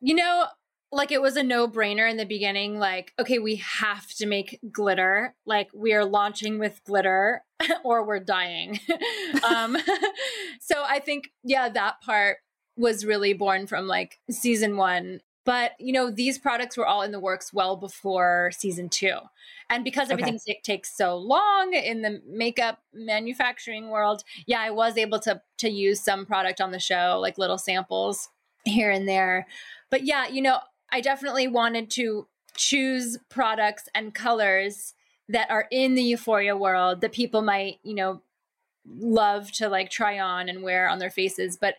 You 0.00 0.14
know, 0.14 0.46
like 0.92 1.12
it 1.12 1.22
was 1.22 1.36
a 1.36 1.42
no 1.42 1.68
brainer 1.68 2.10
in 2.10 2.16
the 2.16 2.24
beginning. 2.26 2.78
Like, 2.78 3.12
okay, 3.18 3.38
we 3.38 3.56
have 3.56 4.08
to 4.14 4.26
make 4.26 4.58
glitter. 4.72 5.34
Like, 5.46 5.70
we 5.72 5.92
are 5.92 6.04
launching 6.04 6.58
with 6.58 6.82
glitter 6.84 7.44
or 7.84 8.04
we're 8.04 8.20
dying. 8.20 8.80
um, 9.48 9.76
so 10.60 10.82
I 10.86 10.98
think, 10.98 11.30
yeah, 11.44 11.68
that 11.68 12.00
part 12.00 12.38
was 12.76 13.04
really 13.04 13.32
born 13.32 13.66
from 13.66 13.86
like 13.86 14.18
season 14.30 14.76
one. 14.76 15.20
But, 15.46 15.72
you 15.78 15.92
know, 15.92 16.10
these 16.10 16.38
products 16.38 16.76
were 16.76 16.86
all 16.86 17.02
in 17.02 17.12
the 17.12 17.20
works 17.20 17.52
well 17.52 17.76
before 17.76 18.50
season 18.52 18.88
two. 18.88 19.16
And 19.70 19.84
because 19.84 20.10
everything 20.10 20.34
okay. 20.34 20.54
t- 20.54 20.60
takes 20.62 20.94
so 20.96 21.16
long 21.16 21.72
in 21.72 22.02
the 22.02 22.20
makeup 22.28 22.80
manufacturing 22.92 23.88
world, 23.88 24.22
yeah, 24.46 24.60
I 24.60 24.70
was 24.70 24.98
able 24.98 25.18
to 25.20 25.40
to 25.58 25.70
use 25.70 26.00
some 26.00 26.26
product 26.26 26.60
on 26.60 26.72
the 26.72 26.78
show, 26.78 27.18
like 27.20 27.38
little 27.38 27.56
samples 27.56 28.28
here 28.64 28.90
and 28.90 29.08
there. 29.08 29.46
But 29.90 30.04
yeah, 30.04 30.28
you 30.28 30.42
know, 30.42 30.58
I 30.92 31.00
definitely 31.00 31.48
wanted 31.48 31.90
to 31.92 32.26
choose 32.56 33.18
products 33.28 33.88
and 33.94 34.14
colors 34.14 34.94
that 35.28 35.50
are 35.50 35.66
in 35.70 35.94
the 35.94 36.02
euphoria 36.02 36.56
world 36.56 37.00
that 37.00 37.12
people 37.12 37.42
might, 37.42 37.78
you 37.82 37.94
know, 37.94 38.22
love 38.86 39.52
to 39.52 39.68
like 39.68 39.90
try 39.90 40.18
on 40.18 40.48
and 40.48 40.62
wear 40.62 40.88
on 40.88 40.98
their 40.98 41.10
faces. 41.10 41.56
But 41.60 41.74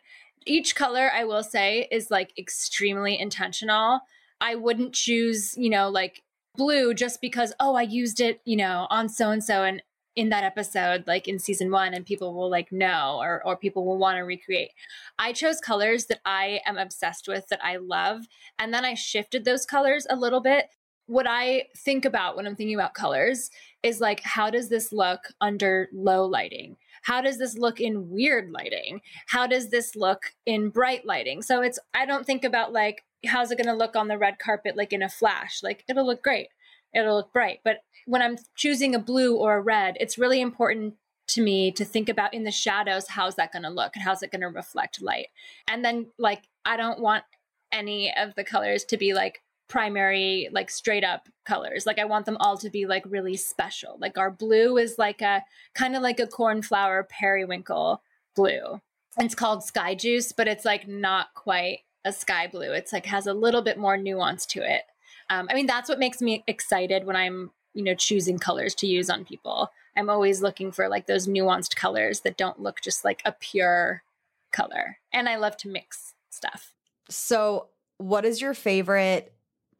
each 0.45 0.75
color, 0.75 1.11
I 1.13 1.25
will 1.25 1.43
say, 1.43 1.87
is 1.91 2.09
like 2.09 2.37
extremely 2.37 3.19
intentional. 3.19 4.01
I 4.39 4.55
wouldn't 4.55 4.93
choose, 4.93 5.55
you 5.57 5.69
know, 5.69 5.89
like 5.89 6.23
blue 6.55 6.93
just 6.93 7.21
because, 7.21 7.53
oh, 7.59 7.75
I 7.75 7.83
used 7.83 8.19
it, 8.19 8.41
you 8.45 8.57
know, 8.57 8.87
on 8.89 9.09
so 9.09 9.31
and 9.31 9.43
so 9.43 9.63
and 9.63 9.83
in 10.15 10.29
that 10.29 10.43
episode 10.43 11.05
like 11.07 11.27
in 11.27 11.39
season 11.39 11.71
one 11.71 11.93
and 11.93 12.05
people 12.05 12.33
will 12.33 12.49
like 12.49 12.71
know 12.71 13.17
or 13.21 13.41
or 13.45 13.55
people 13.55 13.85
will 13.85 13.97
want 13.97 14.17
to 14.17 14.21
recreate. 14.21 14.71
I 15.17 15.33
chose 15.33 15.59
colors 15.59 16.05
that 16.05 16.19
i 16.25 16.59
am 16.65 16.77
obsessed 16.77 17.27
with 17.27 17.47
that 17.49 17.63
i 17.63 17.77
love 17.77 18.23
and 18.59 18.73
then 18.73 18.85
i 18.85 18.93
shifted 18.93 19.45
those 19.45 19.65
colors 19.65 20.05
a 20.09 20.15
little 20.15 20.41
bit. 20.41 20.65
What 21.07 21.27
i 21.27 21.65
think 21.77 22.05
about 22.05 22.35
when 22.35 22.45
i'm 22.45 22.55
thinking 22.55 22.75
about 22.75 22.93
colors 22.93 23.49
is 23.83 24.01
like 24.01 24.21
how 24.21 24.49
does 24.49 24.69
this 24.69 24.91
look 24.91 25.21
under 25.39 25.89
low 25.93 26.25
lighting? 26.25 26.77
How 27.03 27.21
does 27.21 27.39
this 27.39 27.57
look 27.57 27.79
in 27.79 28.09
weird 28.09 28.51
lighting? 28.51 29.01
How 29.27 29.47
does 29.47 29.69
this 29.69 29.95
look 29.95 30.35
in 30.45 30.69
bright 30.69 31.05
lighting? 31.05 31.41
So 31.41 31.61
it's 31.61 31.79
i 31.93 32.05
don't 32.05 32.25
think 32.25 32.43
about 32.43 32.73
like 32.73 33.03
how's 33.25 33.51
it 33.51 33.57
going 33.57 33.67
to 33.67 33.73
look 33.73 33.95
on 33.95 34.07
the 34.07 34.17
red 34.17 34.39
carpet 34.39 34.75
like 34.75 34.93
in 34.93 35.03
a 35.03 35.09
flash 35.09 35.61
like 35.61 35.83
it'll 35.87 36.05
look 36.05 36.23
great 36.23 36.47
it'll 36.93 37.15
look 37.15 37.33
bright. 37.33 37.59
But 37.63 37.77
when 38.05 38.21
I'm 38.21 38.37
choosing 38.55 38.95
a 38.95 38.99
blue 38.99 39.35
or 39.35 39.55
a 39.55 39.61
red, 39.61 39.97
it's 39.99 40.17
really 40.17 40.41
important 40.41 40.95
to 41.27 41.41
me 41.41 41.71
to 41.71 41.85
think 41.85 42.09
about 42.09 42.33
in 42.33 42.43
the 42.43 42.51
shadows 42.51 43.07
how's 43.07 43.35
that 43.35 43.53
going 43.53 43.63
to 43.63 43.69
look 43.69 43.95
and 43.95 44.03
how's 44.03 44.21
it 44.21 44.31
going 44.31 44.41
to 44.41 44.47
reflect 44.47 45.01
light. 45.01 45.27
And 45.67 45.83
then 45.83 46.07
like 46.17 46.43
I 46.65 46.77
don't 46.77 46.99
want 46.99 47.23
any 47.71 48.13
of 48.15 48.35
the 48.35 48.43
colors 48.43 48.83
to 48.85 48.97
be 48.97 49.13
like 49.13 49.41
primary 49.69 50.49
like 50.51 50.69
straight 50.69 51.05
up 51.05 51.29
colors. 51.45 51.85
Like 51.85 51.99
I 51.99 52.05
want 52.05 52.25
them 52.25 52.37
all 52.41 52.57
to 52.57 52.69
be 52.69 52.85
like 52.85 53.03
really 53.05 53.37
special. 53.37 53.97
Like 53.99 54.17
our 54.17 54.29
blue 54.29 54.77
is 54.77 54.97
like 54.97 55.21
a 55.21 55.43
kind 55.73 55.95
of 55.95 56.01
like 56.01 56.19
a 56.19 56.27
cornflower 56.27 57.07
periwinkle 57.09 58.01
blue. 58.35 58.81
It's 59.17 59.35
called 59.35 59.63
sky 59.63 59.95
juice, 59.95 60.33
but 60.33 60.49
it's 60.49 60.65
like 60.65 60.87
not 60.87 61.33
quite 61.33 61.79
a 62.03 62.11
sky 62.11 62.47
blue. 62.47 62.71
It's 62.73 62.91
like 62.91 63.05
has 63.05 63.27
a 63.27 63.33
little 63.33 63.61
bit 63.61 63.77
more 63.77 63.95
nuance 63.95 64.45
to 64.47 64.59
it. 64.61 64.83
Um, 65.31 65.47
I 65.49 65.53
mean, 65.53 65.65
that's 65.65 65.87
what 65.87 65.97
makes 65.97 66.21
me 66.21 66.43
excited 66.45 67.05
when 67.05 67.15
I'm, 67.15 67.51
you 67.73 67.83
know, 67.83 67.95
choosing 67.95 68.37
colors 68.37 68.75
to 68.75 68.87
use 68.87 69.09
on 69.09 69.23
people. 69.23 69.71
I'm 69.95 70.09
always 70.09 70.41
looking 70.41 70.73
for 70.73 70.89
like 70.89 71.07
those 71.07 71.25
nuanced 71.25 71.75
colors 71.75 72.19
that 72.21 72.35
don't 72.35 72.59
look 72.59 72.81
just 72.81 73.05
like 73.05 73.21
a 73.23 73.31
pure 73.31 74.03
color. 74.51 74.97
And 75.13 75.29
I 75.29 75.37
love 75.37 75.55
to 75.57 75.69
mix 75.69 76.15
stuff. 76.29 76.73
So, 77.09 77.67
what 77.97 78.25
is 78.25 78.41
your 78.41 78.53
favorite 78.53 79.33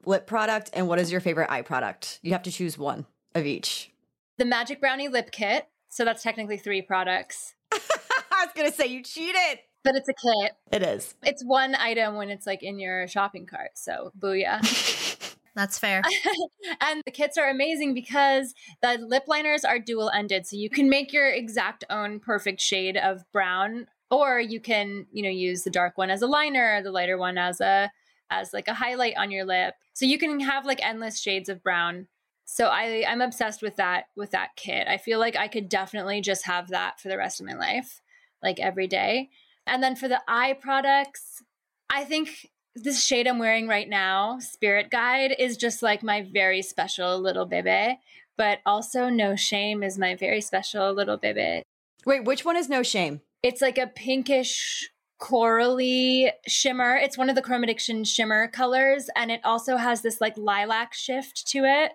lip 0.06 0.26
product 0.26 0.70
and 0.74 0.88
what 0.88 0.99
is 0.99 1.12
your 1.12 1.20
favorite 1.20 1.52
eye 1.52 1.64
product? 1.64 2.20
You 2.24 2.32
have 2.32 2.43
to 2.43 2.52
choose 2.52 2.78
one 2.78 3.06
of 3.36 3.45
each. 3.45 3.91
The 4.38 4.45
Magic 4.45 4.80
Brownie 4.80 5.10
Lip 5.10 5.32
Kit. 5.32 5.68
So, 5.89 6.06
that's 6.06 6.24
technically 6.24 6.58
three 6.58 6.82
products. 6.82 7.56
I 7.74 8.45
was 8.45 8.54
going 8.56 8.72
to 8.72 8.76
say 8.76 8.88
you 8.88 9.04
cheated. 9.04 9.60
But 9.84 9.95
it's 9.95 10.08
a 10.08 10.14
kit. 10.14 10.52
It 10.72 10.84
is. 10.84 11.16
It's 11.24 11.43
one 11.43 11.74
item 11.74 12.16
when 12.16 12.30
it's 12.30 12.45
like 12.45 12.62
in 12.62 12.80
your 12.80 13.08
shopping 13.08 13.47
cart. 13.47 13.72
So, 13.74 14.12
booyah. 14.18 15.18
That's 15.56 15.78
fair. 15.78 16.02
and 16.82 17.02
the 17.06 17.12
kits 17.12 17.38
are 17.38 17.49
amazing 17.49 17.93
because 17.93 18.54
the 18.82 18.97
lip 18.97 19.24
liners 19.28 19.66
are 19.66 19.80
dual 19.80 20.10
ended. 20.10 20.47
So 20.47 20.56
you 20.56 20.70
can 20.70 20.89
make 20.89 21.12
your 21.12 21.30
exact 21.30 21.84
own 21.89 22.20
perfect 22.20 22.62
shade 22.62 22.97
of 22.97 23.24
brown, 23.34 23.88
or 24.10 24.39
you 24.39 24.60
can, 24.60 25.08
you 25.12 25.24
know, 25.24 25.30
use 25.30 25.64
the 25.64 25.70
dark 25.70 25.97
one 25.97 26.10
as 26.10 26.22
a 26.22 26.28
liner, 26.28 26.82
the 26.82 26.91
lighter 26.91 27.18
one 27.18 27.38
as 27.38 27.60
a 27.60 27.91
as 28.30 28.54
like 28.54 28.70
a 28.70 28.74
highlight 28.74 29.18
on 29.18 29.30
your 29.30 29.45
lip. 29.45 29.74
So 29.93 30.06
you 30.06 30.18
can 30.18 30.39
have 30.39 30.66
like 30.66 30.84
endless 30.86 31.20
shades 31.20 31.49
of 31.49 31.62
brown. 31.62 32.08
So 32.45 32.68
I 32.68 33.04
I'm 33.08 33.22
obsessed 33.22 33.62
with 33.62 33.76
that 33.76 34.06
with 34.16 34.32
that 34.32 34.56
kit. 34.56 34.88
I 34.88 34.97
feel 34.97 35.20
like 35.20 35.36
I 35.36 35.49
could 35.49 35.68
definitely 35.68 36.22
just 36.22 36.45
have 36.45 36.70
that 36.70 36.99
for 36.99 37.10
the 37.10 37.18
rest 37.18 37.41
of 37.41 37.45
my 37.45 37.56
life, 37.56 38.02
like 38.41 38.60
every 38.60 38.88
day. 38.88 39.30
And 39.68 39.84
then 39.84 39.95
for 39.95 40.08
the 40.08 40.22
eye 40.28 40.54
products, 40.60 41.43
I 41.89 42.06
think 42.06 42.51
this 42.76 43.04
shade 43.04 43.28
I'm 43.28 43.40
wearing 43.40 43.68
right 43.68 43.90
now, 43.90 44.40
Spirit 44.40 44.90
Guide, 44.90 45.36
is 45.38 45.58
just 45.58 45.82
like 45.82 46.04
my 46.04 46.22
very 46.22 46.62
special 46.62 47.20
little 47.20 47.46
baby. 47.46 48.00
But 48.38 48.60
also, 48.66 49.10
No 49.10 49.36
Shame 49.36 49.84
is 49.84 49.98
my 49.98 50.16
very 50.16 50.42
special 50.42 50.94
little 50.94 51.18
baby. 51.18 51.64
Wait, 52.06 52.24
which 52.24 52.44
one 52.46 52.58
is 52.58 52.70
no 52.70 52.82
shame? 52.82 53.22
It's 53.44 53.62
like 53.62 53.78
a 53.78 53.88
pinkish 53.88 54.90
corally 55.20 56.32
shimmer. 56.48 56.96
It's 56.96 57.18
one 57.18 57.30
of 57.30 57.36
the 57.36 57.42
Chrome 57.42 57.64
Addiction 57.64 58.04
shimmer 58.04 58.48
colors, 58.48 59.10
and 59.16 59.30
it 59.32 59.42
also 59.44 59.78
has 59.78 60.02
this 60.02 60.20
like 60.20 60.38
lilac 60.38 60.94
shift 60.94 61.48
to 61.48 61.60
it. 61.60 61.92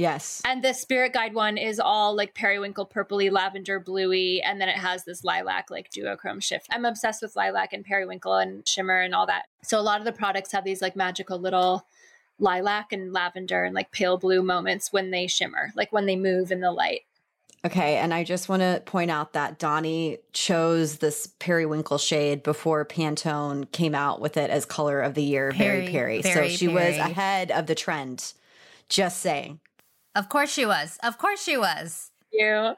Yes. 0.00 0.40
And 0.46 0.64
the 0.64 0.72
Spirit 0.72 1.12
Guide 1.12 1.34
one 1.34 1.58
is 1.58 1.78
all 1.78 2.16
like 2.16 2.34
periwinkle 2.34 2.86
purpley, 2.86 3.30
lavender 3.30 3.78
bluey, 3.78 4.40
and 4.42 4.58
then 4.58 4.70
it 4.70 4.76
has 4.76 5.04
this 5.04 5.24
lilac 5.24 5.70
like 5.70 5.90
duochrome 5.90 6.42
shift. 6.42 6.68
I'm 6.70 6.86
obsessed 6.86 7.20
with 7.20 7.36
lilac 7.36 7.74
and 7.74 7.84
periwinkle 7.84 8.34
and 8.34 8.66
shimmer 8.66 9.00
and 9.00 9.14
all 9.14 9.26
that. 9.26 9.46
So 9.62 9.78
a 9.78 9.82
lot 9.82 10.00
of 10.00 10.06
the 10.06 10.12
products 10.12 10.52
have 10.52 10.64
these 10.64 10.80
like 10.80 10.96
magical 10.96 11.38
little 11.38 11.86
lilac 12.38 12.92
and 12.92 13.12
lavender 13.12 13.62
and 13.64 13.74
like 13.74 13.92
pale 13.92 14.16
blue 14.16 14.42
moments 14.42 14.90
when 14.90 15.10
they 15.10 15.26
shimmer, 15.26 15.70
like 15.76 15.92
when 15.92 16.06
they 16.06 16.16
move 16.16 16.50
in 16.50 16.60
the 16.60 16.72
light. 16.72 17.02
Okay, 17.62 17.98
and 17.98 18.14
I 18.14 18.24
just 18.24 18.48
want 18.48 18.62
to 18.62 18.82
point 18.86 19.10
out 19.10 19.34
that 19.34 19.58
Donni 19.58 20.16
chose 20.32 20.96
this 20.96 21.26
periwinkle 21.26 21.98
shade 21.98 22.42
before 22.42 22.86
Pantone 22.86 23.70
came 23.70 23.94
out 23.94 24.18
with 24.18 24.38
it 24.38 24.48
as 24.48 24.64
color 24.64 25.02
of 25.02 25.12
the 25.12 25.22
year, 25.22 25.52
very 25.52 25.80
Very, 25.80 25.92
Peri. 25.92 26.22
So 26.22 26.32
very 26.32 26.48
she 26.48 26.68
was 26.68 26.96
ahead 26.96 27.50
of 27.50 27.66
the 27.66 27.74
trend. 27.74 28.32
Just 28.88 29.20
saying. 29.20 29.60
Of 30.14 30.28
course 30.28 30.52
she 30.52 30.66
was. 30.66 30.98
Of 31.02 31.18
course 31.18 31.42
she 31.42 31.56
was. 31.56 32.10
You. 32.32 32.74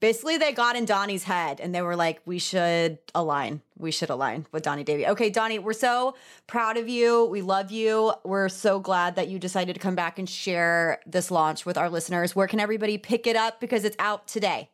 Basically, 0.00 0.36
they 0.36 0.52
got 0.52 0.76
in 0.76 0.84
Donni's 0.84 1.24
head 1.24 1.60
and 1.60 1.74
they 1.74 1.82
were 1.82 1.96
like, 1.96 2.20
we 2.24 2.38
should 2.38 2.98
align. 3.14 3.62
We 3.76 3.90
should 3.90 4.10
align 4.10 4.46
with 4.52 4.64
Donni 4.64 4.84
Davy. 4.84 5.06
Okay, 5.06 5.30
Donni, 5.30 5.60
we're 5.60 5.72
so 5.72 6.16
proud 6.46 6.76
of 6.76 6.88
you. 6.88 7.26
We 7.26 7.40
love 7.40 7.70
you. 7.70 8.12
We're 8.24 8.48
so 8.48 8.80
glad 8.80 9.16
that 9.16 9.28
you 9.28 9.38
decided 9.38 9.74
to 9.74 9.80
come 9.80 9.94
back 9.94 10.18
and 10.18 10.28
share 10.28 11.00
this 11.06 11.30
launch 11.30 11.64
with 11.66 11.78
our 11.78 11.88
listeners. 11.88 12.34
Where 12.34 12.48
can 12.48 12.60
everybody 12.60 12.98
pick 12.98 13.26
it 13.26 13.36
up? 13.36 13.60
Because 13.60 13.84
it's 13.84 13.96
out 13.98 14.26
today. 14.26 14.70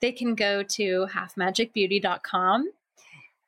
They 0.00 0.12
can 0.12 0.34
go 0.34 0.62
to 0.62 1.06
halfmagicbeauty.com. 1.12 2.68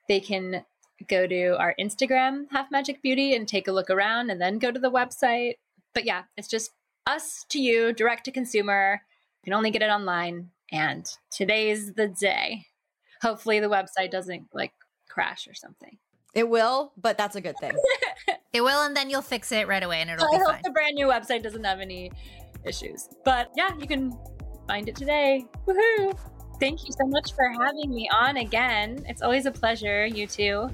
They 0.08 0.20
can 0.20 0.64
go 1.08 1.26
to 1.26 1.56
our 1.58 1.74
Instagram, 1.80 2.46
Half 2.50 2.70
Magic 2.70 3.00
Beauty, 3.02 3.34
and 3.34 3.48
take 3.48 3.68
a 3.68 3.72
look 3.72 3.90
around 3.90 4.30
and 4.30 4.40
then 4.40 4.58
go 4.58 4.70
to 4.70 4.78
the 4.78 4.90
website. 4.90 5.54
But 5.94 6.04
yeah, 6.04 6.24
it's 6.36 6.48
just 6.48 6.70
us 7.06 7.44
to 7.50 7.60
you, 7.60 7.92
direct 7.92 8.24
to 8.26 8.30
consumer. 8.30 9.02
You 9.42 9.50
can 9.50 9.54
only 9.54 9.70
get 9.70 9.82
it 9.82 9.90
online. 9.90 10.50
And 10.70 11.06
today's 11.30 11.92
the 11.92 12.08
day. 12.08 12.66
Hopefully, 13.20 13.60
the 13.60 13.68
website 13.68 14.10
doesn't 14.10 14.48
like 14.52 14.72
crash 15.08 15.46
or 15.46 15.54
something. 15.54 15.98
It 16.34 16.48
will, 16.48 16.92
but 16.96 17.18
that's 17.18 17.36
a 17.36 17.40
good 17.40 17.56
thing. 17.60 17.72
It 18.52 18.60
will, 18.60 18.82
and 18.82 18.94
then 18.94 19.08
you'll 19.08 19.22
fix 19.22 19.50
it 19.50 19.66
right 19.66 19.82
away, 19.82 20.02
and 20.02 20.10
it'll 20.10 20.26
I 20.26 20.30
be 20.30 20.36
hope 20.36 20.52
fine. 20.52 20.60
the 20.62 20.70
brand 20.72 20.94
new 20.94 21.06
website 21.06 21.42
doesn't 21.42 21.64
have 21.64 21.80
any 21.80 22.12
issues. 22.64 23.08
But 23.24 23.50
yeah, 23.56 23.70
you 23.78 23.86
can 23.86 24.12
find 24.68 24.90
it 24.90 24.94
today. 24.94 25.46
Woohoo! 25.66 26.14
Thank 26.60 26.86
you 26.86 26.92
so 26.92 27.06
much 27.06 27.32
for 27.34 27.48
having 27.50 27.90
me 27.90 28.10
on 28.12 28.36
again. 28.36 29.06
It's 29.08 29.22
always 29.22 29.46
a 29.46 29.50
pleasure, 29.50 30.04
you 30.04 30.26
two. 30.26 30.70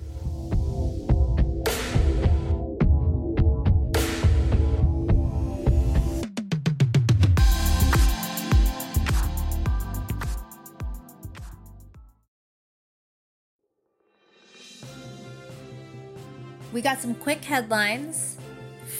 We 16.78 16.82
got 16.82 17.00
some 17.00 17.16
quick 17.16 17.44
headlines. 17.44 18.36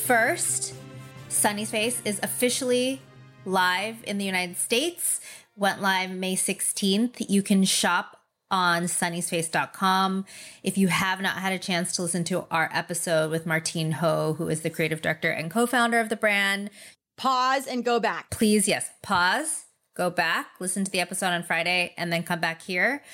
First, 0.04 0.74
Sunnies 1.28 1.68
Face 1.68 2.02
is 2.04 2.18
officially 2.24 3.00
live 3.44 4.02
in 4.02 4.18
the 4.18 4.24
United 4.24 4.56
States. 4.56 5.20
Went 5.54 5.80
live 5.80 6.10
May 6.10 6.34
16th. 6.34 7.24
You 7.28 7.40
can 7.40 7.62
shop 7.62 8.16
on 8.50 8.86
sunniesface.com. 8.86 10.24
If 10.64 10.76
you 10.76 10.88
have 10.88 11.20
not 11.20 11.36
had 11.36 11.52
a 11.52 11.58
chance 11.60 11.92
to 11.92 12.02
listen 12.02 12.24
to 12.24 12.46
our 12.50 12.68
episode 12.72 13.30
with 13.30 13.46
Martine 13.46 13.92
Ho, 13.92 14.32
who 14.32 14.48
is 14.48 14.62
the 14.62 14.70
creative 14.70 15.00
director 15.00 15.30
and 15.30 15.48
co 15.48 15.64
founder 15.64 16.00
of 16.00 16.08
the 16.08 16.16
brand, 16.16 16.70
Pause 17.16 17.68
and 17.68 17.84
go 17.84 18.00
back. 18.00 18.30
please, 18.30 18.66
yes, 18.66 18.90
pause, 19.04 19.66
go 19.94 20.10
back, 20.10 20.48
listen 20.58 20.82
to 20.82 20.90
the 20.90 20.98
episode 20.98 21.28
on 21.28 21.44
Friday, 21.44 21.94
and 21.96 22.12
then 22.12 22.24
come 22.24 22.40
back 22.40 22.60
here. 22.60 23.04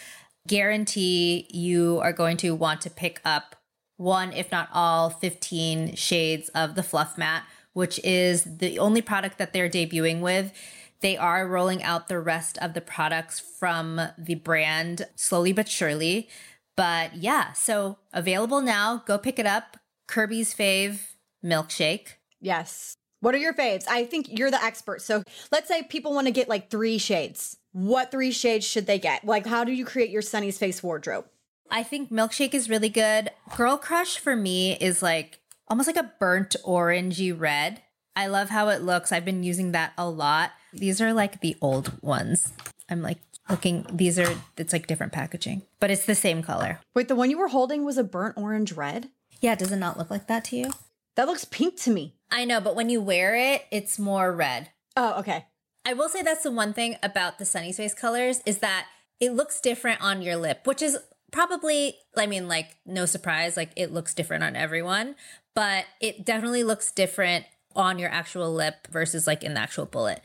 Guarantee 0.48 1.48
you 1.50 2.00
are 2.02 2.14
going 2.14 2.38
to 2.38 2.54
want 2.54 2.80
to 2.80 2.88
pick 2.88 3.20
up 3.26 3.56
one, 3.96 4.32
if 4.32 4.50
not 4.50 4.68
all, 4.72 5.10
15 5.10 5.94
shades 5.94 6.48
of 6.50 6.74
the 6.74 6.82
Fluffmatte, 6.82 7.42
which 7.72 8.00
is 8.04 8.44
the 8.44 8.78
only 8.78 9.02
product 9.02 9.38
that 9.38 9.52
they're 9.52 9.68
debuting 9.68 10.20
with. 10.20 10.52
They 11.00 11.16
are 11.16 11.46
rolling 11.46 11.82
out 11.82 12.08
the 12.08 12.18
rest 12.18 12.56
of 12.58 12.74
the 12.74 12.80
products 12.80 13.38
from 13.38 14.00
the 14.16 14.36
brand 14.36 15.06
slowly 15.16 15.52
but 15.52 15.68
surely. 15.68 16.28
But 16.76 17.14
yeah, 17.16 17.52
so 17.52 17.98
available 18.12 18.60
now. 18.60 19.02
Go 19.06 19.18
pick 19.18 19.38
it 19.38 19.46
up. 19.46 19.76
Kirbie's 20.08 20.54
fave 20.54 21.00
milkshake. 21.44 22.14
Yes. 22.40 22.96
What 23.20 23.34
are 23.34 23.38
your 23.38 23.54
faves? 23.54 23.84
I 23.88 24.04
think 24.04 24.28
you're 24.38 24.50
the 24.50 24.62
expert. 24.62 25.00
So 25.02 25.22
let's 25.50 25.68
say 25.68 25.82
people 25.82 26.12
want 26.14 26.26
to 26.26 26.32
get 26.32 26.48
like 26.48 26.70
three 26.70 26.98
shades. 26.98 27.56
What 27.72 28.10
three 28.10 28.30
shades 28.30 28.66
should 28.66 28.86
they 28.86 28.98
get? 28.98 29.24
Like, 29.24 29.46
how 29.46 29.64
do 29.64 29.72
you 29.72 29.84
create 29.84 30.10
your 30.10 30.22
Sunnies 30.22 30.58
Face 30.58 30.82
wardrobe? 30.82 31.26
I 31.70 31.82
think 31.82 32.10
milkshake 32.10 32.54
is 32.54 32.70
really 32.70 32.88
good. 32.88 33.30
Girl 33.56 33.76
crush 33.76 34.18
for 34.18 34.36
me 34.36 34.76
is 34.80 35.02
like 35.02 35.40
almost 35.68 35.86
like 35.86 35.96
a 35.96 36.12
burnt 36.18 36.56
orangey 36.64 37.38
red. 37.38 37.82
I 38.16 38.28
love 38.28 38.50
how 38.50 38.68
it 38.68 38.82
looks. 38.82 39.10
I've 39.10 39.24
been 39.24 39.42
using 39.42 39.72
that 39.72 39.92
a 39.98 40.08
lot. 40.08 40.52
These 40.72 41.00
are 41.00 41.12
like 41.12 41.40
the 41.40 41.56
old 41.60 42.00
ones. 42.02 42.52
I'm 42.88 43.02
like 43.02 43.18
looking, 43.48 43.86
these 43.92 44.18
are, 44.18 44.36
it's 44.56 44.72
like 44.72 44.86
different 44.86 45.12
packaging, 45.12 45.62
but 45.80 45.90
it's 45.90 46.06
the 46.06 46.14
same 46.14 46.42
color. 46.42 46.80
Wait, 46.94 47.08
the 47.08 47.16
one 47.16 47.30
you 47.30 47.38
were 47.38 47.48
holding 47.48 47.84
was 47.84 47.98
a 47.98 48.04
burnt 48.04 48.36
orange 48.36 48.72
red? 48.72 49.08
Yeah, 49.40 49.54
does 49.54 49.72
it 49.72 49.76
not 49.76 49.98
look 49.98 50.10
like 50.10 50.28
that 50.28 50.44
to 50.46 50.56
you? 50.56 50.70
That 51.16 51.26
looks 51.26 51.44
pink 51.44 51.76
to 51.80 51.90
me. 51.90 52.14
I 52.30 52.44
know, 52.44 52.60
but 52.60 52.76
when 52.76 52.88
you 52.88 53.00
wear 53.00 53.34
it, 53.36 53.64
it's 53.70 53.98
more 53.98 54.32
red. 54.32 54.70
Oh, 54.96 55.18
okay. 55.20 55.46
I 55.84 55.92
will 55.92 56.08
say 56.08 56.22
that's 56.22 56.42
the 56.42 56.50
one 56.50 56.72
thing 56.72 56.96
about 57.02 57.38
the 57.38 57.44
Sunnies 57.44 57.76
Face 57.76 57.94
colors 57.94 58.40
is 58.46 58.58
that 58.58 58.86
it 59.20 59.32
looks 59.32 59.60
different 59.60 60.00
on 60.00 60.22
your 60.22 60.36
lip, 60.36 60.66
which 60.66 60.82
is 60.82 60.98
probably, 61.34 61.96
I 62.16 62.26
mean, 62.26 62.48
like, 62.48 62.76
no 62.86 63.04
surprise, 63.04 63.56
like, 63.56 63.72
it 63.76 63.92
looks 63.92 64.14
different 64.14 64.44
on 64.44 64.54
everyone, 64.54 65.16
but 65.54 65.84
it 66.00 66.24
definitely 66.24 66.62
looks 66.62 66.92
different 66.92 67.44
on 67.76 67.98
your 67.98 68.10
actual 68.10 68.54
lip 68.54 68.86
versus 68.90 69.26
like 69.26 69.42
in 69.42 69.54
the 69.54 69.60
actual 69.60 69.84
bullet. 69.84 70.20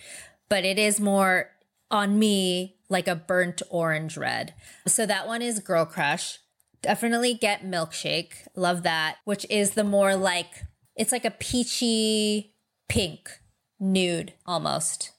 But 0.49 0.65
it 0.65 0.77
is 0.77 0.99
more 0.99 1.49
on 1.89 2.19
me 2.19 2.77
like 2.89 3.07
a 3.07 3.15
burnt 3.15 3.63
orange 3.69 4.17
red. 4.17 4.53
So 4.87 5.07
that 5.07 5.27
one 5.27 5.41
is 5.41 5.59
Girl 5.59 5.85
Crush. 5.85 6.39
Definitely 6.83 7.33
get 7.33 7.63
Milkshake. 7.63 8.47
Love 8.55 8.83
that, 8.83 9.17
which 9.25 9.47
is 9.49 9.71
the 9.71 9.83
more 9.83 10.15
like, 10.15 10.65
it's 10.95 11.11
like 11.11 11.25
a 11.25 11.31
peachy 11.31 12.53
pink 12.87 13.39
nude 13.79 14.33
almost. 14.45 15.11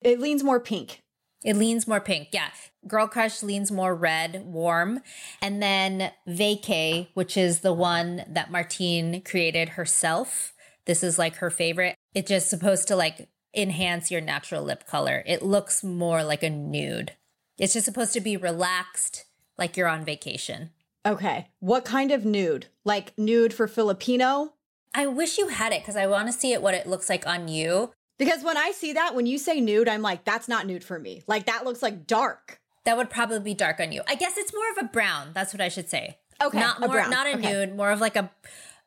It 0.00 0.18
leans 0.18 0.42
more 0.42 0.60
pink. 0.60 1.02
It 1.44 1.56
leans 1.56 1.86
more 1.86 2.00
pink. 2.00 2.28
Yeah. 2.32 2.48
Girl 2.86 3.06
Crush 3.06 3.42
leans 3.42 3.70
more 3.70 3.94
red, 3.94 4.44
warm. 4.46 5.00
And 5.42 5.62
then 5.62 6.12
Vacay, 6.28 7.08
which 7.14 7.36
is 7.36 7.60
the 7.60 7.72
one 7.72 8.24
that 8.28 8.50
Martine 8.50 9.22
created 9.22 9.70
herself. 9.70 10.54
This 10.86 11.02
is 11.02 11.18
like 11.18 11.36
her 11.36 11.50
favorite. 11.50 11.96
It's 12.14 12.28
just 12.28 12.48
supposed 12.48 12.88
to 12.88 12.96
like 12.96 13.28
enhance 13.54 14.10
your 14.10 14.20
natural 14.20 14.62
lip 14.62 14.86
color. 14.86 15.22
It 15.26 15.42
looks 15.42 15.82
more 15.82 16.22
like 16.22 16.42
a 16.42 16.50
nude. 16.50 17.12
It's 17.58 17.72
just 17.72 17.86
supposed 17.86 18.12
to 18.12 18.20
be 18.20 18.36
relaxed, 18.36 19.24
like 19.56 19.76
you're 19.76 19.88
on 19.88 20.04
vacation. 20.04 20.70
Okay. 21.06 21.48
What 21.60 21.84
kind 21.84 22.10
of 22.10 22.24
nude? 22.24 22.66
Like 22.84 23.16
nude 23.16 23.54
for 23.54 23.66
Filipino? 23.66 24.54
I 24.94 25.06
wish 25.06 25.38
you 25.38 25.48
had 25.48 25.72
it 25.72 25.82
because 25.82 25.96
I 25.96 26.06
want 26.06 26.26
to 26.28 26.32
see 26.32 26.52
it 26.52 26.62
what 26.62 26.74
it 26.74 26.86
looks 26.86 27.08
like 27.08 27.26
on 27.26 27.48
you. 27.48 27.92
Because 28.18 28.42
when 28.42 28.56
I 28.56 28.70
see 28.70 28.92
that, 28.94 29.14
when 29.14 29.26
you 29.26 29.38
say 29.38 29.60
nude, 29.60 29.88
I'm 29.88 30.02
like, 30.02 30.24
that's 30.24 30.48
not 30.48 30.66
nude 30.66 30.84
for 30.84 30.98
me. 30.98 31.22
Like 31.26 31.46
that 31.46 31.64
looks 31.64 31.82
like 31.82 32.06
dark. 32.06 32.60
That 32.84 32.96
would 32.96 33.10
probably 33.10 33.40
be 33.40 33.54
dark 33.54 33.80
on 33.80 33.92
you. 33.92 34.02
I 34.08 34.14
guess 34.14 34.36
it's 34.36 34.54
more 34.54 34.70
of 34.72 34.78
a 34.86 34.88
brown. 34.88 35.30
That's 35.34 35.52
what 35.52 35.60
I 35.60 35.68
should 35.68 35.90
say. 35.90 36.18
Okay, 36.42 36.58
not 36.58 36.78
a 36.78 36.80
more, 36.80 36.90
brown. 36.90 37.10
not 37.10 37.26
a 37.26 37.30
Okay. 37.36 37.52
nude, 37.52 37.76
more 37.76 37.90
of 37.90 38.00
like 38.00 38.16
a 38.16 38.30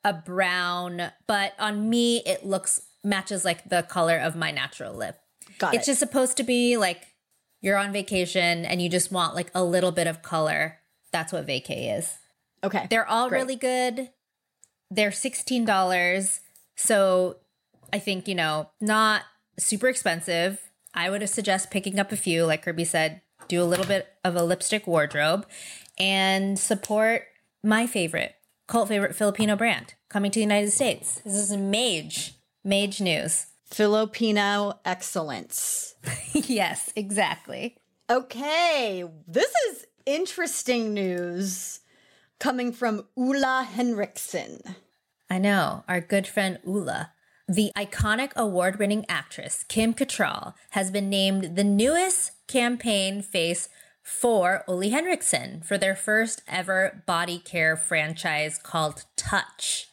a 0.03 0.13
brown. 0.13 1.11
But 1.27 1.53
on 1.59 1.89
me, 1.89 2.21
it 2.25 2.45
looks 2.45 2.81
matches 3.03 3.43
like 3.45 3.69
the 3.69 3.83
color 3.83 4.17
of 4.17 4.35
my 4.35 4.51
natural 4.51 4.93
lip. 4.93 5.17
Got 5.57 5.73
it's 5.75 5.87
it. 5.87 5.91
just 5.91 5.99
supposed 5.99 6.37
to 6.37 6.43
be 6.43 6.77
like 6.77 7.07
you're 7.61 7.77
on 7.77 7.91
vacation 7.91 8.65
and 8.65 8.81
you 8.81 8.87
just 8.89 9.11
want 9.11 9.35
like 9.35 9.51
a 9.53 9.63
little 9.63 9.91
bit 9.91 10.07
of 10.07 10.21
color. 10.21 10.77
That's 11.11 11.33
what 11.33 11.45
vacay 11.45 11.97
is. 11.97 12.13
okay. 12.63 12.87
They're 12.89 13.07
all 13.07 13.27
Great. 13.29 13.39
really 13.41 13.55
good. 13.57 14.09
They're 14.91 15.11
$16. 15.11 16.39
So 16.77 17.35
I 17.91 17.99
think, 17.99 18.27
you 18.27 18.35
know, 18.35 18.69
not 18.79 19.23
super 19.57 19.87
expensive. 19.87 20.59
I 20.93 21.09
would 21.09 21.27
suggest 21.29 21.71
picking 21.71 21.99
up 21.99 22.11
a 22.11 22.17
few, 22.17 22.45
like 22.45 22.65
Kirbie 22.65 22.87
said, 22.87 23.21
do 23.47 23.61
a 23.61 23.65
little 23.65 23.85
bit 23.85 24.07
of 24.23 24.35
a 24.35 24.43
lipstick 24.43 24.87
wardrobe 24.87 25.45
and 25.97 26.57
support 26.57 27.23
my 27.63 27.87
favorite, 27.87 28.35
cult 28.67 28.87
favorite 28.89 29.15
Filipino 29.15 29.55
brand 29.55 29.95
coming 30.09 30.31
to 30.31 30.39
the 30.39 30.43
United 30.43 30.71
States. 30.71 31.21
This 31.25 31.35
is 31.35 31.55
Mage, 31.55 32.35
Mage 32.63 33.01
News. 33.01 33.47
Filipino 33.65 34.79
excellence. 34.83 35.95
yes, 36.33 36.91
exactly. 36.95 37.77
Okay, 38.09 39.03
this 39.27 39.53
is 39.69 39.85
interesting 40.05 40.93
news 40.93 41.81
coming 42.39 42.73
from 42.73 43.05
Ole 43.15 43.63
Henriksen. 43.63 44.59
I 45.29 45.37
know, 45.37 45.83
our 45.87 46.01
good 46.01 46.25
friend 46.25 46.57
Ole. 46.65 47.05
The 47.49 47.71
iconic 47.75 48.31
award 48.35 48.77
winning 48.77 49.07
actress 49.09 49.65
Kim 49.67 49.95
Cattrall 49.95 50.53
has 50.71 50.91
been 50.91 51.09
named 51.09 51.55
the 51.55 51.63
newest 51.63 52.33
campaign 52.47 53.23
face 53.23 53.69
for 54.03 54.63
Ole 54.67 54.91
Henriksen 54.91 55.61
for 55.61 55.75
their 55.75 55.95
first 55.95 56.43
ever 56.47 57.01
body 57.07 57.39
care 57.39 57.75
franchise 57.75 58.59
called 58.61 59.05
Touch. 59.17 59.87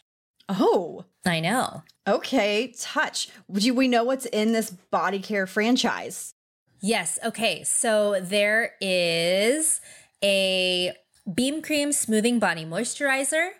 Oh, 0.51 1.07
I 1.25 1.41
know. 1.41 1.83
okay. 2.07 2.75
Touch. 2.79 3.31
Do 3.51 3.73
we 3.73 3.89
know 3.89 4.05
what's 4.05 4.27
in 4.27 4.53
this 4.53 4.71
body 4.71 5.19
care 5.19 5.47
franchise? 5.47 6.35
Yes. 6.83 7.19
Okay. 7.25 7.65
So 7.65 8.21
there 8.21 8.75
is 8.83 9.81
a 10.23 10.93
Beam 11.33 11.63
Cream 11.63 11.91
Smoothing 11.91 12.39
Body 12.39 12.67
Moisturizer 12.67 13.53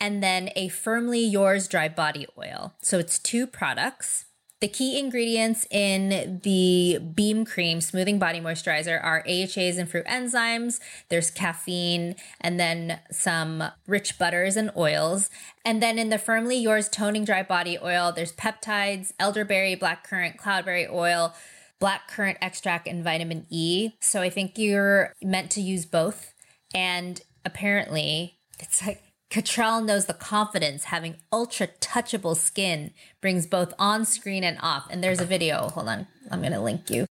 and 0.00 0.22
then 0.22 0.50
a 0.56 0.68
Firmly 0.68 1.24
Yours 1.24 1.68
Dry 1.68 1.88
Body 1.88 2.26
Oil. 2.38 2.74
So 2.82 2.98
it's 2.98 3.18
two 3.18 3.46
products. 3.46 4.26
The 4.60 4.68
key 4.68 4.98
ingredients 4.98 5.66
in 5.70 6.40
the 6.42 6.98
Beam 6.98 7.44
Cream 7.44 7.82
Smoothing 7.82 8.18
Body 8.18 8.40
Moisturizer 8.40 8.98
are 9.02 9.22
AHAs 9.28 9.76
and 9.76 9.90
fruit 9.90 10.06
enzymes. 10.06 10.80
There's 11.10 11.30
caffeine 11.30 12.14
and 12.40 12.58
then 12.58 13.00
some 13.10 13.64
rich 13.86 14.18
butters 14.18 14.56
and 14.56 14.70
oils. 14.74 15.28
And 15.66 15.82
then 15.82 15.98
in 15.98 16.08
the 16.08 16.16
Firmly 16.16 16.56
Yours 16.56 16.88
Toning 16.88 17.26
Dry 17.26 17.42
Body 17.42 17.76
Oil, 17.82 18.10
there's 18.10 18.32
peptides, 18.32 19.12
elderberry, 19.18 19.76
blackcurrant, 19.76 20.38
cloudberry 20.38 20.90
oil, 20.90 21.34
blackcurrant 21.78 22.38
extract, 22.40 22.88
and 22.88 23.04
vitamin 23.04 23.46
E. 23.50 23.90
So 24.00 24.22
I 24.22 24.30
think 24.30 24.56
you're 24.56 25.12
meant 25.22 25.50
to 25.50 25.60
use 25.60 25.84
both. 25.84 26.32
And 26.74 27.20
apparently, 27.44 28.38
it's 28.58 28.86
like 28.86 29.02
Cattrall 29.30 29.84
knows 29.84 30.06
the 30.06 30.14
confidence 30.14 30.84
having 30.84 31.16
ultra 31.32 31.66
touchable 31.80 32.36
skin 32.36 32.92
brings 33.20 33.46
both 33.46 33.72
on 33.78 34.04
screen 34.04 34.44
and 34.44 34.58
off. 34.62 34.86
And 34.90 35.02
there's 35.02 35.20
a 35.20 35.24
video. 35.24 35.68
Hold 35.70 35.88
on. 35.88 36.06
I'm 36.30 36.40
going 36.40 36.52
to 36.52 36.60
link 36.60 36.88
you. 36.90 37.06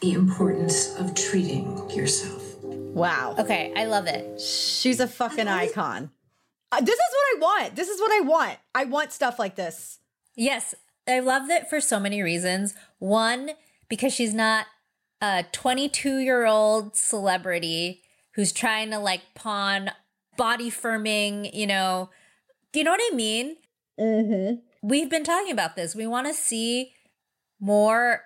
the 0.00 0.12
importance 0.12 0.94
of 0.96 1.14
treating 1.14 1.88
yourself. 1.90 2.42
Wow. 2.64 3.34
Okay. 3.38 3.72
I 3.76 3.84
love 3.86 4.06
it. 4.06 4.40
She's 4.40 5.00
a 5.00 5.06
fucking 5.08 5.48
icon. 5.48 6.10
Uh, 6.72 6.80
this 6.80 6.94
is 6.98 7.12
what 7.12 7.36
I 7.36 7.40
want. 7.40 7.76
This 7.76 7.88
is 7.88 8.00
what 8.00 8.12
I 8.12 8.20
want. 8.20 8.58
I 8.74 8.84
want 8.84 9.12
stuff 9.12 9.38
like 9.38 9.56
this. 9.56 9.98
Yes. 10.36 10.74
I 11.08 11.20
love 11.20 11.48
it 11.50 11.68
for 11.70 11.80
so 11.80 11.98
many 11.98 12.20
reasons. 12.22 12.74
One, 12.98 13.50
because 13.88 14.12
she's 14.12 14.34
not 14.34 14.66
a 15.20 15.44
22 15.52 16.18
year 16.18 16.46
old 16.46 16.96
celebrity 16.96 18.02
who's 18.34 18.52
trying 18.52 18.90
to 18.90 18.98
like 18.98 19.22
pawn 19.34 19.90
body 20.38 20.70
firming, 20.70 21.52
you 21.52 21.66
know, 21.66 22.08
do 22.72 22.78
you 22.78 22.84
know 22.84 22.92
what 22.92 23.12
I 23.12 23.14
mean? 23.14 23.56
Mm-hmm. 24.00 24.60
We've 24.82 25.10
been 25.10 25.24
talking 25.24 25.52
about 25.52 25.76
this. 25.76 25.94
We 25.94 26.06
want 26.06 26.26
to 26.28 26.32
see 26.32 26.92
more 27.60 28.22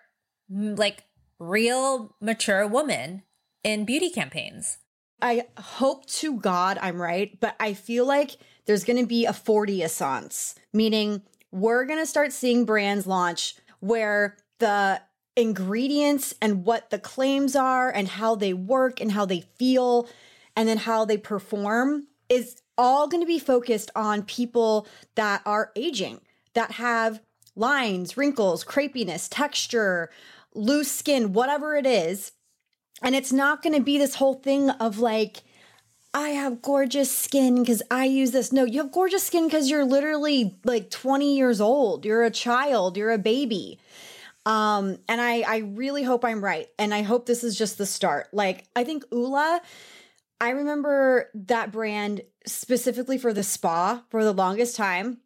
like 0.49 1.05
real 1.41 2.15
mature 2.21 2.67
woman 2.69 3.23
in 3.65 3.85
beauty 3.85 4.11
campaigns. 4.11 4.79
I 5.21 5.47
hope 5.57 6.07
to 6.07 6.39
God 6.39 6.79
I'm 6.81 7.01
right, 7.01 7.39
but 7.41 7.57
I 7.59 7.75
feel 7.75 8.07
like 8.07 8.37
there's 8.67 8.85
going 8.85 9.01
to 9.01 9.07
be 9.07 9.25
a 9.25 9.33
40 9.33 9.83
essence, 9.83 10.55
meaning 10.73 11.23
we're 11.51 11.85
going 11.85 12.01
to 12.01 12.07
start 12.07 12.33
seeing 12.33 12.65
brands 12.65 13.07
launch 13.07 13.55
where 13.81 14.37
the 14.59 15.01
ingredients 15.37 16.35
and 16.43 16.65
what 16.65 16.91
the 16.91 16.99
claims 16.99 17.57
are 17.57 17.91
and 17.91 18.07
how 18.07 18.35
they 18.35 18.53
work 18.53 19.01
and 19.01 19.13
how 19.13 19.25
they 19.25 19.41
feel 19.41 20.09
and 20.57 20.69
then 20.69 20.79
how 20.79 21.05
they 21.05 21.17
perform 21.17 22.07
is 22.29 22.63
all 22.79 23.09
going 23.09 23.23
to 23.23 23.27
be 23.27 23.39
focused 23.39 23.91
on 23.95 24.23
people 24.23 24.87
that 25.15 25.43
are 25.45 25.71
aging, 25.77 26.21
that 26.55 26.73
have 26.73 27.21
lines, 27.55 28.17
wrinkles, 28.17 28.65
crepiness, 28.65 29.29
texture, 29.31 30.11
loose 30.55 30.91
skin, 30.91 31.33
whatever 31.33 31.77
it 31.77 31.87
is. 31.87 32.33
And 33.03 33.15
it's 33.15 33.33
not 33.33 33.63
going 33.63 33.75
to 33.75 33.83
be 33.83 33.99
this 33.99 34.15
whole 34.15 34.35
thing 34.35 34.71
of 34.71 34.99
like, 34.99 35.43
I 36.15 36.31
have 36.31 36.61
gorgeous 36.61 37.17
skin 37.17 37.63
because 37.63 37.83
I 37.91 38.05
use 38.05 38.33
this. 38.33 38.53
No, 38.53 38.65
you 38.65 38.83
have 38.83 38.93
gorgeous 38.93 39.23
skin 39.23 39.47
because 39.47 39.71
you're 39.71 39.85
literally 39.85 40.59
like 40.65 40.91
20 40.91 41.37
years 41.37 41.61
old. 41.61 42.05
You're 42.05 42.25
a 42.25 42.31
child, 42.31 42.97
you're 42.97 43.13
a 43.13 43.19
baby. 43.19 43.79
Um, 44.45 44.99
and 45.09 45.21
I, 45.21 45.41
I 45.41 45.57
really 45.59 46.03
hope 46.03 46.25
I'm 46.25 46.45
right. 46.45 46.69
And 46.79 46.93
I 46.93 47.03
hope 47.03 47.27
this 47.27 47.45
is 47.45 47.57
just 47.57 47.79
the 47.79 47.87
start. 47.87 48.29
Like, 48.33 48.65
I 48.77 48.85
think 48.85 49.05
Ole, 49.11 49.61
I 50.43 50.51
remember 50.51 51.31
that 51.35 51.71
brand 51.71 52.23
specifically 52.47 53.17
for 53.17 53.33
the 53.33 53.45
spa 53.45 54.03
for 54.11 54.25
the 54.25 54.33
longest 54.33 54.75
time. 54.75 55.19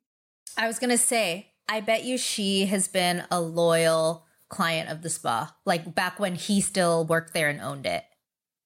I 0.58 0.66
was 0.66 0.78
going 0.78 0.90
to 0.90 0.98
say, 0.98 1.54
I 1.66 1.80
bet 1.80 2.04
you 2.04 2.18
she 2.18 2.66
has 2.66 2.86
been 2.86 3.24
a 3.30 3.40
loyal 3.40 4.26
client 4.50 4.90
of 4.90 5.00
the 5.00 5.08
spa, 5.08 5.56
like 5.64 5.94
back 5.94 6.20
when 6.20 6.34
he 6.34 6.60
still 6.60 7.06
worked 7.06 7.32
there 7.32 7.48
and 7.48 7.62
owned 7.62 7.86
it. 7.86 8.04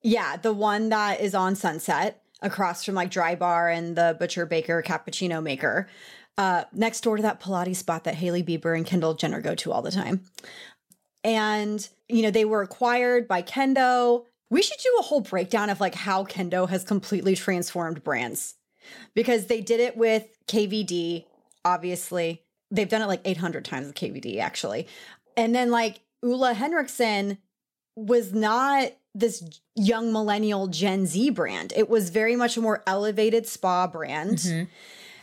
Yeah, 0.02 0.38
the 0.38 0.52
one 0.52 0.88
that 0.88 1.20
is 1.20 1.36
on 1.36 1.54
Sunset 1.54 2.20
across 2.42 2.84
from 2.84 2.96
like 2.96 3.12
Dry 3.12 3.36
Bar 3.36 3.68
and 3.68 3.94
the 3.94 4.16
Butcher 4.18 4.44
Baker 4.44 4.82
Cappuccino 4.82 5.40
Maker, 5.40 5.88
uh, 6.36 6.64
next 6.72 7.02
door 7.02 7.14
to 7.14 7.22
that 7.22 7.40
Pilates 7.40 7.76
spot 7.76 8.02
that 8.02 8.16
Hailey 8.16 8.42
Bieber 8.42 8.76
and 8.76 8.84
Kendall 8.84 9.14
Jenner 9.14 9.40
go 9.40 9.54
to 9.54 9.70
all 9.70 9.82
the 9.82 9.92
time. 9.92 10.22
And, 11.22 11.88
you 12.08 12.22
know, 12.22 12.32
they 12.32 12.44
were 12.44 12.62
acquired 12.62 13.28
by 13.28 13.42
Kendo. 13.42 14.24
We 14.50 14.62
should 14.62 14.78
do 14.78 14.96
a 14.98 15.02
whole 15.02 15.20
breakdown 15.20 15.70
of 15.70 15.80
like 15.80 15.94
how 15.94 16.24
Kendo 16.24 16.68
has 16.68 16.84
completely 16.84 17.36
transformed 17.36 18.02
brands 18.02 18.56
because 19.14 19.46
they 19.46 19.60
did 19.60 19.80
it 19.80 19.96
with 19.96 20.26
KVD, 20.48 21.24
obviously. 21.64 22.42
They've 22.70 22.88
done 22.88 23.02
it 23.02 23.06
like 23.06 23.22
800 23.24 23.64
times 23.64 23.86
with 23.86 23.96
KVD, 23.96 24.40
actually. 24.40 24.88
And 25.36 25.54
then 25.54 25.70
like 25.70 26.00
Ole 26.22 26.52
Henriksen 26.52 27.38
was 27.96 28.32
not 28.32 28.92
this 29.14 29.44
young 29.74 30.12
millennial 30.12 30.68
Gen 30.68 31.06
Z 31.06 31.30
brand. 31.30 31.72
It 31.76 31.88
was 31.88 32.10
very 32.10 32.36
much 32.36 32.56
a 32.56 32.60
more 32.60 32.82
elevated 32.86 33.46
spa 33.46 33.86
brand. 33.86 34.38
Mm-hmm. 34.38 34.64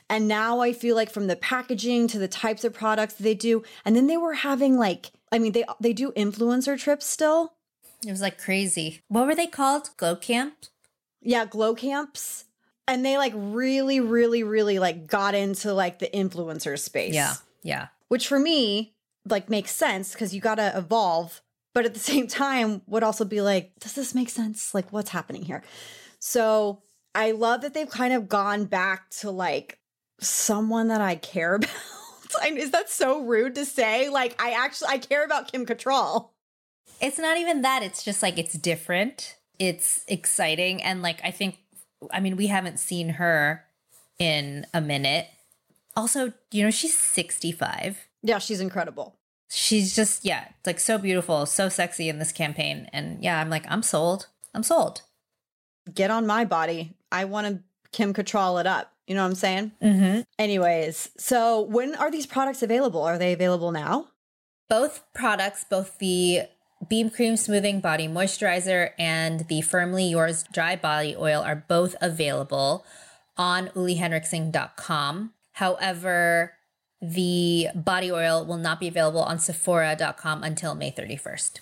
And 0.10 0.28
now 0.28 0.62
I 0.62 0.72
feel 0.72 0.96
like 0.96 1.10
from 1.10 1.28
the 1.28 1.36
packaging 1.36 2.08
to 2.10 2.20
the 2.20 2.30
types 2.30 2.64
of 2.64 2.74
products 2.74 3.16
they 3.16 3.34
do, 3.34 3.64
and 3.84 3.96
then 3.96 4.08
they 4.08 4.16
were 4.16 4.34
having 4.34 4.78
like, 4.78 5.12
I 5.32 5.40
mean, 5.40 5.52
they 5.52 5.66
they 5.82 5.92
do 5.92 6.14
influencer 6.14 6.80
trips 6.80 7.06
still. 7.06 7.54
It 8.06 8.12
was 8.12 8.22
like 8.22 8.38
crazy. 8.40 9.02
What 9.08 9.26
were 9.26 9.36
they 9.36 9.48
called? 9.48 9.90
Glow 9.98 10.16
Camp? 10.16 10.54
Yeah, 11.22 11.46
glow 11.46 11.74
camps. 11.76 12.46
And 12.88 13.04
they 13.06 13.18
like 13.18 13.34
really, 13.36 14.00
really, 14.00 14.44
really 14.44 14.80
like 14.80 15.08
got 15.08 15.36
into 15.36 15.74
like 15.74 16.00
the 16.00 16.08
influencer 16.14 16.78
space. 16.80 17.14
Yeah. 17.14 17.34
Yeah. 17.64 17.88
Which 18.08 18.28
for 18.28 18.40
me, 18.40 18.94
like 19.28 19.50
makes 19.50 19.72
sense 19.72 20.14
because 20.14 20.34
you 20.34 20.40
gotta 20.40 20.72
evolve. 20.78 21.42
But 21.74 21.86
at 21.86 21.94
the 21.94 22.00
same 22.12 22.28
time, 22.28 22.82
would 22.88 23.04
also 23.04 23.26
be 23.26 23.42
like, 23.42 23.74
does 23.80 23.94
this 23.94 24.16
make 24.16 24.30
sense? 24.30 24.74
Like, 24.74 24.94
what's 24.94 25.10
happening 25.10 25.42
here? 25.44 25.64
So 26.20 26.82
I 27.14 27.32
love 27.32 27.62
that 27.62 27.74
they've 27.74 27.90
kind 27.90 28.14
of 28.14 28.30
gone 28.30 28.66
back 28.66 29.10
to 29.22 29.32
like 29.32 29.80
someone 30.22 30.88
that 30.90 31.02
I 31.02 31.16
care 31.16 31.56
about. 31.56 31.70
I- 32.42 32.50
Is 32.52 32.72
that 32.72 32.90
so 32.90 33.22
rude 33.24 33.56
to 33.56 33.66
say? 33.66 34.08
Like, 34.10 34.42
I 34.42 34.52
actually 34.52 34.90
I 34.92 34.98
care 35.00 35.26
about 35.26 35.52
Kim 35.52 35.66
Cattrall. 35.66 36.30
It's 37.02 37.20
not 37.20 37.38
even 37.38 37.62
that. 37.62 37.84
It's 37.84 38.04
just 38.04 38.22
like 38.22 38.38
it's 38.38 38.54
different. 38.54 39.36
It's 39.60 40.04
exciting. 40.08 40.82
And 40.82 41.02
like, 41.02 41.20
I 41.24 41.32
think, 41.32 41.58
I 42.12 42.20
mean, 42.20 42.38
we 42.38 42.48
haven't 42.48 42.80
seen 42.80 43.10
her 43.10 43.64
in 44.20 44.66
a 44.74 44.82
minute. 44.82 45.28
Also, 45.96 46.34
you 46.52 46.64
know, 46.64 46.72
she's 46.72 46.98
65. 46.98 48.08
Yeah, 48.24 48.40
she's 48.40 48.62
incredible. 48.62 49.16
She's 49.50 49.96
just, 49.96 50.26
yeah, 50.26 50.50
like 50.66 50.80
so 50.80 50.98
beautiful, 50.98 51.46
so 51.46 51.70
sexy 51.70 52.10
in 52.10 52.20
this 52.20 52.32
campaign. 52.32 52.90
And 52.92 53.24
yeah, 53.24 53.40
I'm 53.40 53.50
like, 53.50 53.66
I'm 53.70 53.82
sold. 53.82 54.28
I'm 54.54 54.64
sold. 54.64 55.02
Get 55.94 56.12
on 56.12 56.28
my 56.28 56.46
body. 56.46 56.96
I 57.12 57.26
want 57.26 57.48
to 57.48 57.64
Kim 57.92 58.14
Cattrall 58.14 58.60
it 58.60 58.68
up. 58.68 58.92
You 59.08 59.16
know 59.16 59.22
what 59.22 59.30
I'm 59.30 59.36
saying? 59.36 59.72
Mm-hmm. 59.82 60.22
Anyways, 60.38 61.10
so 61.18 61.62
when 61.62 61.96
are 61.96 62.12
these 62.12 62.26
products 62.26 62.62
available? 62.62 63.02
Are 63.02 63.18
they 63.18 63.32
available 63.32 63.72
now? 63.72 64.08
Both 64.70 65.04
products, 65.14 65.64
both 65.64 65.98
the 66.00 66.42
Beam 66.88 67.10
Cream 67.10 67.36
Smoothing 67.38 67.80
Body 67.80 68.08
Moisturizer 68.08 68.92
and 68.98 69.48
the 69.48 69.62
Firmly 69.62 70.06
Yours 70.06 70.46
Dry 70.52 70.76
Body 70.76 71.16
Oil 71.18 71.42
are 71.42 71.66
both 71.68 71.96
available 72.02 72.86
on 73.36 73.68
olehenriksen.com. 73.70 75.34
However, 75.54 76.54
the 77.02 77.68
body 77.76 78.12
oil 78.12 78.46
will 78.46 78.58
not 78.58 78.80
be 78.80 78.88
available 78.88 79.22
on 79.22 79.40
Sephora.com 79.40 80.44
until 80.44 80.76
May 80.76 80.92
31st. 80.92 81.60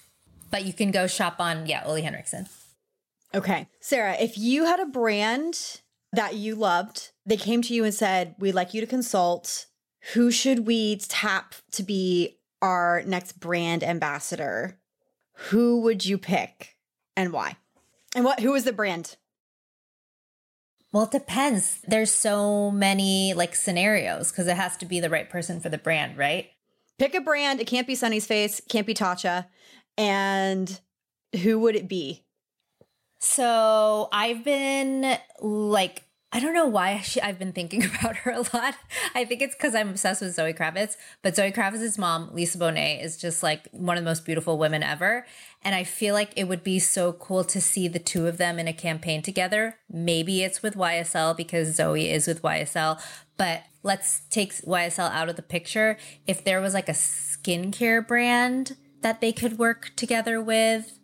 But 0.52 0.66
you 0.66 0.74
can 0.74 0.92
go 0.92 1.08
shop 1.08 1.36
on, 1.40 1.66
yeah, 1.66 1.84
Ole 1.86 2.02
Henriksen. 2.02 2.48
Okay. 3.34 3.68
Sarah, 3.82 4.16
if 4.20 4.38
you 4.38 4.66
had 4.66 4.80
a 4.80 4.86
brand 4.86 5.82
that 6.14 6.36
you 6.36 6.56
loved, 6.56 7.12
they 7.26 7.38
came 7.38 7.62
to 7.64 7.74
you 7.74 7.84
and 7.84 7.94
said, 7.94 8.36
We'd 8.40 8.54
like 8.56 8.74
you 8.74 8.82
to 8.82 8.88
consult. 8.88 9.66
Who 10.14 10.32
should 10.32 10.68
we 10.68 10.98
tap 10.98 11.56
to 11.72 11.84
be 11.84 12.38
our 12.62 13.04
next 13.06 13.40
brand 13.40 13.84
ambassador? 13.84 14.80
Who 15.50 15.82
would 15.82 16.06
you 16.06 16.18
pick 16.18 16.78
and 17.16 17.32
why? 17.32 17.58
And 18.16 18.24
what 18.24 18.40
who 18.40 18.54
is 18.54 18.64
the 18.64 18.74
brand? 18.74 19.18
Well, 20.92 21.04
it 21.04 21.12
depends. 21.12 21.82
There's 21.86 22.12
so 22.12 22.72
many 22.72 23.34
like 23.34 23.54
scenarios 23.54 24.32
because 24.32 24.48
it 24.48 24.56
has 24.56 24.78
to 24.78 24.86
be 24.86 25.02
the 25.02 25.10
right 25.10 25.30
person 25.30 25.60
for 25.60 25.68
the 25.68 25.78
brand, 25.78 26.18
right? 26.18 26.50
Pick 26.98 27.14
a 27.14 27.20
brand. 27.20 27.60
It 27.60 27.68
can't 27.68 27.86
be 27.86 27.96
Sunnies 27.96 28.26
Face, 28.26 28.62
can't 28.70 28.88
be 28.88 28.94
Tatcha. 28.94 29.48
And 29.98 30.80
who 31.44 31.60
would 31.60 31.76
it 31.76 31.90
be? 31.90 32.24
So 33.20 34.08
I've 34.14 34.46
been 34.46 35.18
like, 35.42 36.05
I 36.36 36.42
don't 36.42 36.54
know 36.54 36.66
why 36.66 37.00
she, 37.00 37.22
I've 37.22 37.40
been 37.40 37.54
thinking 37.54 37.86
about 38.00 38.18
her 38.18 38.32
a 38.32 38.40
lot. 38.54 38.76
I 39.16 39.24
think 39.24 39.42
it's 39.42 39.56
because 39.56 39.74
I'm 39.74 39.92
obsessed 39.92 40.22
with 40.22 40.36
Zoe 40.36 40.52
Kravitz. 40.52 40.98
But 41.22 41.34
Zoe 41.34 41.50
Kravitz's 41.50 41.98
mom, 41.98 42.30
Lisa 42.34 42.58
Bonet, 42.58 43.02
is 43.02 43.16
just 43.16 43.42
like 43.42 43.70
one 43.72 43.98
of 43.98 44.04
the 44.04 44.10
most 44.10 44.26
beautiful 44.26 44.58
women 44.58 44.84
ever. 44.84 45.26
And 45.64 45.74
I 45.74 45.86
feel 45.86 46.14
like 46.14 46.34
it 46.36 46.50
would 46.50 46.62
be 46.62 46.78
so 46.78 47.14
cool 47.14 47.46
to 47.46 47.62
see 47.62 47.88
the 47.88 48.00
two 48.00 48.28
of 48.28 48.36
them 48.36 48.60
in 48.60 48.68
a 48.68 48.74
campaign 48.74 49.22
together. 49.22 49.78
Maybe 49.90 50.44
it's 50.44 50.62
with 50.62 50.76
YSL 50.76 51.38
because 51.38 51.74
Zoe 51.74 52.12
is 52.12 52.28
with 52.28 52.42
YSL. 52.42 53.02
But 53.38 53.64
let's 53.82 54.24
take 54.30 54.52
YSL 54.56 55.10
out 55.12 55.30
of 55.30 55.38
the 55.38 55.42
picture. 55.42 55.98
If 56.28 56.44
there 56.44 56.60
was 56.60 56.74
like 56.74 56.90
a 56.90 56.94
skincare 56.94 58.06
brand 58.06 58.76
that 59.00 59.22
they 59.22 59.32
could 59.32 59.58
work 59.58 59.94
together 59.96 60.42
with, 60.42 61.00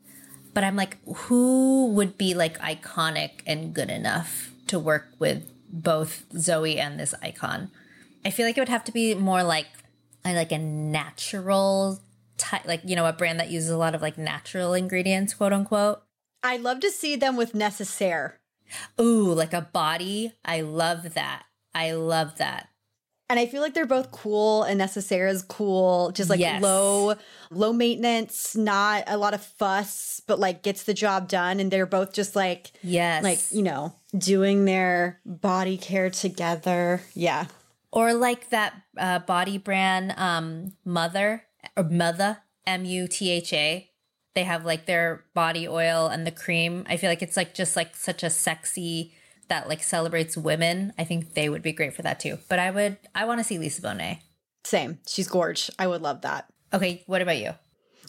but 0.54 0.66
I'm 0.66 0.76
like, 0.76 0.98
who 1.06 1.88
would 1.94 2.18
be 2.18 2.34
like 2.34 2.60
iconic 2.60 3.44
and 3.48 3.74
good 3.74 3.90
enough 3.90 4.51
to 4.68 4.80
work 4.80 5.07
with 5.20 5.49
both 5.72 6.26
Zoe 6.38 6.80
and 6.80 6.99
this 6.99 7.14
icon? 7.22 7.72
I 8.26 8.30
feel 8.30 8.45
like 8.45 8.57
it 8.57 8.62
would 8.62 8.70
have 8.70 8.84
to 8.86 8.91
be 8.91 9.14
more 9.16 9.43
like 9.43 9.68
like 10.24 10.51
a 10.51 10.57
natural 10.57 11.99
type, 12.38 12.66
like 12.66 12.82
you 12.86 12.95
know, 12.95 13.05
a 13.05 13.14
brand 13.14 13.39
that 13.39 13.49
uses 13.49 13.70
a 13.70 13.78
lot 13.78 13.95
of 13.95 14.01
like 14.01 14.18
natural 14.18 14.74
ingredients, 14.74 15.34
quote 15.34 15.53
unquote. 15.53 16.01
I'd 16.43 16.62
love 16.62 16.80
to 16.82 16.91
see 16.91 17.16
them 17.16 17.36
with 17.36 17.53
Necessaire. 17.55 18.39
Ooh, 18.99 19.34
like 19.34 19.53
a 19.53 19.62
body. 19.62 20.34
I 20.45 20.62
love 20.62 21.14
that. 21.14 21.43
I 21.74 21.91
love 21.93 22.38
that. 22.38 22.70
And 23.30 23.39
I 23.39 23.45
feel 23.45 23.62
like 23.62 23.74
they're 23.74 23.86
both 23.86 24.12
cool 24.12 24.64
and 24.64 24.78
Necessaire 24.78 25.28
is 25.28 25.41
cool, 25.41 26.12
just 26.12 26.30
like 26.30 26.39
Yes. 26.39 26.62
low, 26.62 27.16
low 27.49 27.72
maintenance, 27.72 28.55
not 28.57 29.03
a 29.07 29.18
lot 29.18 29.34
of 29.34 29.41
fuss, 29.41 30.22
but 30.28 30.38
like 30.39 30.64
gets 30.64 30.84
the 30.84 30.93
job 30.93 31.30
done. 31.30 31.59
And 31.62 31.72
they're 31.72 31.86
both 31.86 32.12
just 32.14 32.36
like, 32.36 32.72
Yes. 32.84 33.24
like, 33.24 33.39
you 33.51 33.62
know, 33.64 33.95
doing 34.18 34.66
their 34.66 35.20
body 35.26 35.78
care 35.78 36.09
together. 36.09 37.01
Yeah. 37.14 37.45
or 37.91 38.14
like 38.14 38.49
that 38.49 38.74
uh, 38.97 39.20
body 39.20 39.57
brand 39.57 40.14
um 40.18 40.74
mother 40.86 41.43
or 41.76 41.84
mother 41.84 42.38
m-u-t-h-a 42.66 43.89
they 44.34 44.43
have 44.43 44.64
like 44.66 44.86
their 44.86 45.26
body 45.34 45.68
oil 45.68 46.07
and 46.07 46.26
the 46.26 46.32
cream 46.32 46.86
i 46.88 46.95
feel 46.97 47.09
like 47.09 47.22
it's 47.22 47.36
like 47.36 47.53
just 47.53 47.76
like 47.76 47.95
such 47.95 48.24
a 48.24 48.30
sexy 48.30 49.14
that 49.49 49.68
like 49.68 49.84
celebrates 49.84 50.38
women 50.38 50.93
i 50.97 51.03
think 51.03 51.34
they 51.34 51.49
would 51.49 51.62
be 51.62 51.72
great 51.74 51.93
for 51.93 52.01
that 52.01 52.20
too 52.20 52.38
but 52.49 52.59
i 52.59 52.72
would 52.72 52.97
i 53.14 53.26
want 53.26 53.39
to 53.39 53.43
see 53.43 53.57
lisa 53.57 53.82
bonet 53.82 54.20
Same. 54.64 54.99
She's 55.07 55.28
gorge. 55.28 55.70
I 55.80 55.88
would 55.88 56.01
love 56.01 56.22
that. 56.22 56.45
okay 56.74 57.03
what 57.07 57.22
about 57.22 57.38
you 57.38 57.51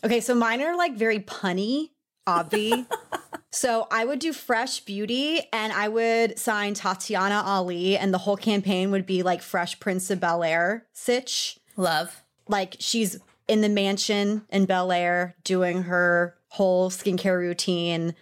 Okay, 0.05 0.21
so 0.21 0.35
mine 0.35 0.61
are 0.63 0.77
like 0.77 0.97
very 0.97 1.21
punny, 1.21 1.91
obvi. 2.27 2.87
so 3.53 3.87
I 3.91 4.05
would 4.05 4.19
do 4.19 4.33
Fresh 4.33 4.81
Beauty 4.81 5.41
and 5.53 5.73
I 5.73 5.89
would 5.89 6.39
sign 6.39 6.75
Tatiana 6.75 7.43
Ali, 7.45 7.97
and 7.99 8.13
the 8.13 8.19
whole 8.19 8.37
campaign 8.37 8.91
would 8.91 9.07
be 9.07 9.23
like 9.23 9.43
Fresh 9.43 9.79
Prince 9.79 10.11
of 10.11 10.21
Bel 10.21 10.43
Air 10.43 10.87
sitch. 10.93 11.59
love 11.77 12.23
Like 12.49 12.77
she's 12.81 13.19
in 13.49 13.61
the 13.61 13.69
mansion 13.69 14.47
in 14.51 14.65
Bel 14.65 14.91
Air 14.91 15.37
doing 15.45 15.83
her 15.83 16.37
whole 16.49 16.91
skincare 16.91 17.39
routine 17.39 18.15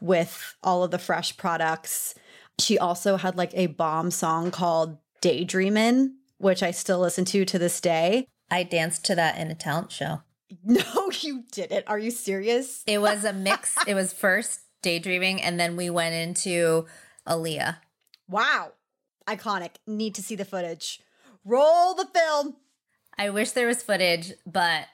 with 0.00 0.54
all 0.62 0.84
of 0.84 0.90
the 0.90 0.98
fresh 0.98 1.36
products. 1.36 2.14
She 2.60 2.78
also 2.78 3.16
had 3.16 3.36
like 3.36 3.52
a 3.54 3.66
bomb 3.68 4.10
song 4.10 4.50
called 4.50 4.98
Daydreamin', 5.22 6.14
which 6.38 6.62
I 6.62 6.70
still 6.72 6.98
listen 7.00 7.24
to 7.26 7.44
to 7.46 7.58
this 7.58 7.80
day. 7.80 8.28
i 8.50 8.62
danced 8.62 9.04
to 9.06 9.14
that 9.14 9.38
in 9.38 9.50
a 9.50 9.54
talent 9.54 9.90
show 9.92 10.20
No, 10.64 11.10
you 11.20 11.44
didn't. 11.50 11.88
Are 11.88 11.98
you 11.98 12.10
serious? 12.10 12.82
it 12.86 12.98
was 13.00 13.24
a 13.24 13.32
mix 13.32 13.76
it 13.86 13.94
was 13.94 14.12
first 14.12 14.60
daydreaming 14.84 15.42
and 15.42 15.58
then 15.58 15.76
we 15.76 15.90
went 15.90 16.14
into 16.14 16.86
Aaliyah. 17.26 17.78
Wow. 18.28 18.72
Iconic. 19.26 19.76
Need 19.86 20.14
to 20.14 20.22
see 20.22 20.36
the 20.36 20.44
footage. 20.44 21.00
Roll 21.44 21.94
the 21.94 22.06
film. 22.06 22.56
I 23.18 23.30
wish 23.30 23.52
there 23.52 23.66
was 23.66 23.82
footage, 23.82 24.32
but 24.46 24.86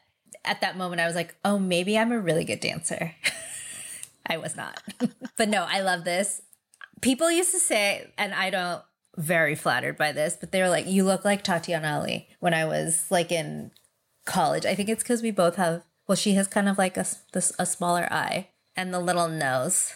at 0.45 0.61
that 0.61 0.77
moment 0.77 1.01
I 1.01 1.07
was 1.07 1.15
like, 1.15 1.37
oh, 1.45 1.59
maybe 1.59 1.99
I'm 1.99 2.13
a 2.13 2.21
really 2.21 2.45
good 2.45 2.61
dancer. 2.61 3.15
I 4.27 4.37
was 4.37 4.57
not. 4.57 4.83
but 5.37 5.49
no, 5.49 5.67
I 5.69 5.81
love 5.81 6.05
this. 6.05 6.43
People 7.01 7.31
used 7.31 7.51
to 7.53 7.59
say, 7.59 8.13
and 8.17 8.33
I 8.33 8.51
don't 8.51 8.83
very 9.17 9.55
flattered 9.55 9.97
by 9.97 10.13
this, 10.13 10.37
but 10.39 10.53
they 10.53 10.63
were 10.63 10.69
like, 10.69 10.87
you 10.87 11.05
look 11.05 11.25
like 11.25 11.43
Tatiana 11.43 11.99
Ali 11.99 12.29
when 12.39 12.55
I 12.55 12.65
was 12.65 13.07
like 13.11 13.33
in 13.33 13.71
college. 14.25 14.65
I 14.65 14.75
think 14.75 14.89
it's 14.89 15.03
because 15.03 15.23
we 15.23 15.31
both 15.31 15.57
have, 15.57 15.83
well, 16.07 16.17
she 16.17 16.35
has 16.35 16.47
kind 16.47 16.69
of 16.69 16.79
like 16.79 16.97
a, 16.97 17.07
this, 17.33 17.53
a 17.59 17.67
smaller 17.67 18.07
eye 18.13 18.49
and 18.77 18.93
the 18.93 19.01
little 19.01 19.29
nose. 19.29 19.95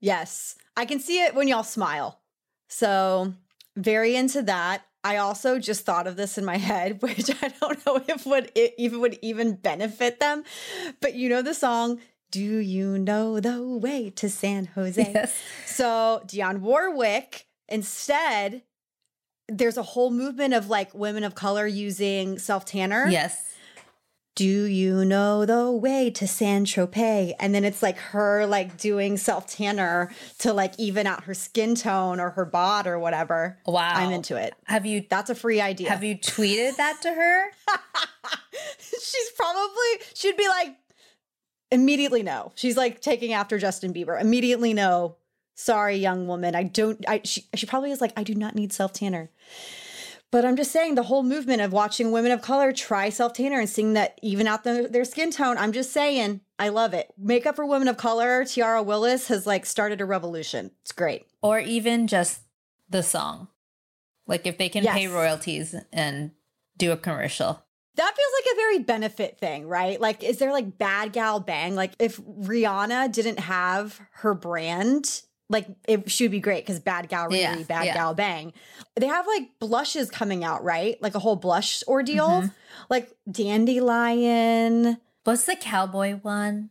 Yes. 0.00 0.56
I 0.76 0.84
can 0.84 1.00
see 1.00 1.22
it 1.22 1.34
when 1.34 1.48
y'all 1.48 1.62
smile. 1.62 2.20
So, 2.68 3.34
very 3.76 4.16
into 4.16 4.42
that. 4.42 4.82
I 5.04 5.18
also 5.18 5.58
just 5.58 5.84
thought 5.84 6.06
of 6.06 6.16
this 6.16 6.36
in 6.36 6.44
my 6.44 6.56
head, 6.70 7.00
which 7.00 7.30
I 7.42 7.48
don't 7.60 7.84
know 7.86 8.02
if 8.08 8.26
would 8.26 8.50
it 8.54 8.74
even 8.78 9.00
would 9.00 9.18
even 9.22 9.54
benefit 9.54 10.20
them. 10.20 10.44
But 11.00 11.14
you 11.14 11.28
know 11.28 11.42
the 11.42 11.54
song 11.54 12.00
Do 12.30 12.40
you 12.42 12.98
know 12.98 13.40
the 13.40 13.62
way 13.62 14.10
to 14.16 14.28
San 14.28 14.66
Jose? 14.66 15.10
Yes. 15.14 15.34
So, 15.66 16.22
Dionne 16.26 16.60
Warwick 16.60 17.46
instead 17.68 18.62
there's 19.48 19.76
a 19.76 19.82
whole 19.82 20.10
movement 20.10 20.54
of 20.54 20.68
like 20.68 20.94
women 20.94 21.24
of 21.24 21.34
color 21.34 21.66
using 21.66 22.38
self 22.38 22.64
tanner. 22.64 23.06
Yes. 23.08 23.42
Do 24.36 24.44
you 24.64 25.04
know 25.06 25.46
the 25.46 25.72
way 25.72 26.10
to 26.10 26.28
San 26.28 26.66
Tropez? 26.66 27.32
And 27.40 27.54
then 27.54 27.64
it's 27.64 27.82
like 27.82 27.96
her 27.96 28.44
like 28.46 28.76
doing 28.76 29.16
self 29.16 29.46
tanner 29.46 30.12
to 30.40 30.52
like 30.52 30.74
even 30.78 31.06
out 31.06 31.24
her 31.24 31.32
skin 31.32 31.74
tone 31.74 32.20
or 32.20 32.30
her 32.30 32.44
bod 32.44 32.86
or 32.86 32.98
whatever. 32.98 33.58
Wow. 33.66 33.92
I'm 33.94 34.12
into 34.12 34.36
it. 34.36 34.54
Have 34.64 34.84
you, 34.84 35.06
That's 35.08 35.30
a 35.30 35.34
free 35.34 35.60
idea. 35.62 35.88
have 35.88 36.04
you 36.04 36.16
tweeted 36.16 36.76
that 36.76 37.00
to 37.02 37.12
her? 37.12 37.44
She's 38.78 39.30
probably 39.36 40.06
she'd 40.14 40.36
be 40.36 40.48
like 40.48 40.76
immediately 41.72 42.22
no. 42.22 42.52
She's 42.56 42.76
like 42.76 43.00
taking 43.00 43.32
after 43.32 43.58
Justin 43.58 43.94
Bieber. 43.94 44.20
Immediately 44.20 44.74
no. 44.74 45.16
Sorry, 45.54 45.96
young 45.96 46.26
woman. 46.26 46.54
I 46.54 46.64
don't. 46.64 47.02
I 47.08 47.22
she 47.24 47.46
she 47.54 47.64
probably 47.64 47.90
is 47.90 48.02
like 48.02 48.12
I 48.16 48.22
do 48.22 48.34
not 48.34 48.54
need 48.54 48.72
self 48.72 48.92
tanner. 48.92 49.30
But 50.32 50.44
I'm 50.44 50.56
just 50.56 50.72
saying 50.72 50.96
the 50.96 51.04
whole 51.04 51.22
movement 51.22 51.62
of 51.62 51.72
watching 51.72 52.10
women 52.10 52.32
of 52.32 52.42
color 52.42 52.72
try 52.72 53.08
self 53.10 53.32
tanner 53.34 53.60
and 53.60 53.68
seeing 53.68 53.92
that 53.94 54.18
even 54.22 54.46
out 54.46 54.64
their, 54.64 54.88
their 54.88 55.04
skin 55.04 55.30
tone. 55.30 55.56
I'm 55.56 55.72
just 55.72 55.92
saying 55.92 56.40
I 56.58 56.68
love 56.70 56.94
it. 56.94 57.12
Makeup 57.16 57.56
for 57.56 57.64
women 57.66 57.88
of 57.88 57.96
color. 57.96 58.44
Tiara 58.44 58.82
Willis 58.82 59.28
has 59.28 59.46
like 59.46 59.64
started 59.64 60.00
a 60.00 60.04
revolution. 60.04 60.72
It's 60.82 60.92
great. 60.92 61.26
or 61.42 61.58
even 61.60 62.06
just 62.06 62.40
the 62.90 63.02
song. 63.02 63.48
Like 64.26 64.46
if 64.46 64.58
they 64.58 64.68
can 64.68 64.84
pay 64.84 65.06
royalties 65.06 65.74
and 65.92 66.32
do 66.76 66.92
a 66.92 66.96
commercial. 66.96 67.62
That 67.94 68.14
feels 68.14 68.32
like 68.38 68.52
a 68.52 68.56
very 68.56 68.78
benefit 68.80 69.38
thing, 69.38 69.66
right? 69.66 69.98
Like, 69.98 70.22
is 70.22 70.36
there 70.36 70.52
like 70.52 70.76
bad 70.76 71.14
gal 71.14 71.40
bang? 71.40 71.74
Like, 71.74 71.92
if 71.98 72.18
Rihanna 72.20 73.10
didn't 73.10 73.38
have 73.38 73.98
her 74.16 74.34
brand, 74.34 75.22
like 75.48 75.66
it, 75.86 76.10
she 76.10 76.24
would 76.24 76.30
be 76.32 76.40
great 76.40 76.64
because 76.66 76.80
bad 76.80 77.08
gal 77.08 77.26
really, 77.26 77.40
Yeah, 77.40 77.62
bad 77.62 77.84
yeah. 77.86 77.94
gal 77.94 78.14
bang. 78.14 78.52
They 78.96 79.06
have 79.06 79.26
like 79.26 79.58
blushes 79.60 80.10
coming 80.10 80.42
out, 80.44 80.64
right? 80.64 81.00
Like 81.00 81.14
a 81.14 81.18
whole 81.20 81.36
blush 81.36 81.82
ordeal, 81.86 82.28
Mm-hmm. 82.28 82.46
like 82.90 83.12
Dandelion, 83.30 84.98
What's 85.24 85.44
the 85.44 85.56
cowboy 85.56 86.14
one? 86.22 86.70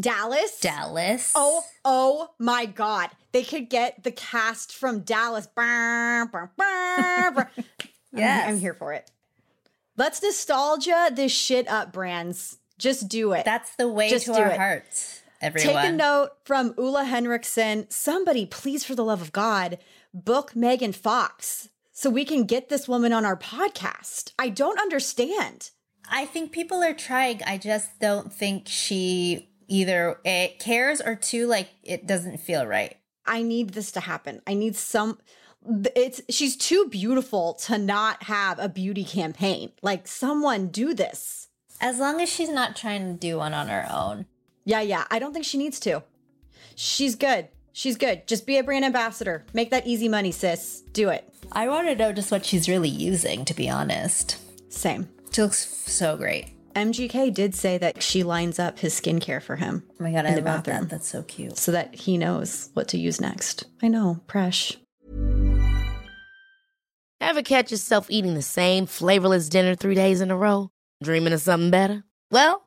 Dallas. 0.00 0.58
Dallas. 0.60 1.32
Oh, 1.34 1.62
oh 1.84 2.30
my 2.38 2.64
God. 2.64 3.10
They 3.32 3.42
could 3.44 3.68
get 3.68 4.02
the 4.02 4.10
cast 4.12 4.74
from 4.74 5.00
Dallas. 5.00 5.46
Brr. 5.46 6.28
I'm- 6.62 7.48
I'm 8.14 8.58
here 8.58 8.74
for 8.74 8.92
it. 8.94 9.10
Let's 9.96 10.22
nostalgia 10.22 11.10
this 11.12 11.32
shit 11.32 11.68
up, 11.68 11.92
brands. 11.92 12.56
Just 12.78 13.08
do 13.08 13.32
it. 13.32 13.44
that's 13.44 13.76
the 13.76 13.88
way 13.88 14.08
Just 14.08 14.26
to 14.26 14.32
do 14.32 14.38
our 14.38 14.48
it. 14.50 14.56
hearts. 14.56 15.21
Everyone. 15.42 15.74
Take 15.74 15.92
a 15.92 15.92
note 15.92 16.30
from 16.44 16.72
Ole 16.78 17.04
Henriksen. 17.04 17.90
Somebody, 17.90 18.46
please, 18.46 18.84
for 18.84 18.94
the 18.94 19.04
love 19.04 19.20
of 19.20 19.32
God, 19.32 19.78
book 20.14 20.54
Megan 20.54 20.92
Fox 20.92 21.68
so 21.92 22.08
we 22.08 22.24
can 22.24 22.44
get 22.44 22.68
this 22.68 22.88
woman 22.88 23.12
on 23.12 23.24
our 23.24 23.36
podcast. 23.36 24.32
I 24.38 24.48
don't 24.48 24.80
understand. 24.80 25.70
I 26.10 26.26
think 26.26 26.52
people 26.52 26.82
are 26.82 26.94
trying. 26.94 27.42
I 27.42 27.58
just 27.58 27.98
don't 27.98 28.32
think 28.32 28.68
she 28.68 29.50
either 29.68 30.20
A, 30.24 30.56
cares 30.60 31.00
or 31.00 31.16
two, 31.16 31.46
like 31.46 31.70
it 31.82 32.06
doesn't 32.06 32.38
feel 32.38 32.64
right. 32.64 32.96
I 33.26 33.42
need 33.42 33.70
this 33.70 33.92
to 33.92 34.00
happen. 34.00 34.42
I 34.46 34.54
need 34.54 34.76
some 34.76 35.18
it's 35.94 36.20
she's 36.28 36.56
too 36.56 36.88
beautiful 36.90 37.54
to 37.54 37.78
not 37.78 38.24
have 38.24 38.58
a 38.58 38.68
beauty 38.68 39.04
campaign. 39.04 39.72
Like 39.80 40.08
someone 40.08 40.68
do 40.68 40.94
this. 40.94 41.48
As 41.80 41.98
long 41.98 42.20
as 42.20 42.28
she's 42.28 42.48
not 42.48 42.76
trying 42.76 43.06
to 43.06 43.18
do 43.18 43.38
one 43.38 43.54
on 43.54 43.68
her 43.68 43.86
own. 43.90 44.26
Yeah, 44.64 44.80
yeah. 44.80 45.04
I 45.10 45.18
don't 45.18 45.32
think 45.32 45.44
she 45.44 45.58
needs 45.58 45.80
to. 45.80 46.02
She's 46.74 47.14
good. 47.14 47.48
She's 47.72 47.96
good. 47.96 48.26
Just 48.26 48.46
be 48.46 48.58
a 48.58 48.62
brand 48.64 48.84
ambassador. 48.84 49.44
Make 49.52 49.70
that 49.70 49.86
easy 49.86 50.08
money, 50.08 50.30
sis. 50.30 50.82
Do 50.92 51.08
it. 51.08 51.32
I 51.52 51.68
want 51.68 51.88
to 51.88 51.94
know 51.96 52.12
just 52.12 52.30
what 52.30 52.44
she's 52.44 52.68
really 52.68 52.88
using, 52.88 53.44
to 53.46 53.54
be 53.54 53.68
honest. 53.68 54.36
Same. 54.72 55.08
She 55.32 55.42
looks 55.42 55.66
so 55.66 56.16
great. 56.16 56.48
MGK 56.74 57.32
did 57.34 57.54
say 57.54 57.76
that 57.78 58.02
she 58.02 58.22
lines 58.22 58.58
up 58.58 58.78
his 58.78 58.98
skincare 58.98 59.42
for 59.42 59.56
him. 59.56 59.82
Oh 60.00 60.04
my 60.04 60.12
god, 60.12 60.20
in 60.24 60.32
I 60.32 60.34
the 60.36 60.36
love 60.36 60.64
bathroom 60.64 60.80
that. 60.82 60.90
That's 60.90 61.08
so 61.08 61.22
cute. 61.22 61.58
so 61.58 61.72
that 61.72 61.94
he 61.94 62.16
knows 62.16 62.70
what 62.74 62.88
to 62.88 62.98
use 62.98 63.20
next. 63.20 63.64
I 63.82 63.88
know, 63.88 64.20
Presh. 64.26 64.76
Ever 67.20 67.42
catch 67.42 67.70
yourself 67.70 68.06
eating 68.10 68.34
the 68.34 68.42
same 68.42 68.86
flavorless 68.86 69.48
dinner 69.48 69.74
three 69.74 69.94
days 69.94 70.20
in 70.20 70.30
a 70.30 70.36
row? 70.36 70.70
Dreaming 71.02 71.32
of 71.32 71.40
something 71.40 71.70
better? 71.70 72.04
Well, 72.30 72.66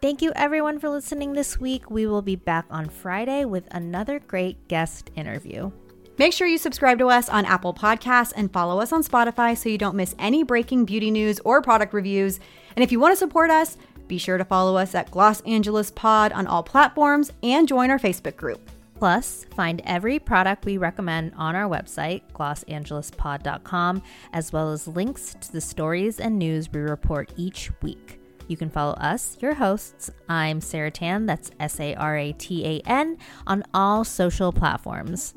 Thank 0.00 0.22
you 0.22 0.32
everyone 0.34 0.78
for 0.78 0.88
listening 0.88 1.34
this 1.34 1.60
week. 1.60 1.90
We 1.90 2.06
will 2.06 2.22
be 2.22 2.34
back 2.34 2.64
on 2.70 2.88
Friday 2.88 3.44
with 3.44 3.68
another 3.70 4.18
great 4.18 4.66
guest 4.66 5.10
interview. 5.14 5.72
Make 6.16 6.32
sure 6.32 6.46
you 6.46 6.56
subscribe 6.56 6.98
to 7.00 7.08
us 7.08 7.28
on 7.28 7.44
Apple 7.44 7.74
Podcasts 7.74 8.32
and 8.34 8.50
follow 8.50 8.80
us 8.80 8.94
on 8.94 9.04
Spotify 9.04 9.54
so 9.54 9.68
you 9.68 9.76
don't 9.76 9.96
miss 9.96 10.14
any 10.18 10.42
breaking 10.42 10.86
beauty 10.86 11.10
news 11.10 11.38
or 11.44 11.60
product 11.60 11.92
reviews. 11.92 12.40
And 12.76 12.82
if 12.82 12.90
you 12.90 12.98
want 12.98 13.12
to 13.12 13.16
support 13.16 13.50
us, 13.50 13.76
be 14.08 14.16
sure 14.16 14.38
to 14.38 14.44
follow 14.44 14.74
us 14.78 14.94
at 14.94 15.10
Gloss 15.10 15.42
Angeles 15.42 15.90
Pod 15.90 16.32
on 16.32 16.46
all 16.46 16.62
platforms 16.62 17.30
and 17.42 17.68
join 17.68 17.90
our 17.90 17.98
Facebook 17.98 18.36
group. 18.36 18.70
Plus, 18.94 19.44
find 19.54 19.82
every 19.84 20.18
product 20.18 20.64
we 20.64 20.78
recommend 20.78 21.34
on 21.36 21.54
our 21.54 21.68
website, 21.68 22.22
glossangelespod.com, 22.32 24.02
as 24.32 24.50
well 24.50 24.72
as 24.72 24.88
links 24.88 25.34
to 25.42 25.52
the 25.52 25.60
stories 25.60 26.20
and 26.20 26.38
news 26.38 26.72
we 26.72 26.80
report 26.80 27.30
each 27.36 27.70
week. 27.82 28.19
You 28.50 28.56
can 28.56 28.68
follow 28.68 28.94
us, 28.94 29.36
your 29.38 29.54
hosts. 29.54 30.10
I'm 30.28 30.60
Sarah 30.60 30.90
Tan, 30.90 31.24
that's 31.24 31.52
S 31.60 31.78
A 31.78 31.94
R 31.94 32.16
A 32.16 32.32
T 32.32 32.66
A 32.66 32.80
N, 32.84 33.16
on 33.46 33.62
all 33.72 34.02
social 34.02 34.50
platforms. 34.52 35.34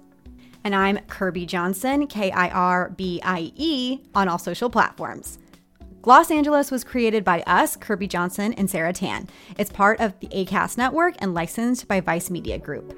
And 0.64 0.74
I'm 0.74 0.97
Kirbie 0.97 1.45
Johnson, 1.45 2.07
K 2.07 2.32
I 2.32 2.49
R 2.49 2.89
B 2.89 3.22
I 3.24 3.51
E, 3.55 3.99
on 4.16 4.28
all 4.28 4.39
social 4.39 4.68
platforms. 4.68 5.38
Gloss 6.01 6.32
Angeles 6.32 6.72
was 6.72 6.84
created 6.84 7.24
by 7.24 7.43
us, 7.45 7.78
Kirbie 7.78 8.09
Johnson 8.09 8.51
and 8.53 8.68
Sarah 8.68 8.93
Tan. 8.93 9.30
It's 9.59 9.72
part 9.72 9.99
of 9.99 10.20
the 10.20 10.28
ACAST 10.30 10.80
network 10.80 11.14
and 11.20 11.36
licensed 11.36 11.88
by 11.88 12.01
Vice 12.01 12.32
Media 12.32 12.57
Group. 12.57 12.95